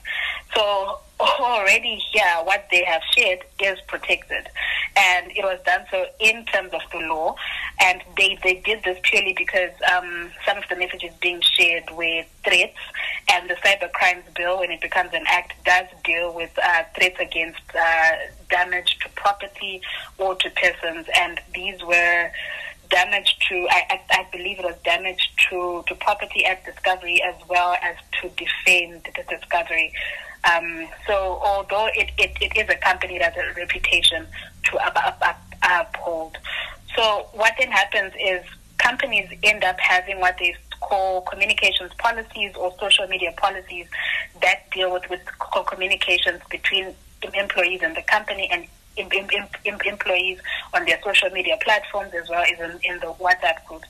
So 0.54 1.00
already 1.20 1.96
here, 2.12 2.36
what 2.44 2.66
they 2.70 2.84
have 2.84 3.02
shared 3.16 3.40
is 3.60 3.78
protected. 3.86 4.48
And 4.96 5.30
it 5.30 5.42
was 5.42 5.60
done 5.64 5.84
so 5.90 6.06
in 6.20 6.44
terms 6.46 6.72
of 6.72 6.80
the 6.92 6.98
law. 6.98 7.36
And 7.82 8.02
they, 8.16 8.38
they 8.42 8.54
did 8.54 8.82
this 8.84 8.98
purely 9.02 9.34
because 9.36 9.70
um, 9.94 10.30
some 10.44 10.58
of 10.58 10.64
the 10.68 10.76
messages 10.76 11.12
being 11.20 11.40
shared 11.40 11.90
were 11.92 12.24
threats. 12.44 12.78
And 13.32 13.50
the 13.50 13.54
Cyber 13.54 13.90
Crimes 13.92 14.24
Bill, 14.34 14.60
when 14.60 14.70
it 14.70 14.80
becomes 14.80 15.10
an 15.12 15.24
act, 15.26 15.52
does 15.64 15.86
deal 16.04 16.34
with 16.34 16.50
uh, 16.62 16.84
threats 16.94 17.18
against 17.20 17.60
uh, 17.74 18.10
damage 18.48 18.98
to 19.00 19.08
property 19.10 19.80
or 20.18 20.34
to 20.36 20.50
persons. 20.50 21.06
And 21.18 21.40
these 21.54 21.82
were 21.82 22.30
damage 22.88 23.36
to, 23.48 23.66
I, 23.70 24.00
I, 24.10 24.26
believe 24.30 24.58
it 24.58 24.64
was 24.64 24.76
damage 24.84 25.32
to, 25.50 25.84
to 25.88 25.94
property 25.96 26.44
at 26.44 26.64
discovery 26.64 27.20
as 27.22 27.34
well 27.48 27.76
as 27.82 27.96
to 28.20 28.28
defame 28.30 29.00
the 29.04 29.22
discovery. 29.28 29.92
Um, 30.50 30.88
so 31.06 31.40
although 31.42 31.88
it, 31.94 32.10
it, 32.18 32.36
it 32.40 32.56
is 32.56 32.68
a 32.68 32.76
company 32.76 33.18
that 33.18 33.34
has 33.34 33.56
a 33.56 33.60
reputation 33.60 34.26
to 34.64 34.76
up, 34.78 34.96
up, 34.96 35.42
uphold. 35.62 36.38
So 36.94 37.26
what 37.32 37.54
then 37.58 37.70
happens 37.70 38.12
is 38.20 38.44
companies 38.78 39.28
end 39.42 39.64
up 39.64 39.78
having 39.80 40.20
what 40.20 40.36
they 40.38 40.54
call 40.80 41.22
communications 41.22 41.92
policies 41.98 42.54
or 42.56 42.72
social 42.78 43.06
media 43.08 43.32
policies 43.36 43.86
that 44.42 44.70
deal 44.70 44.92
with, 44.92 45.08
with 45.10 45.20
communications 45.66 46.40
between 46.50 46.94
employees 47.34 47.80
and 47.82 47.96
the 47.96 48.02
company 48.02 48.48
and 48.50 48.66
employees 49.84 50.38
on 50.72 50.84
their 50.86 50.98
social 51.02 51.28
media 51.30 51.58
platforms 51.62 52.12
as 52.14 52.28
well 52.28 52.44
as 52.44 52.58
in, 52.58 52.78
in 52.82 52.98
the 53.00 53.12
WhatsApp 53.14 53.64
groups. 53.66 53.88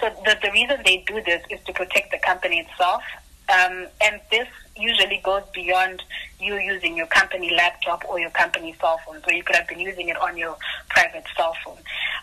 So 0.00 0.10
the, 0.24 0.36
the 0.42 0.50
reason 0.52 0.80
they 0.84 1.04
do 1.06 1.20
this 1.22 1.42
is 1.50 1.60
to 1.66 1.72
protect 1.72 2.10
the 2.10 2.18
company 2.18 2.60
itself. 2.60 3.02
Um, 3.48 3.86
and 4.00 4.20
this 4.30 4.48
usually 4.76 5.20
goes 5.22 5.42
beyond 5.52 6.02
you 6.40 6.56
using 6.56 6.96
your 6.96 7.06
company 7.06 7.54
laptop 7.56 8.04
or 8.08 8.18
your 8.18 8.30
company 8.30 8.74
cell 8.80 9.00
phone. 9.06 9.20
So 9.24 9.30
you 9.30 9.42
could 9.42 9.56
have 9.56 9.68
been 9.68 9.80
using 9.80 10.08
it 10.08 10.16
on 10.16 10.36
your 10.36 10.56
private 10.88 11.24
cell 11.36 11.54
phone. 11.64 11.78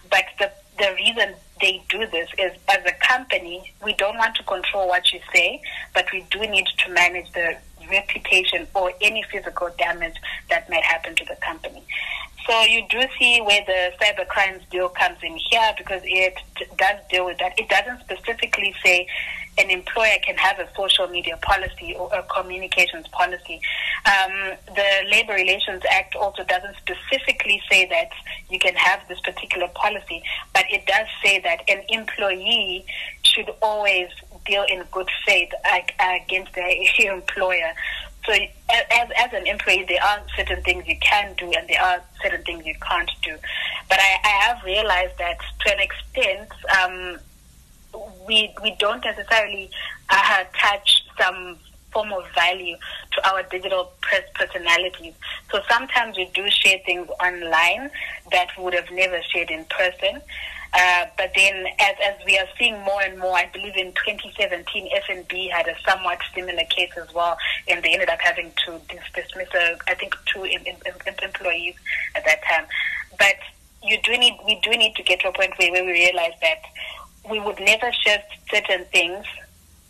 But 0.10 0.26
the, 0.39 0.52
the 0.78 0.93
reason 0.95 1.36
they 1.60 1.84
do 1.89 2.06
this 2.08 2.30
is 2.38 2.52
as 2.68 2.86
a 2.86 2.93
company, 3.06 3.74
we 3.84 3.93
don't 3.93 4.18
want 4.18 4.36
to 4.36 4.43
control 4.43 4.88
what 4.88 5.14
you 5.14 5.20
say, 5.34 5.62
but 5.93 6.06
we 6.12 6.26
do 6.30 6.39
need 6.39 6.66
to 6.86 6.91
manage 6.91 7.32
the 7.34 7.58
reputation 7.89 8.68
or 8.76 8.91
any 9.02 9.24
physical 9.32 9.70
damage 9.78 10.16
that 10.49 10.70
might 10.70 10.84
happen 10.84 11.16
to 11.16 11.26
the 11.26 11.36
company. 11.38 11.84
So 12.47 12.62
you 12.64 12.84
do 12.89 13.02
see 13.20 13.39
where 13.41 13.64
the 13.66 13.91
cyber 14.02 14.28
crimes 14.28 14.64
bill 14.72 14.89
comes 14.89 15.18
in 15.22 15.38
here 15.38 15.74
because 15.78 16.02
it 16.06 16.36
does 16.78 16.95
deal 17.10 17.26
with 17.26 17.38
that. 17.38 17.58
It 17.58 17.70
doesn't 17.70 17.99
specifically 18.02 18.74
say 18.84 19.08
an 19.62 19.70
employer 19.70 20.18
can 20.26 20.36
have 20.38 20.59
a 20.59 20.68
social 20.76 21.07
media 21.07 21.38
policy 21.38 21.95
or 21.95 22.12
a 22.14 22.24
communications 22.24 23.07
policy. 23.09 23.62
Um, 24.05 24.57
the 24.76 25.05
Labor 25.09 25.34
Relations 25.34 25.84
Act 25.89 26.16
also 26.16 26.43
doesn't 26.43 26.76
specifically 26.78 27.62
say 27.70 27.86
that 27.86 28.09
you 28.49 28.57
can 28.57 28.74
have 28.76 29.07
this 29.07 29.20
particular 29.22 29.68
policy, 29.70 30.24
but 30.53 30.66
it 30.72 30.86
does 30.88 31.07
say 31.24 31.39
that 31.41 31.62
an 31.70 31.84
employee 31.89 32.86
should 33.24 33.49
always 33.62 34.09
deal 34.45 34.66
in 34.68 34.84
good 34.91 35.07
faith 35.26 35.51
against 35.99 36.53
their 36.53 36.70
employer. 37.14 37.74
So 38.26 38.34
as, 38.34 39.09
as 39.18 39.34
an 39.34 39.47
employee, 39.47 39.86
there 39.88 40.03
are 40.03 40.22
certain 40.36 40.62
things 40.64 40.88
you 40.88 40.97
can 40.99 41.34
do 41.38 41.51
and 41.51 41.68
there 41.68 41.82
are 41.82 42.01
certain 42.22 42.43
things 42.43 42.66
you 42.66 42.76
can't 42.82 43.09
do. 43.24 43.36
But 43.89 43.99
I, 43.99 44.20
I 44.24 44.30
have 44.47 44.64
realized 44.64 45.18
that 45.18 45.38
to 45.66 45.74
an 45.74 45.80
extent, 45.80 46.49
um, 46.82 47.20
we, 48.27 48.53
we 48.63 48.75
don't 48.79 49.03
necessarily 49.03 49.69
uh, 50.09 50.43
attach 50.47 51.03
some 51.19 51.57
form 51.91 52.13
of 52.13 52.23
value 52.33 52.77
to 53.11 53.29
our 53.29 53.43
digital 53.43 53.91
press 54.01 54.23
personalities. 54.33 55.13
So 55.51 55.59
sometimes 55.69 56.17
we 56.17 56.29
do 56.33 56.49
share 56.49 56.77
things 56.85 57.09
online 57.21 57.91
that 58.31 58.49
would 58.57 58.73
have 58.73 58.89
never 58.91 59.21
shared 59.23 59.49
in 59.49 59.65
person. 59.65 60.21
Uh, 60.73 61.05
but 61.17 61.31
then, 61.35 61.65
as, 61.79 61.95
as 62.05 62.15
we 62.25 62.37
are 62.37 62.47
seeing 62.57 62.79
more 62.81 63.01
and 63.01 63.19
more, 63.19 63.35
I 63.35 63.49
believe 63.51 63.75
in 63.75 63.91
2017, 63.91 64.89
FNB 65.03 65.51
had 65.51 65.67
a 65.67 65.75
somewhat 65.85 66.19
similar 66.33 66.63
case 66.69 66.91
as 66.95 67.13
well, 67.13 67.37
and 67.67 67.83
they 67.83 67.91
ended 67.91 68.07
up 68.07 68.21
having 68.21 68.53
to 68.65 68.79
dismiss, 68.87 69.49
I 69.87 69.95
think, 69.95 70.15
two 70.25 70.45
in, 70.45 70.65
in 70.65 70.75
employees 71.23 71.75
at 72.15 72.23
that 72.23 72.41
time. 72.43 72.67
But 73.19 73.35
you 73.83 73.97
do 74.01 74.17
need, 74.17 74.37
we 74.45 74.61
do 74.63 74.71
need 74.71 74.95
to 74.95 75.03
get 75.03 75.19
to 75.21 75.29
a 75.29 75.33
point 75.33 75.51
where, 75.57 75.71
where 75.71 75.83
we 75.83 75.91
realize 75.91 76.33
that 76.41 76.61
we 77.30 77.39
would 77.39 77.59
never 77.59 77.91
share 77.91 78.24
certain 78.49 78.86
things 78.86 79.26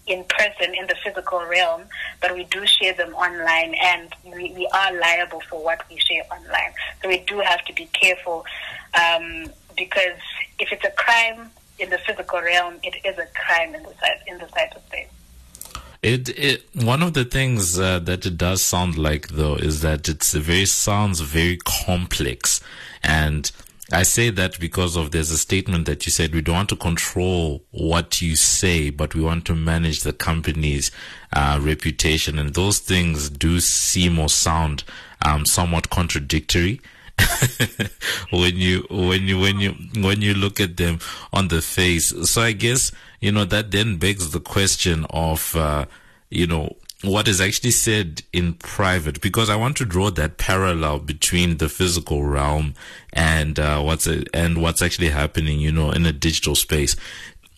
in 0.08 0.24
person 0.26 0.74
in 0.76 0.88
the 0.88 0.96
physical 1.04 1.46
realm, 1.46 1.84
but 2.22 2.34
we 2.34 2.44
do 2.46 2.66
share 2.66 2.94
them 2.94 3.14
online, 3.14 3.76
and 3.82 4.14
we, 4.26 4.52
we 4.54 4.68
are 4.74 4.94
liable 5.00 5.42
for 5.50 5.64
what 5.64 5.84
we 5.90 5.98
share 6.00 6.24
online. 6.32 6.74
So 7.02 7.08
we 7.08 7.20
do 7.20 7.40
have 7.40 7.64
to 7.66 7.74
be 7.74 7.86
careful 7.94 8.46
um, 9.00 9.46
because 9.78 10.20
if 10.60 10.72
it's 10.72 10.84
a 10.84 10.92
crime 10.92 11.52
in 11.80 11.90
the 11.90 11.98
physical 12.00 12.42
realm, 12.42 12.76
it 12.84 12.96
is 13.06 13.18
a 13.18 13.28
crime 13.36 13.76
in 13.76 13.84
the 13.84 13.94
in 14.28 14.38
the 14.38 14.46
cyberspace. 14.46 15.08
It, 16.02 16.30
it 16.30 16.64
one 16.74 17.04
of 17.04 17.14
the 17.14 17.26
things 17.26 17.80
uh, 17.80 18.00
that 18.00 18.26
it 18.26 18.38
does 18.38 18.64
sound 18.64 18.98
like 18.98 19.30
though 19.30 19.56
is 19.56 19.82
that 19.82 20.10
it's 20.10 20.34
very 20.34 20.66
sounds 20.66 21.22
very 21.22 21.58
complex, 21.64 22.60
and 23.04 23.52
I 23.92 24.04
say 24.04 24.30
that 24.30 24.60
because 24.60 24.96
of 24.96 25.12
there's 25.12 25.32
a 25.32 25.38
statement 25.38 25.86
that 25.86 26.06
you 26.06 26.12
said 26.12 26.34
we 26.34 26.42
don't 26.42 26.56
want 26.56 26.70
to 26.70 26.76
control 26.76 27.64
what 27.72 28.22
you 28.22 28.36
say, 28.36 28.90
but 28.90 29.16
we 29.16 29.22
want 29.22 29.46
to 29.46 29.56
manage 29.56 30.02
the 30.02 30.14
company's 30.14 30.92
uh, 31.34 31.60
reputation, 31.62 32.40
and 32.40 32.54
those 32.54 32.80
things 32.80 33.30
do 33.30 33.60
seem 33.60 34.18
or 34.18 34.30
sound 34.30 34.84
um, 35.26 35.46
somewhat 35.46 35.90
contradictory. 35.90 36.82
when 38.32 38.56
you 38.56 38.86
when 38.90 39.24
you 39.24 39.38
when 39.38 39.60
you 39.60 39.76
when 39.98 40.22
you 40.22 40.34
look 40.34 40.60
at 40.60 40.78
them 40.78 41.00
on 41.34 41.50
the 41.50 41.62
face. 41.62 42.14
So 42.30 42.42
I 42.42 42.54
guess 42.54 42.92
you 43.20 43.32
know 43.32 43.46
that 43.46 43.72
then 43.72 43.98
begs 43.98 44.32
the 44.32 44.40
question 44.40 45.06
of 45.10 45.56
uh, 45.56 45.86
you 46.30 46.48
know 46.48 46.76
what 47.04 47.28
is 47.28 47.42
actually 47.42 47.72
said 47.72 48.22
in 48.32 48.54
private 48.54 49.22
because 49.22 49.50
I 49.50 49.56
want 49.56 49.78
to 49.78 49.86
draw 49.86 50.12
that 50.12 50.38
parallel 50.38 51.00
between 51.00 51.58
the 51.58 51.70
physical 51.70 52.24
realm 52.24 52.76
and 53.12 53.60
uh, 53.60 53.82
what's 53.82 54.08
a, 54.08 54.24
and 54.34 54.62
what's 54.62 54.82
actually 54.82 55.10
happening, 55.10 55.60
you 55.60 55.72
know, 55.72 55.92
in 55.92 56.06
a 56.06 56.12
digital 56.12 56.56
space. 56.56 56.96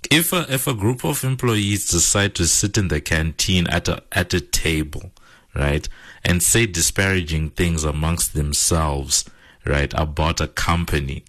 If 0.09 0.33
a 0.33 0.45
if 0.53 0.67
a 0.67 0.73
group 0.73 1.03
of 1.03 1.23
employees 1.23 1.87
decide 1.89 2.35
to 2.35 2.47
sit 2.47 2.77
in 2.77 2.87
the 2.87 3.01
canteen 3.01 3.67
at 3.67 3.87
a 3.87 4.03
at 4.11 4.33
a 4.33 4.41
table, 4.41 5.11
right, 5.55 5.87
and 6.23 6.41
say 6.41 6.65
disparaging 6.65 7.51
things 7.51 7.83
amongst 7.83 8.33
themselves, 8.33 9.25
right, 9.65 9.93
about 9.95 10.41
a 10.41 10.47
company, 10.47 11.23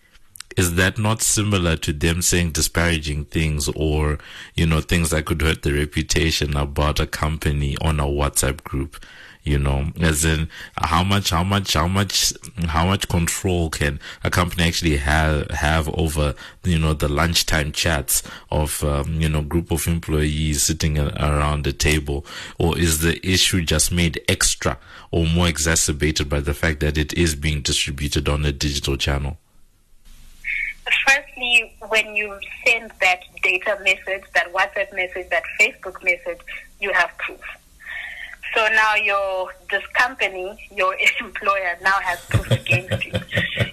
is 0.57 0.75
that 0.77 0.99
not 0.99 1.23
similar 1.23 1.77
to 1.77 1.93
them 1.93 2.23
saying 2.23 2.53
disparaging 2.53 3.25
things 3.27 3.69
or, 3.69 4.19
you 4.55 4.67
know, 4.67 4.81
things 4.81 5.11
that 5.11 5.25
could 5.27 5.43
hurt 5.43 5.63
the 5.63 5.73
reputation 5.73 6.57
about 6.57 7.01
a 7.01 7.07
company 7.07 7.77
on 7.81 8.01
a 8.01 8.05
WhatsApp 8.05 8.63
group? 8.63 9.05
You 9.43 9.59
know, 9.59 9.93
as 10.01 10.25
in 10.25 10.49
how 10.77 11.05
much, 11.05 11.29
how 11.29 11.45
much, 11.45 11.75
how 11.75 11.87
much, 11.87 12.33
how 12.67 12.87
much 12.87 13.09
control 13.09 13.69
can 13.69 14.01
a 14.23 14.31
company 14.31 14.63
actually 14.65 14.97
have, 14.97 15.51
have 15.51 15.87
over, 15.99 16.35
you 16.63 16.79
know, 16.79 16.95
the 16.95 17.09
lunchtime 17.09 17.71
chats 17.71 18.23
of, 18.51 18.83
um, 18.83 19.21
you 19.21 19.29
know, 19.29 19.43
group 19.43 19.71
of 19.71 19.87
employees 19.87 20.63
sitting 20.63 20.99
around 20.99 21.65
the 21.65 21.75
table? 21.75 22.25
Or 22.59 22.79
is 22.79 23.01
the 23.01 23.21
issue 23.27 23.63
just 23.63 23.93
made 23.93 24.23
extra 24.29 24.79
or 25.11 25.27
more 25.27 25.47
exacerbated 25.49 26.31
by 26.31 26.41
the 26.41 26.55
fact 26.55 26.81
that 26.81 26.97
it 26.97 27.13
is 27.13 27.35
being 27.35 27.61
distributed 27.61 28.31
on 28.31 28.47
a 28.47 28.53
digital 28.53 28.97
channel? 28.97 29.37
Firstly, 31.07 31.75
when 31.89 32.15
you 32.15 32.39
send 32.67 32.93
that 33.01 33.21
data 33.43 33.79
message, 33.83 34.25
that 34.35 34.53
WhatsApp 34.53 34.95
message, 34.95 35.31
that 35.31 35.45
Facebook 35.61 36.03
message, 36.03 36.41
you 36.81 36.93
have 36.93 37.11
proof. 37.19 37.41
So 38.55 38.69
now 38.69 38.95
your 38.95 39.51
this 39.71 39.85
company, 39.95 40.69
your 40.75 40.97
employer 41.21 41.77
now 41.83 41.99
has 42.03 42.25
proof 42.27 42.51
against 42.51 43.05
you. 43.05 43.13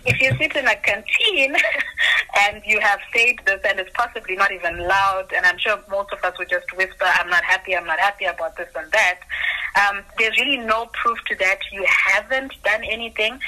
If 0.06 0.20
you 0.20 0.36
sit 0.38 0.56
in 0.56 0.66
a 0.66 0.76
canteen 0.76 1.56
and 2.40 2.64
you 2.66 2.80
have 2.80 3.00
said 3.16 3.36
this 3.46 3.62
and 3.64 3.80
it's 3.80 3.92
possibly 3.94 4.36
not 4.36 4.52
even 4.52 4.80
loud, 4.80 5.32
and 5.36 5.46
I'm 5.46 5.60
sure 5.60 5.80
most 5.90 6.12
of 6.12 6.24
us 6.24 6.38
would 6.40 6.50
just 6.50 6.76
whisper, 6.76 7.06
I'm 7.06 7.30
not 7.30 7.44
happy, 7.44 7.76
I'm 7.76 7.86
not 7.86 8.00
happy 8.00 8.26
about 8.26 8.58
this 8.58 8.70
and 8.76 8.92
that. 8.92 9.20
Um, 9.76 10.04
there's 10.18 10.38
really 10.40 10.58
no 10.58 10.88
proof 10.94 11.20
to 11.28 11.36
that. 11.36 11.60
You 11.72 11.86
haven't 11.88 12.54
done 12.64 12.84
anything. 12.84 13.40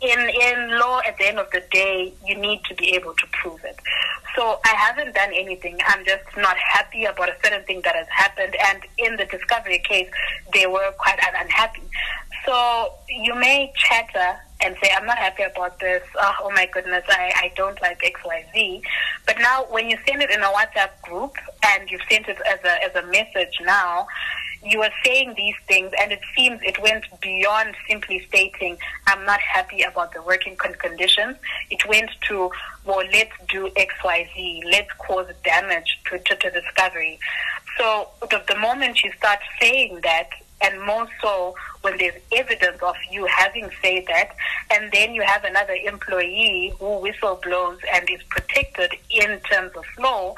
In, 0.00 0.18
in 0.18 0.78
law, 0.78 1.00
at 1.06 1.18
the 1.18 1.26
end 1.26 1.38
of 1.38 1.50
the 1.50 1.62
day, 1.72 2.12
you 2.24 2.36
need 2.36 2.62
to 2.68 2.74
be 2.74 2.94
able 2.94 3.14
to 3.14 3.26
prove 3.32 3.64
it. 3.64 3.76
So 4.36 4.60
I 4.64 4.74
haven't 4.76 5.14
done 5.14 5.30
anything. 5.34 5.78
I'm 5.86 6.04
just 6.04 6.24
not 6.36 6.56
happy 6.56 7.04
about 7.04 7.28
a 7.28 7.34
certain 7.42 7.64
thing 7.64 7.80
that 7.82 7.96
has 7.96 8.06
happened. 8.08 8.54
And 8.68 8.82
in 8.98 9.16
the 9.16 9.24
discovery 9.24 9.80
case, 9.80 10.08
they 10.52 10.66
were 10.66 10.92
quite 10.98 11.18
unhappy. 11.18 11.82
So 12.46 12.92
you 13.08 13.34
may 13.34 13.72
chatter 13.76 14.38
and 14.60 14.76
say, 14.82 14.90
I'm 14.96 15.06
not 15.06 15.18
happy 15.18 15.42
about 15.42 15.78
this. 15.80 16.02
Oh, 16.16 16.32
oh 16.42 16.50
my 16.50 16.66
goodness, 16.72 17.04
I, 17.08 17.32
I 17.36 17.52
don't 17.56 17.80
like 17.82 18.00
XYZ. 18.00 18.82
But 19.26 19.38
now 19.38 19.66
when 19.70 19.88
you 19.90 19.98
send 20.06 20.22
it 20.22 20.30
in 20.30 20.40
a 20.40 20.46
WhatsApp 20.46 21.00
group 21.02 21.34
and 21.64 21.90
you've 21.90 22.00
sent 22.10 22.28
it 22.28 22.38
as 22.46 22.58
a, 22.64 22.84
as 22.84 22.94
a 22.94 23.06
message 23.08 23.58
now, 23.62 24.06
you 24.64 24.82
are 24.82 24.90
saying 25.04 25.34
these 25.36 25.54
things, 25.66 25.92
and 26.00 26.12
it 26.12 26.20
seems 26.36 26.60
it 26.62 26.80
went 26.82 27.04
beyond 27.20 27.74
simply 27.88 28.24
stating, 28.28 28.76
I'm 29.06 29.24
not 29.24 29.40
happy 29.40 29.82
about 29.82 30.12
the 30.12 30.22
working 30.22 30.56
conditions. 30.56 31.36
It 31.70 31.86
went 31.88 32.10
to, 32.28 32.50
well, 32.84 33.04
let's 33.12 33.32
do 33.48 33.70
XYZ, 33.76 34.64
let's 34.70 34.92
cause 34.98 35.26
damage 35.44 36.00
to, 36.10 36.18
to, 36.18 36.36
to 36.36 36.50
discovery. 36.50 37.18
So 37.78 38.08
the, 38.22 38.42
the 38.48 38.56
moment 38.56 39.02
you 39.02 39.12
start 39.12 39.38
saying 39.60 40.00
that, 40.02 40.28
and 40.60 40.82
more 40.82 41.06
so 41.22 41.54
when 41.82 41.96
there's 41.98 42.20
evidence 42.32 42.82
of 42.82 42.96
you 43.12 43.26
having 43.26 43.70
said 43.80 44.04
that, 44.08 44.34
and 44.72 44.90
then 44.92 45.14
you 45.14 45.22
have 45.22 45.44
another 45.44 45.74
employee 45.74 46.74
who 46.80 46.86
whistleblows 46.86 47.78
and 47.94 48.10
is 48.10 48.22
protected 48.24 48.92
in 49.10 49.38
terms 49.40 49.70
of 49.76 49.84
law, 49.98 50.34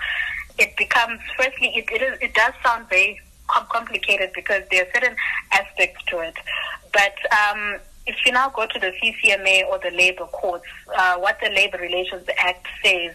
it 0.58 0.76
becomes, 0.76 1.20
firstly, 1.38 1.68
it, 1.74 1.90
it, 1.90 2.02
is, 2.02 2.18
it 2.20 2.34
does 2.34 2.52
sound 2.62 2.86
very 2.90 3.18
complicated 3.70 4.30
because 4.34 4.62
there 4.70 4.82
are 4.84 4.92
certain 4.92 5.16
aspects 5.52 6.02
to 6.08 6.20
it. 6.20 6.34
But 6.92 7.14
um, 7.32 7.78
if 8.06 8.16
you 8.26 8.32
now 8.32 8.48
go 8.50 8.66
to 8.66 8.78
the 8.78 8.92
CCMA 9.00 9.66
or 9.66 9.78
the 9.78 9.90
labor 9.96 10.26
courts, 10.26 10.64
uh, 10.96 11.16
what 11.18 11.38
the 11.42 11.50
Labor 11.50 11.78
Relations 11.78 12.26
Act 12.38 12.66
says 12.82 13.14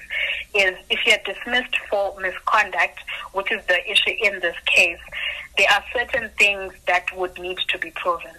is 0.53 0.75
if 0.89 1.05
you're 1.05 1.17
dismissed 1.25 1.75
for 1.89 2.17
misconduct, 2.19 2.99
which 3.33 3.51
is 3.51 3.65
the 3.65 3.91
issue 3.91 4.15
in 4.21 4.39
this 4.39 4.55
case, 4.65 4.99
there 5.57 5.67
are 5.71 5.83
certain 5.93 6.29
things 6.37 6.73
that 6.87 7.05
would 7.15 7.37
need 7.39 7.57
to 7.69 7.77
be 7.77 7.91
proven. 7.91 8.31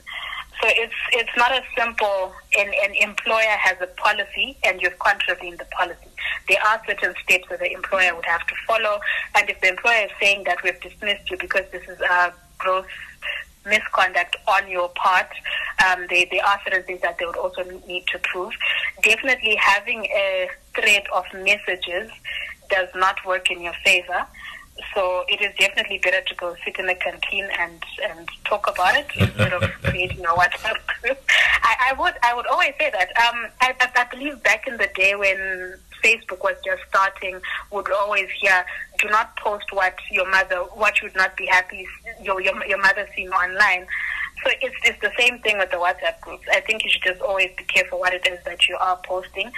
So 0.63 0.69
it's 0.69 0.95
it's 1.13 1.37
not 1.37 1.53
as 1.53 1.63
simple. 1.77 2.33
An, 2.59 2.73
an 2.85 2.95
employer 2.95 3.57
has 3.59 3.77
a 3.81 3.87
policy, 3.89 4.57
and 4.65 4.81
you've 4.81 4.99
contravened 4.99 5.59
the 5.59 5.67
policy. 5.67 6.09
There 6.49 6.59
are 6.67 6.81
certain 6.87 7.15
steps 7.23 7.45
that 7.51 7.61
the 7.61 7.73
employer 7.73 8.15
would 8.15 8.25
have 8.25 8.47
to 8.47 8.55
follow, 8.67 9.01
and 9.35 9.49
if 9.51 9.61
the 9.61 9.69
employer 9.69 10.07
is 10.07 10.11
saying 10.21 10.45
that 10.45 10.59
we've 10.65 10.81
dismissed 10.81 11.31
you 11.31 11.37
because 11.39 11.65
this 11.73 11.83
is 11.89 12.01
a 12.01 12.33
gross 12.59 12.87
misconduct 13.67 14.37
on 14.47 14.69
your 14.71 14.89
part, 14.91 15.29
um, 15.85 16.07
they, 16.09 16.29
are 16.41 16.61
certain 16.65 16.83
things 16.85 17.01
that 17.03 17.19
they 17.19 17.27
would 17.27 17.37
also 17.37 17.63
need 17.87 18.05
to 18.13 18.19
prove. 18.21 18.53
Definitely 19.03 19.57
having 19.57 20.05
a 20.05 20.49
thread 20.75 21.05
of 21.13 21.25
messages 21.35 22.11
does 22.71 22.89
not 22.95 23.17
work 23.27 23.51
in 23.51 23.61
your 23.61 23.75
favor. 23.85 24.27
So 24.95 25.24
it 25.29 25.41
is 25.41 25.55
definitely 25.59 25.99
better 25.99 26.20
to 26.20 26.35
go 26.35 26.55
sit 26.64 26.79
in 26.79 26.87
the 26.87 26.95
canteen 26.95 27.49
and, 27.59 27.83
and 28.09 28.29
talk 28.45 28.68
about 28.68 28.95
it 28.97 29.07
instead 29.16 29.53
of 29.53 29.62
creating 29.83 30.20
a 30.20 30.29
WhatsApp 30.29 30.77
group. 31.03 31.18
I, 31.62 31.91
I 31.91 31.93
would 32.01 32.14
I 32.22 32.35
would 32.35 32.47
always 32.47 32.72
say 32.79 32.91
that. 32.91 33.09
Um, 33.16 33.47
I, 33.61 33.74
I 33.81 34.05
believe 34.11 34.43
back 34.43 34.66
in 34.66 34.77
the 34.77 34.89
day 34.95 35.14
when 35.14 35.79
Facebook 36.03 36.43
was 36.43 36.57
just 36.64 36.83
starting, 36.89 37.41
would 37.70 37.91
always 37.91 38.29
hear, 38.41 38.64
"Do 38.99 39.09
not 39.09 39.37
post 39.37 39.66
what 39.72 39.95
your 40.11 40.31
mother, 40.31 40.57
what 40.74 41.01
you 41.01 41.09
would 41.09 41.16
not 41.16 41.37
be 41.37 41.47
happy 41.47 41.87
your 42.22 42.41
your, 42.41 42.64
your 42.66 42.81
mother 42.81 43.09
seeing 43.14 43.31
online." 43.31 43.87
So 44.45 44.51
it's 44.61 44.77
it's 44.85 45.01
the 45.01 45.12
same 45.18 45.39
thing 45.41 45.59
with 45.59 45.70
the 45.70 45.79
WhatsApp 45.79 46.20
groups. 46.20 46.47
I 46.53 46.61
think 46.61 46.85
you 46.85 46.91
should 46.91 47.03
just 47.03 47.20
always 47.22 47.51
be 47.57 47.64
careful 47.64 47.99
what 47.99 48.12
it 48.12 48.27
is 48.27 48.39
that 48.45 48.68
you 48.68 48.77
are 48.77 48.99
posting, 49.05 49.51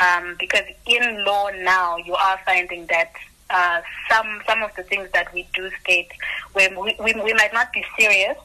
um, 0.00 0.36
because 0.38 0.64
in 0.86 1.24
law 1.24 1.48
now 1.50 1.96
you 1.96 2.14
are 2.14 2.38
finding 2.44 2.86
that 2.86 3.12
uh, 3.50 3.80
some 4.10 4.40
some 4.46 4.62
of 4.62 4.74
the 4.76 4.82
things 4.82 5.08
that 5.12 5.32
we 5.32 5.48
do 5.54 5.70
state 5.80 6.10
where 6.52 6.68
we, 6.70 6.96
we, 6.98 7.12
we, 7.14 7.32
might 7.34 7.52
not 7.52 7.72
be 7.72 7.84
serious, 7.98 8.36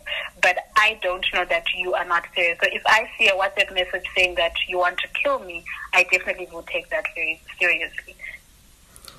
but 0.41 0.57
I 0.75 0.99
don't 1.01 1.25
know 1.33 1.45
that 1.45 1.63
you 1.75 1.93
are 1.93 2.05
not 2.05 2.25
serious. 2.35 2.59
So 2.61 2.67
if 2.71 2.83
I 2.85 3.09
see 3.17 3.27
a 3.27 3.31
WhatsApp 3.31 3.73
message 3.73 4.05
saying 4.15 4.35
that 4.35 4.53
you 4.67 4.77
want 4.77 4.99
to 4.99 5.07
kill 5.09 5.39
me, 5.39 5.63
I 5.93 6.03
definitely 6.11 6.47
will 6.51 6.63
take 6.63 6.89
that 6.89 7.05
very 7.15 7.41
seriously. 7.59 8.15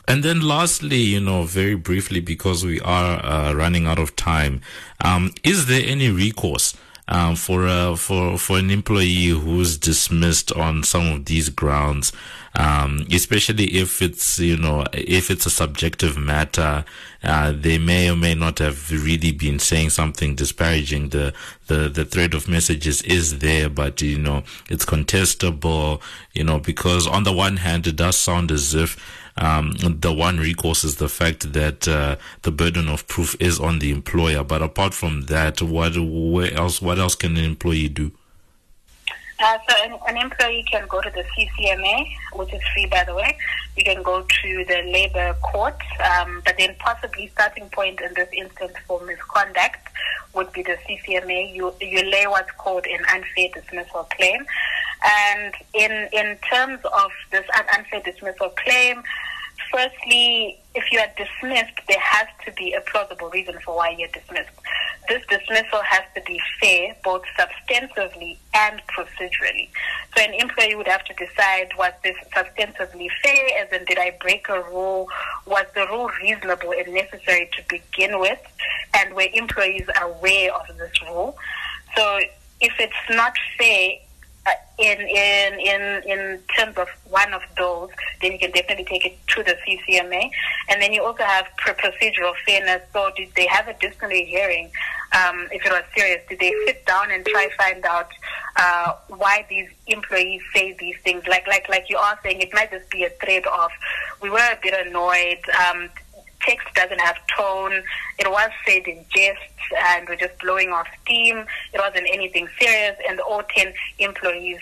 And 0.07 0.23
then, 0.23 0.41
lastly, 0.41 0.99
you 0.99 1.21
know, 1.21 1.45
very 1.45 1.77
briefly, 1.77 2.21
because 2.21 2.65
we 2.65 2.81
are 2.81 3.25
uh, 3.25 3.53
running 3.55 3.87
out 3.87 3.99
of 3.99 4.15
time, 4.17 4.61
um, 5.01 5.33
is 5.45 5.67
there 5.67 5.83
any 5.85 6.11
recourse? 6.11 6.75
um, 7.09 7.37
for 7.37 7.67
a, 7.67 7.97
for 7.97 8.39
for 8.39 8.59
an 8.59 8.71
employee 8.71 9.29
who's 9.29 9.77
dismissed 9.77 10.53
on 10.53 10.83
some 10.83 11.09
of 11.09 11.25
these 11.27 11.49
grounds, 11.49 12.13
um, 12.55 13.07
especially 13.11 13.65
if 13.77 14.03
it's 14.03 14.39
you 14.39 14.57
know 14.57 14.85
if 14.93 15.31
it's 15.31 15.47
a 15.47 15.51
subjective 15.51 16.19
matter, 16.19 16.85
uh, 17.23 17.53
they 17.53 17.79
may 17.79 18.11
or 18.11 18.17
may 18.17 18.35
not 18.35 18.59
have 18.59 18.91
really 18.91 19.33
been 19.33 19.59
saying 19.59 19.91
something 19.91 20.35
disparaging. 20.35 21.11
The 21.11 21.33
the 21.69 21.89
the 21.89 22.05
thread 22.05 22.35
of 22.35 22.49
messages 22.49 23.01
is 23.03 23.39
there, 23.39 23.71
but 23.71 24.03
you 24.03 24.19
know 24.19 24.45
it's 24.69 24.85
contestable. 24.85 26.03
You 26.35 26.45
know 26.45 26.59
because 26.59 27.07
on 27.07 27.25
the 27.25 27.33
one 27.33 27.57
hand, 27.59 27.87
it 27.87 27.97
does 27.97 28.17
sound 28.17 28.51
as 28.51 28.75
if 28.75 28.99
um, 29.37 29.73
the 29.79 30.13
one 30.13 30.39
recourse 30.39 30.85
is 30.85 30.97
the 30.97 31.09
fact 31.09 31.55
that 31.55 31.89
uh, 31.89 32.17
the 32.43 32.53
burden 32.53 32.89
of 32.89 33.07
proof 33.09 33.35
is 33.41 33.59
on 33.59 33.79
the 33.79 33.91
employer. 33.91 34.45
But 34.45 34.61
apart 34.61 34.93
from 34.93 35.23
that, 35.23 35.63
what 35.63 35.95
where 35.97 36.53
else? 36.53 36.83
What 36.83 36.99
else 36.99 37.15
can 37.15 37.37
an 37.39 37.45
employee 37.45 37.89
do? 37.89 38.13
Uh, 39.43 39.59
so 39.69 39.75
an, 39.83 39.99
an, 40.07 40.17
employee 40.17 40.65
can 40.71 40.87
go 40.87 41.01
to 41.01 41.11
the 41.11 41.25
CCMA, 41.35 42.07
which 42.35 42.55
is 42.55 42.61
free, 42.73 42.87
by 42.87 43.03
the 43.03 43.13
way. 43.13 43.37
You 43.77 43.83
can 43.83 44.01
go 44.01 44.23
to 44.23 44.65
the 44.69 44.83
labor 44.87 45.35
court, 45.43 45.81
um, 45.99 46.43
but 46.45 46.55
then 46.59 46.77
possibly 46.79 47.27
starting 47.27 47.69
point 47.71 48.01
in 48.01 48.15
this 48.15 48.29
instance 48.33 48.75
for 48.87 49.05
misconduct 49.05 49.89
would 50.35 50.53
be 50.53 50.63
the 50.63 50.77
CCMA. 50.87 51.55
You 51.57 51.75
you 51.81 52.09
lay 52.09 52.29
what's 52.29 52.53
called 52.53 52.87
an 52.87 53.05
unfair 53.13 53.49
dismissal 53.53 54.07
claim, 54.17 54.47
and 55.05 55.55
in 55.75 56.09
in 56.13 56.39
terms 56.49 56.79
of 56.85 57.11
this 57.33 57.45
unfair 57.77 58.01
dismissal 58.05 58.51
claim, 58.51 59.03
firstly, 59.73 60.59
if 60.75 60.85
you 60.93 60.99
are 61.01 61.11
dismissed, 61.17 61.81
there 61.89 62.01
has 62.01 62.29
to 62.45 62.53
be 62.53 62.73
a 62.73 62.81
plausible 62.83 63.31
reason 63.31 63.59
for 63.65 63.77
why 63.77 63.95
you're 63.99 64.09
dismissed. 64.09 64.51
This 65.09 65.23
dismissal 65.29 65.81
has 65.83 66.03
to 66.15 66.23
be 66.23 66.41
fair, 66.61 66.95
both 67.03 67.23
substantively 67.39 68.37
and 68.55 68.81
procedurally. 68.87 69.69
So 70.17 70.23
an 70.23 70.35
employee 70.35 70.77
would 70.77 70.87
have 70.87 71.05
to 71.05 71.15
decide 71.15 71.71
was 71.77 71.93
this 72.05 72.17
substantively 72.35 73.09
fair, 73.23 73.63
as 73.63 73.73
in 73.73 73.85
did 73.87 73.99
I 73.99 74.17
break 74.21 74.49
a 74.49 74.63
rule? 74.63 75.09
Was 75.47 75.67
the 75.75 75.87
rule 75.89 76.11
reasonable 76.23 76.73
and 76.73 76.95
necessary 76.95 77.51
to 77.57 77.63
begin 77.69 78.21
with? 78.21 78.41
And 78.95 79.15
were 79.15 79.27
employees 79.33 79.87
aware 80.01 80.55
of 80.55 80.77
this 80.77 81.03
rule? 81.03 81.37
So 81.97 82.21
if 82.61 82.73
it's 82.79 83.11
not 83.11 83.35
fair, 83.59 83.95
uh, 84.45 84.51
in 84.79 85.01
in 85.01 85.61
in 85.61 86.03
in 86.05 86.39
terms 86.57 86.77
of 86.77 86.89
one 87.09 87.33
of 87.33 87.43
those, 87.57 87.91
then 88.21 88.33
you 88.33 88.39
can 88.39 88.51
definitely 88.51 88.85
take 88.85 89.07
it 89.07 89.17
to 89.29 89.43
the 89.43 89.57
CCMA, 89.65 90.31
and 90.69 90.83
then 90.83 90.93
you 90.93 91.05
also 91.05 91.23
have 91.23 91.47
procedural 91.59 92.33
fairness. 92.45 92.83
So, 92.93 93.11
did 93.17 93.29
they 93.37 93.47
have 93.47 93.69
a 93.69 93.75
disciplinary 93.75 94.25
hearing? 94.25 94.71
Um, 95.13 95.47
if 95.53 95.65
it 95.65 95.71
was 95.71 95.85
serious, 95.95 96.23
did 96.29 96.41
they 96.41 96.53
sit 96.67 96.85
down 96.87 97.11
and 97.11 97.25
try 97.27 97.49
find 97.57 97.85
out 97.85 98.11
uh, 98.57 98.95
why 99.09 99.47
these 99.49 99.69
employees 99.87 100.41
say 100.55 100.75
these 100.79 100.97
things? 101.05 101.23
Like 101.29 101.47
like 101.47 101.69
like 101.69 101.89
you 101.89 101.99
are 101.99 102.19
saying, 102.23 102.41
it 102.41 102.53
might 102.53 102.71
just 102.71 102.91
be 102.91 103.05
a 103.05 103.11
trade 103.11 103.47
off. 103.47 103.73
We 104.21 104.31
were 104.31 104.39
a 104.39 104.59
bit 104.61 104.87
annoyed. 104.87 105.43
Um, 105.69 105.89
text 106.43 106.69
doesn't 106.75 107.01
have 107.01 107.17
tone. 107.37 107.83
It 108.19 108.31
was 108.31 108.51
said 108.67 108.87
in 108.87 109.05
jest 109.15 109.41
and 109.77 110.09
we're 110.09 110.17
just 110.17 110.39
blowing 110.41 110.71
off 110.71 110.87
steam. 111.03 111.45
It 111.73 111.79
wasn't 111.79 112.09
anything 112.13 112.49
serious 112.59 112.97
and 113.09 113.21
all 113.21 113.43
10 113.57 113.73
employees 113.99 114.61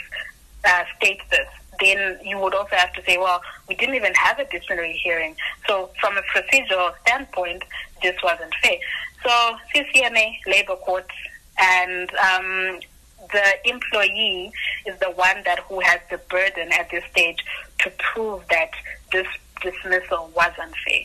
uh, 0.65 0.85
state 0.97 1.21
this. 1.31 1.49
Then 1.81 2.19
you 2.23 2.39
would 2.39 2.55
also 2.55 2.77
have 2.77 2.93
to 2.93 3.03
say, 3.05 3.17
well, 3.17 3.41
we 3.69 3.75
didn't 3.75 3.95
even 3.95 4.15
have 4.15 4.39
a 4.39 4.45
disciplinary 4.45 4.93
hearing. 4.93 5.35
So 5.67 5.91
from 6.01 6.17
a 6.19 6.23
procedural 6.23 6.93
standpoint, 7.03 7.63
this 8.03 8.17
wasn't 8.23 8.53
fair. 8.63 8.77
So 9.23 9.57
CCMA, 9.75 10.37
labor 10.47 10.77
courts, 10.77 11.15
and 11.59 12.11
um, 12.15 12.81
the 13.33 13.69
employee 13.69 14.53
is 14.87 14.99
the 14.99 15.11
one 15.11 15.43
that 15.45 15.61
who 15.61 15.81
has 15.81 16.01
the 16.11 16.19
burden 16.29 16.71
at 16.73 16.91
this 16.91 17.05
stage 17.11 17.45
to 17.79 17.91
prove 17.99 18.43
that 18.51 18.71
this 19.13 19.27
dismissal 19.63 20.31
was 20.35 20.53
unfair. 20.61 21.05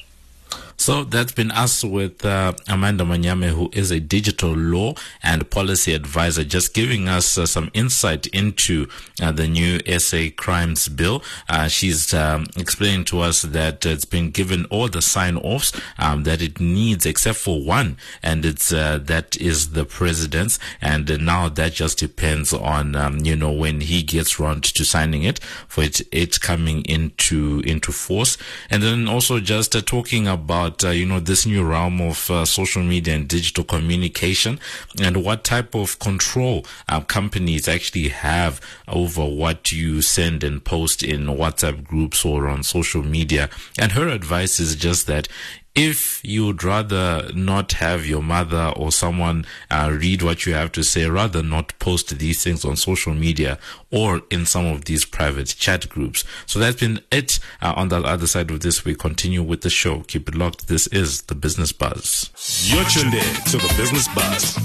So 0.78 1.04
that's 1.04 1.32
been 1.32 1.52
us 1.52 1.84
with 1.84 2.26
uh, 2.26 2.54
Amanda 2.68 3.06
Manyame, 3.06 3.50
who 3.50 3.70
is 3.74 3.92
a 3.92 4.00
digital 4.00 4.54
law 4.54 4.94
and 5.24 5.50
policy 5.50 5.94
advisor, 5.94 6.44
just 6.44 6.74
giving 6.74 7.08
us 7.08 7.38
uh, 7.38 7.46
some 7.46 7.72
insight 7.74 8.28
into 8.28 8.88
uh, 9.22 9.32
the 9.32 9.48
new 9.48 9.80
SA 9.98 10.28
Crimes 10.36 10.90
Bill. 10.90 11.24
Uh, 11.50 11.68
she's 11.68 12.14
um, 12.14 12.46
explaining 12.58 13.06
to 13.06 13.22
us 13.22 13.42
that 13.44 13.86
it's 13.86 14.06
been 14.06 14.32
given 14.32 14.66
all 14.66 14.90
the 14.90 15.02
sign 15.02 15.38
offs 15.38 15.72
um, 15.98 16.24
that 16.24 16.42
it 16.42 16.60
needs, 16.60 17.06
except 17.06 17.38
for 17.38 17.64
one, 17.64 17.98
and 18.22 18.46
it's 18.46 18.72
uh, 18.74 19.00
that 19.02 19.36
is 19.38 19.72
the 19.72 19.86
president's. 19.86 20.60
And 20.82 21.26
now 21.26 21.50
that 21.50 21.74
just 21.74 22.00
depends 22.00 22.54
on 22.54 22.96
um, 22.96 23.20
you 23.20 23.36
know 23.36 23.52
when 23.52 23.82
he 23.82 24.04
gets 24.04 24.40
round 24.40 24.64
to 24.66 24.84
signing 24.84 25.24
it 25.24 25.40
for 25.68 25.84
it 25.84 26.02
it 26.12 26.42
coming 26.42 26.84
into 26.86 27.62
into 27.66 27.92
force, 27.92 28.38
and 28.70 28.84
then 28.84 29.08
also 29.08 29.40
just 29.40 29.76
uh, 29.76 29.82
talking 29.82 30.28
about 30.28 30.45
uh, 30.84 30.90
you 30.90 31.06
know 31.06 31.20
this 31.20 31.46
new 31.46 31.64
realm 31.64 32.02
of 32.02 32.30
uh, 32.30 32.46
social 32.46 32.84
media 32.84 33.16
and 33.16 33.28
digital 33.28 33.64
communication 33.64 34.60
and 35.02 35.24
what 35.24 35.44
type 35.44 35.76
of 35.76 36.00
control 36.00 36.66
uh, 36.90 37.02
companies 37.02 37.68
actually 37.68 38.10
have 38.10 38.62
over 38.88 39.26
what 39.26 39.72
you 39.72 40.02
send 40.02 40.44
and 40.44 40.64
post 40.64 41.04
in 41.04 41.26
WhatsApp 41.26 41.84
groups 41.84 42.24
or 42.26 42.48
on 42.48 42.64
social 42.64 43.04
media. 43.04 43.50
And 43.78 43.94
her 43.94 44.08
advice 44.08 44.60
is 44.60 44.76
just 44.76 45.08
that 45.08 45.28
if 45.76 46.22
you'd 46.24 46.64
rather 46.64 47.30
not 47.34 47.74
have 47.74 48.06
your 48.06 48.24
mother 48.24 48.72
or 48.78 48.92
someone 48.92 49.46
uh, 49.70 49.90
read 49.94 50.22
what 50.22 50.46
you 50.46 50.54
have 50.54 50.72
to 50.72 50.84
say, 50.84 51.06
rather 51.06 51.44
not 51.44 51.78
post 51.80 52.18
these 52.18 52.44
things 52.44 52.64
on 52.64 52.78
social 52.78 53.14
media 53.14 53.60
or 53.92 54.22
in 54.30 54.46
some 54.46 54.66
of 54.66 54.86
these 54.86 55.06
private 55.06 55.48
chat 55.48 55.88
groups. 55.90 56.24
So 56.46 56.60
that's 56.60 56.80
been 56.80 57.02
it 57.12 57.40
uh, 57.62 57.74
on 57.76 57.90
the 57.90 57.98
other 57.98 58.28
side 58.28 58.52
of 58.52 58.62
this. 58.62 58.86
We 58.86 58.96
continue 58.96 59.44
with 59.44 59.62
the 59.62 59.70
show. 59.70 60.02
Keep 60.02 60.30
it 60.30 60.36
locked. 60.36 60.68
This 60.68 60.88
is 60.88 61.24
the 61.24 61.36
Business 61.36 61.72
Buzz. 61.72 62.32
You're 62.66 62.86
tuned 62.86 63.14
in 63.14 63.36
to 63.52 63.58
the 63.58 63.74
Business 63.78 64.08
Buzz. 64.16 64.56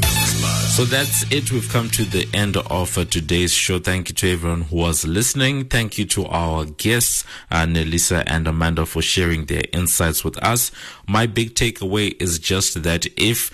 So 0.77 0.85
that's 0.85 1.31
it. 1.33 1.51
We've 1.53 1.69
come 1.69 1.91
to 1.91 2.05
the 2.05 2.29
end 2.33 2.57
of 2.57 2.97
uh, 2.97 3.05
today's 3.05 3.53
show. 3.53 3.79
Thank 3.79 4.09
you 4.09 4.15
to 4.15 4.33
everyone 4.33 4.63
who 4.63 4.77
was 4.77 5.05
listening. 5.05 5.65
Thank 5.65 5.99
you 5.99 6.05
to 6.07 6.27
our 6.27 6.65
guests, 6.65 7.25
uh, 7.51 7.67
Nelisa 7.67 8.23
and 8.27 8.47
Amanda, 8.47 8.87
for 8.87 9.03
sharing 9.03 9.47
their 9.47 9.65
insights 9.73 10.25
with 10.25 10.39
us. 10.39 10.71
My 11.11 11.27
big 11.27 11.57
takeaway 11.57 12.15
is 12.23 12.39
just 12.39 12.85
that 12.85 13.05
if 13.17 13.51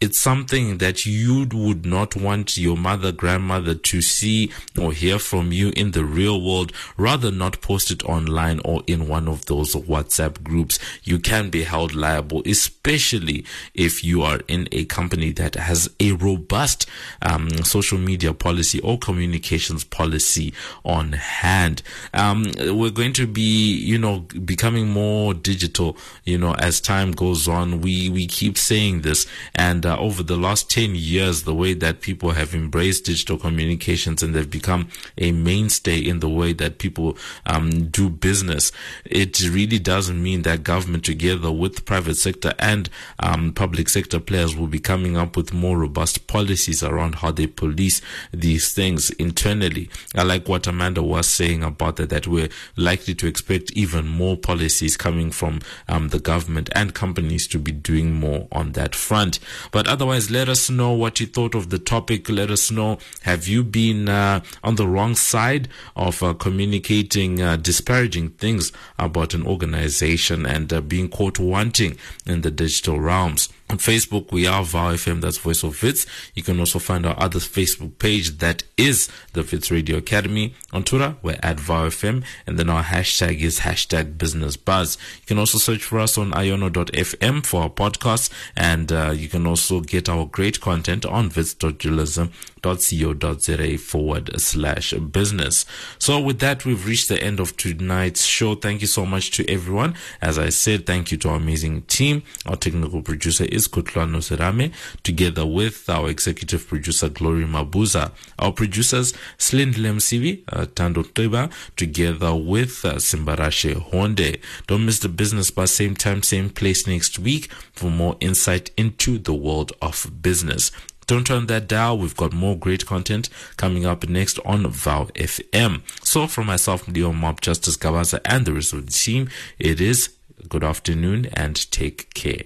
it's 0.00 0.20
something 0.20 0.78
that 0.78 1.04
you 1.06 1.46
would 1.52 1.84
not 1.84 2.14
want 2.14 2.56
your 2.56 2.76
mother, 2.76 3.10
grandmother 3.10 3.74
to 3.74 4.00
see 4.00 4.52
or 4.80 4.92
hear 4.92 5.18
from 5.18 5.50
you 5.50 5.72
in 5.76 5.90
the 5.90 6.04
real 6.04 6.40
world. 6.40 6.72
Rather 6.96 7.32
not 7.32 7.60
post 7.60 7.90
it 7.90 8.04
online 8.04 8.60
or 8.64 8.82
in 8.86 9.08
one 9.08 9.26
of 9.26 9.46
those 9.46 9.74
WhatsApp 9.74 10.42
groups. 10.44 10.78
You 11.02 11.18
can 11.18 11.50
be 11.50 11.64
held 11.64 11.94
liable, 11.94 12.42
especially 12.46 13.44
if 13.74 14.04
you 14.04 14.22
are 14.22 14.40
in 14.46 14.68
a 14.70 14.84
company 14.84 15.32
that 15.32 15.56
has 15.56 15.90
a 15.98 16.12
robust 16.12 16.86
um, 17.22 17.50
social 17.64 17.98
media 17.98 18.32
policy 18.32 18.80
or 18.80 18.98
communications 18.98 19.82
policy 19.82 20.54
on 20.84 21.12
hand. 21.12 21.82
Um, 22.14 22.52
we're 22.58 22.90
going 22.90 23.14
to 23.14 23.26
be, 23.26 23.76
you 23.76 23.98
know, 23.98 24.20
becoming 24.44 24.88
more 24.88 25.34
digital, 25.34 25.96
you 26.24 26.38
know, 26.38 26.54
as 26.54 26.80
time 26.80 27.10
goes 27.10 27.48
on. 27.48 27.80
We, 27.80 28.08
we 28.08 28.28
keep 28.28 28.56
saying 28.56 29.00
this 29.00 29.26
and 29.56 29.87
over 29.96 30.22
the 30.22 30.36
last 30.36 30.70
10 30.70 30.94
years, 30.94 31.44
the 31.44 31.54
way 31.54 31.74
that 31.74 32.00
people 32.00 32.30
have 32.30 32.54
embraced 32.54 33.04
digital 33.04 33.38
communications 33.38 34.22
and 34.22 34.34
they've 34.34 34.50
become 34.50 34.88
a 35.16 35.32
mainstay 35.32 35.98
in 35.98 36.20
the 36.20 36.28
way 36.28 36.52
that 36.52 36.78
people 36.78 37.16
um, 37.46 37.88
do 37.88 38.08
business, 38.08 38.72
it 39.04 39.40
really 39.40 39.78
doesn't 39.78 40.22
mean 40.22 40.42
that 40.42 40.64
government, 40.64 41.04
together 41.04 41.52
with 41.52 41.84
private 41.84 42.16
sector 42.16 42.54
and 42.58 42.90
um, 43.20 43.52
public 43.52 43.88
sector 43.88 44.18
players, 44.18 44.56
will 44.56 44.66
be 44.66 44.80
coming 44.80 45.16
up 45.16 45.36
with 45.36 45.52
more 45.52 45.78
robust 45.78 46.26
policies 46.26 46.82
around 46.82 47.16
how 47.16 47.30
they 47.30 47.46
police 47.46 48.00
these 48.32 48.72
things 48.72 49.10
internally. 49.10 49.88
I 50.14 50.22
like 50.24 50.48
what 50.48 50.66
Amanda 50.66 51.02
was 51.02 51.28
saying 51.28 51.62
about 51.62 51.96
that, 51.96 52.10
that 52.10 52.26
we're 52.26 52.48
likely 52.76 53.14
to 53.14 53.26
expect 53.26 53.70
even 53.72 54.06
more 54.06 54.36
policies 54.36 54.96
coming 54.96 55.30
from 55.30 55.60
um, 55.88 56.08
the 56.08 56.18
government 56.18 56.68
and 56.74 56.94
companies 56.94 57.46
to 57.48 57.58
be 57.58 57.72
doing 57.72 58.14
more 58.14 58.48
on 58.52 58.72
that 58.72 58.94
front. 58.94 59.38
But 59.70 59.77
but 59.78 59.86
otherwise, 59.86 60.28
let 60.28 60.48
us 60.48 60.68
know 60.68 60.90
what 60.90 61.20
you 61.20 61.26
thought 61.28 61.54
of 61.54 61.70
the 61.70 61.78
topic. 61.78 62.28
Let 62.28 62.50
us 62.50 62.68
know 62.68 62.98
have 63.22 63.46
you 63.46 63.62
been 63.62 64.08
uh, 64.08 64.40
on 64.64 64.74
the 64.74 64.88
wrong 64.88 65.14
side 65.14 65.68
of 65.94 66.20
uh, 66.20 66.34
communicating 66.34 67.40
uh, 67.40 67.54
disparaging 67.54 68.30
things 68.30 68.72
about 68.98 69.34
an 69.34 69.46
organization 69.46 70.44
and 70.46 70.72
uh, 70.72 70.80
being 70.80 71.08
caught 71.08 71.38
wanting 71.38 71.96
in 72.26 72.40
the 72.40 72.50
digital 72.50 72.98
realms. 72.98 73.50
On 73.70 73.76
Facebook, 73.76 74.32
we 74.32 74.46
are 74.46 74.64
VOW 74.64 74.94
FM, 74.94 75.20
that's 75.20 75.36
Voice 75.36 75.62
of 75.62 75.82
Wits. 75.82 76.06
You 76.34 76.42
can 76.42 76.58
also 76.58 76.78
find 76.78 77.04
our 77.04 77.14
other 77.20 77.38
Facebook 77.38 77.98
page 77.98 78.38
that 78.38 78.62
is 78.78 79.10
the 79.34 79.42
Wits 79.42 79.70
Radio 79.70 79.98
Academy. 79.98 80.54
On 80.72 80.82
Twitter, 80.82 81.16
we're 81.20 81.38
at 81.42 81.60
VOW 81.60 81.88
FM, 81.88 82.24
and 82.46 82.58
then 82.58 82.70
our 82.70 82.82
hashtag 82.82 83.40
is 83.40 83.60
hashtag 83.60 84.16
Business 84.16 84.56
Buzz. 84.56 84.96
You 85.20 85.26
can 85.26 85.38
also 85.38 85.58
search 85.58 85.84
for 85.84 85.98
us 85.98 86.16
on 86.16 86.30
iono.fm 86.30 87.44
for 87.44 87.64
our 87.64 87.68
podcast, 87.68 88.30
and 88.56 88.90
uh, 88.90 89.10
you 89.10 89.28
can 89.28 89.46
also 89.46 89.80
get 89.80 90.08
our 90.08 90.24
great 90.24 90.62
content 90.62 91.04
on 91.04 91.28
wits.journalism.co.za 91.28 93.78
forward 93.78 94.40
slash 94.40 94.94
business. 94.94 95.66
So 95.98 96.18
with 96.18 96.38
that, 96.38 96.64
we've 96.64 96.86
reached 96.86 97.10
the 97.10 97.22
end 97.22 97.38
of 97.38 97.54
tonight's 97.58 98.24
show. 98.24 98.54
Thank 98.54 98.80
you 98.80 98.86
so 98.86 99.04
much 99.04 99.30
to 99.32 99.46
everyone. 99.46 99.94
As 100.22 100.38
I 100.38 100.48
said, 100.48 100.86
thank 100.86 101.12
you 101.12 101.18
to 101.18 101.28
our 101.28 101.36
amazing 101.36 101.82
team. 101.82 102.22
Our 102.46 102.56
technical 102.56 103.02
producer 103.02 103.44
is 103.44 103.57
Kutlano 103.66 104.18
Serame, 104.18 104.72
together 105.02 105.46
with 105.46 105.88
our 105.88 106.08
executive 106.08 106.68
producer 106.68 107.08
Glory 107.08 107.44
Mabuza, 107.44 108.12
our 108.38 108.52
producers 108.52 109.12
Slind 109.38 109.74
Lemsivi, 109.74 110.44
uh, 110.52 110.66
Tando 110.74 111.02
Teba, 111.02 111.50
together 111.76 112.34
with 112.34 112.84
uh, 112.84 112.94
Simbarashe 112.94 113.74
Honde. 113.90 114.40
Don't 114.66 114.86
miss 114.86 115.00
the 115.00 115.08
business 115.08 115.50
buzz 115.50 115.72
same 115.72 115.96
time, 115.96 116.22
same 116.22 116.50
place 116.50 116.86
next 116.86 117.18
week 117.18 117.50
for 117.72 117.90
more 117.90 118.16
insight 118.20 118.70
into 118.76 119.18
the 119.18 119.34
world 119.34 119.72
of 119.80 120.22
business. 120.22 120.70
Don't 121.08 121.26
turn 121.26 121.46
that 121.46 121.68
dial. 121.68 121.96
We've 121.96 122.14
got 122.14 122.34
more 122.34 122.54
great 122.54 122.84
content 122.84 123.30
coming 123.56 123.86
up 123.86 124.06
next 124.06 124.38
on 124.44 124.66
VOW 124.66 125.06
FM. 125.14 125.80
So, 126.06 126.26
from 126.26 126.46
myself, 126.48 126.86
Leo 126.86 127.14
Mob 127.14 127.40
Justice 127.40 127.78
Gabaza, 127.78 128.20
and 128.26 128.44
the 128.44 128.52
rest 128.52 128.74
of 128.74 128.84
the 128.84 128.92
team, 128.92 129.30
it 129.58 129.80
is 129.80 130.10
good 130.50 130.62
afternoon 130.62 131.26
and 131.32 131.70
take 131.70 132.12
care. 132.12 132.42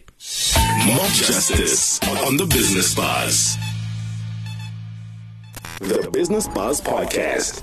Mob 0.87 1.11
Justice 1.11 1.99
on 2.25 2.37
the 2.37 2.47
Business 2.47 2.95
Buzz. 2.95 3.57
The 5.81 6.09
Business 6.13 6.47
Buzz 6.47 6.81
Podcast. 6.81 7.63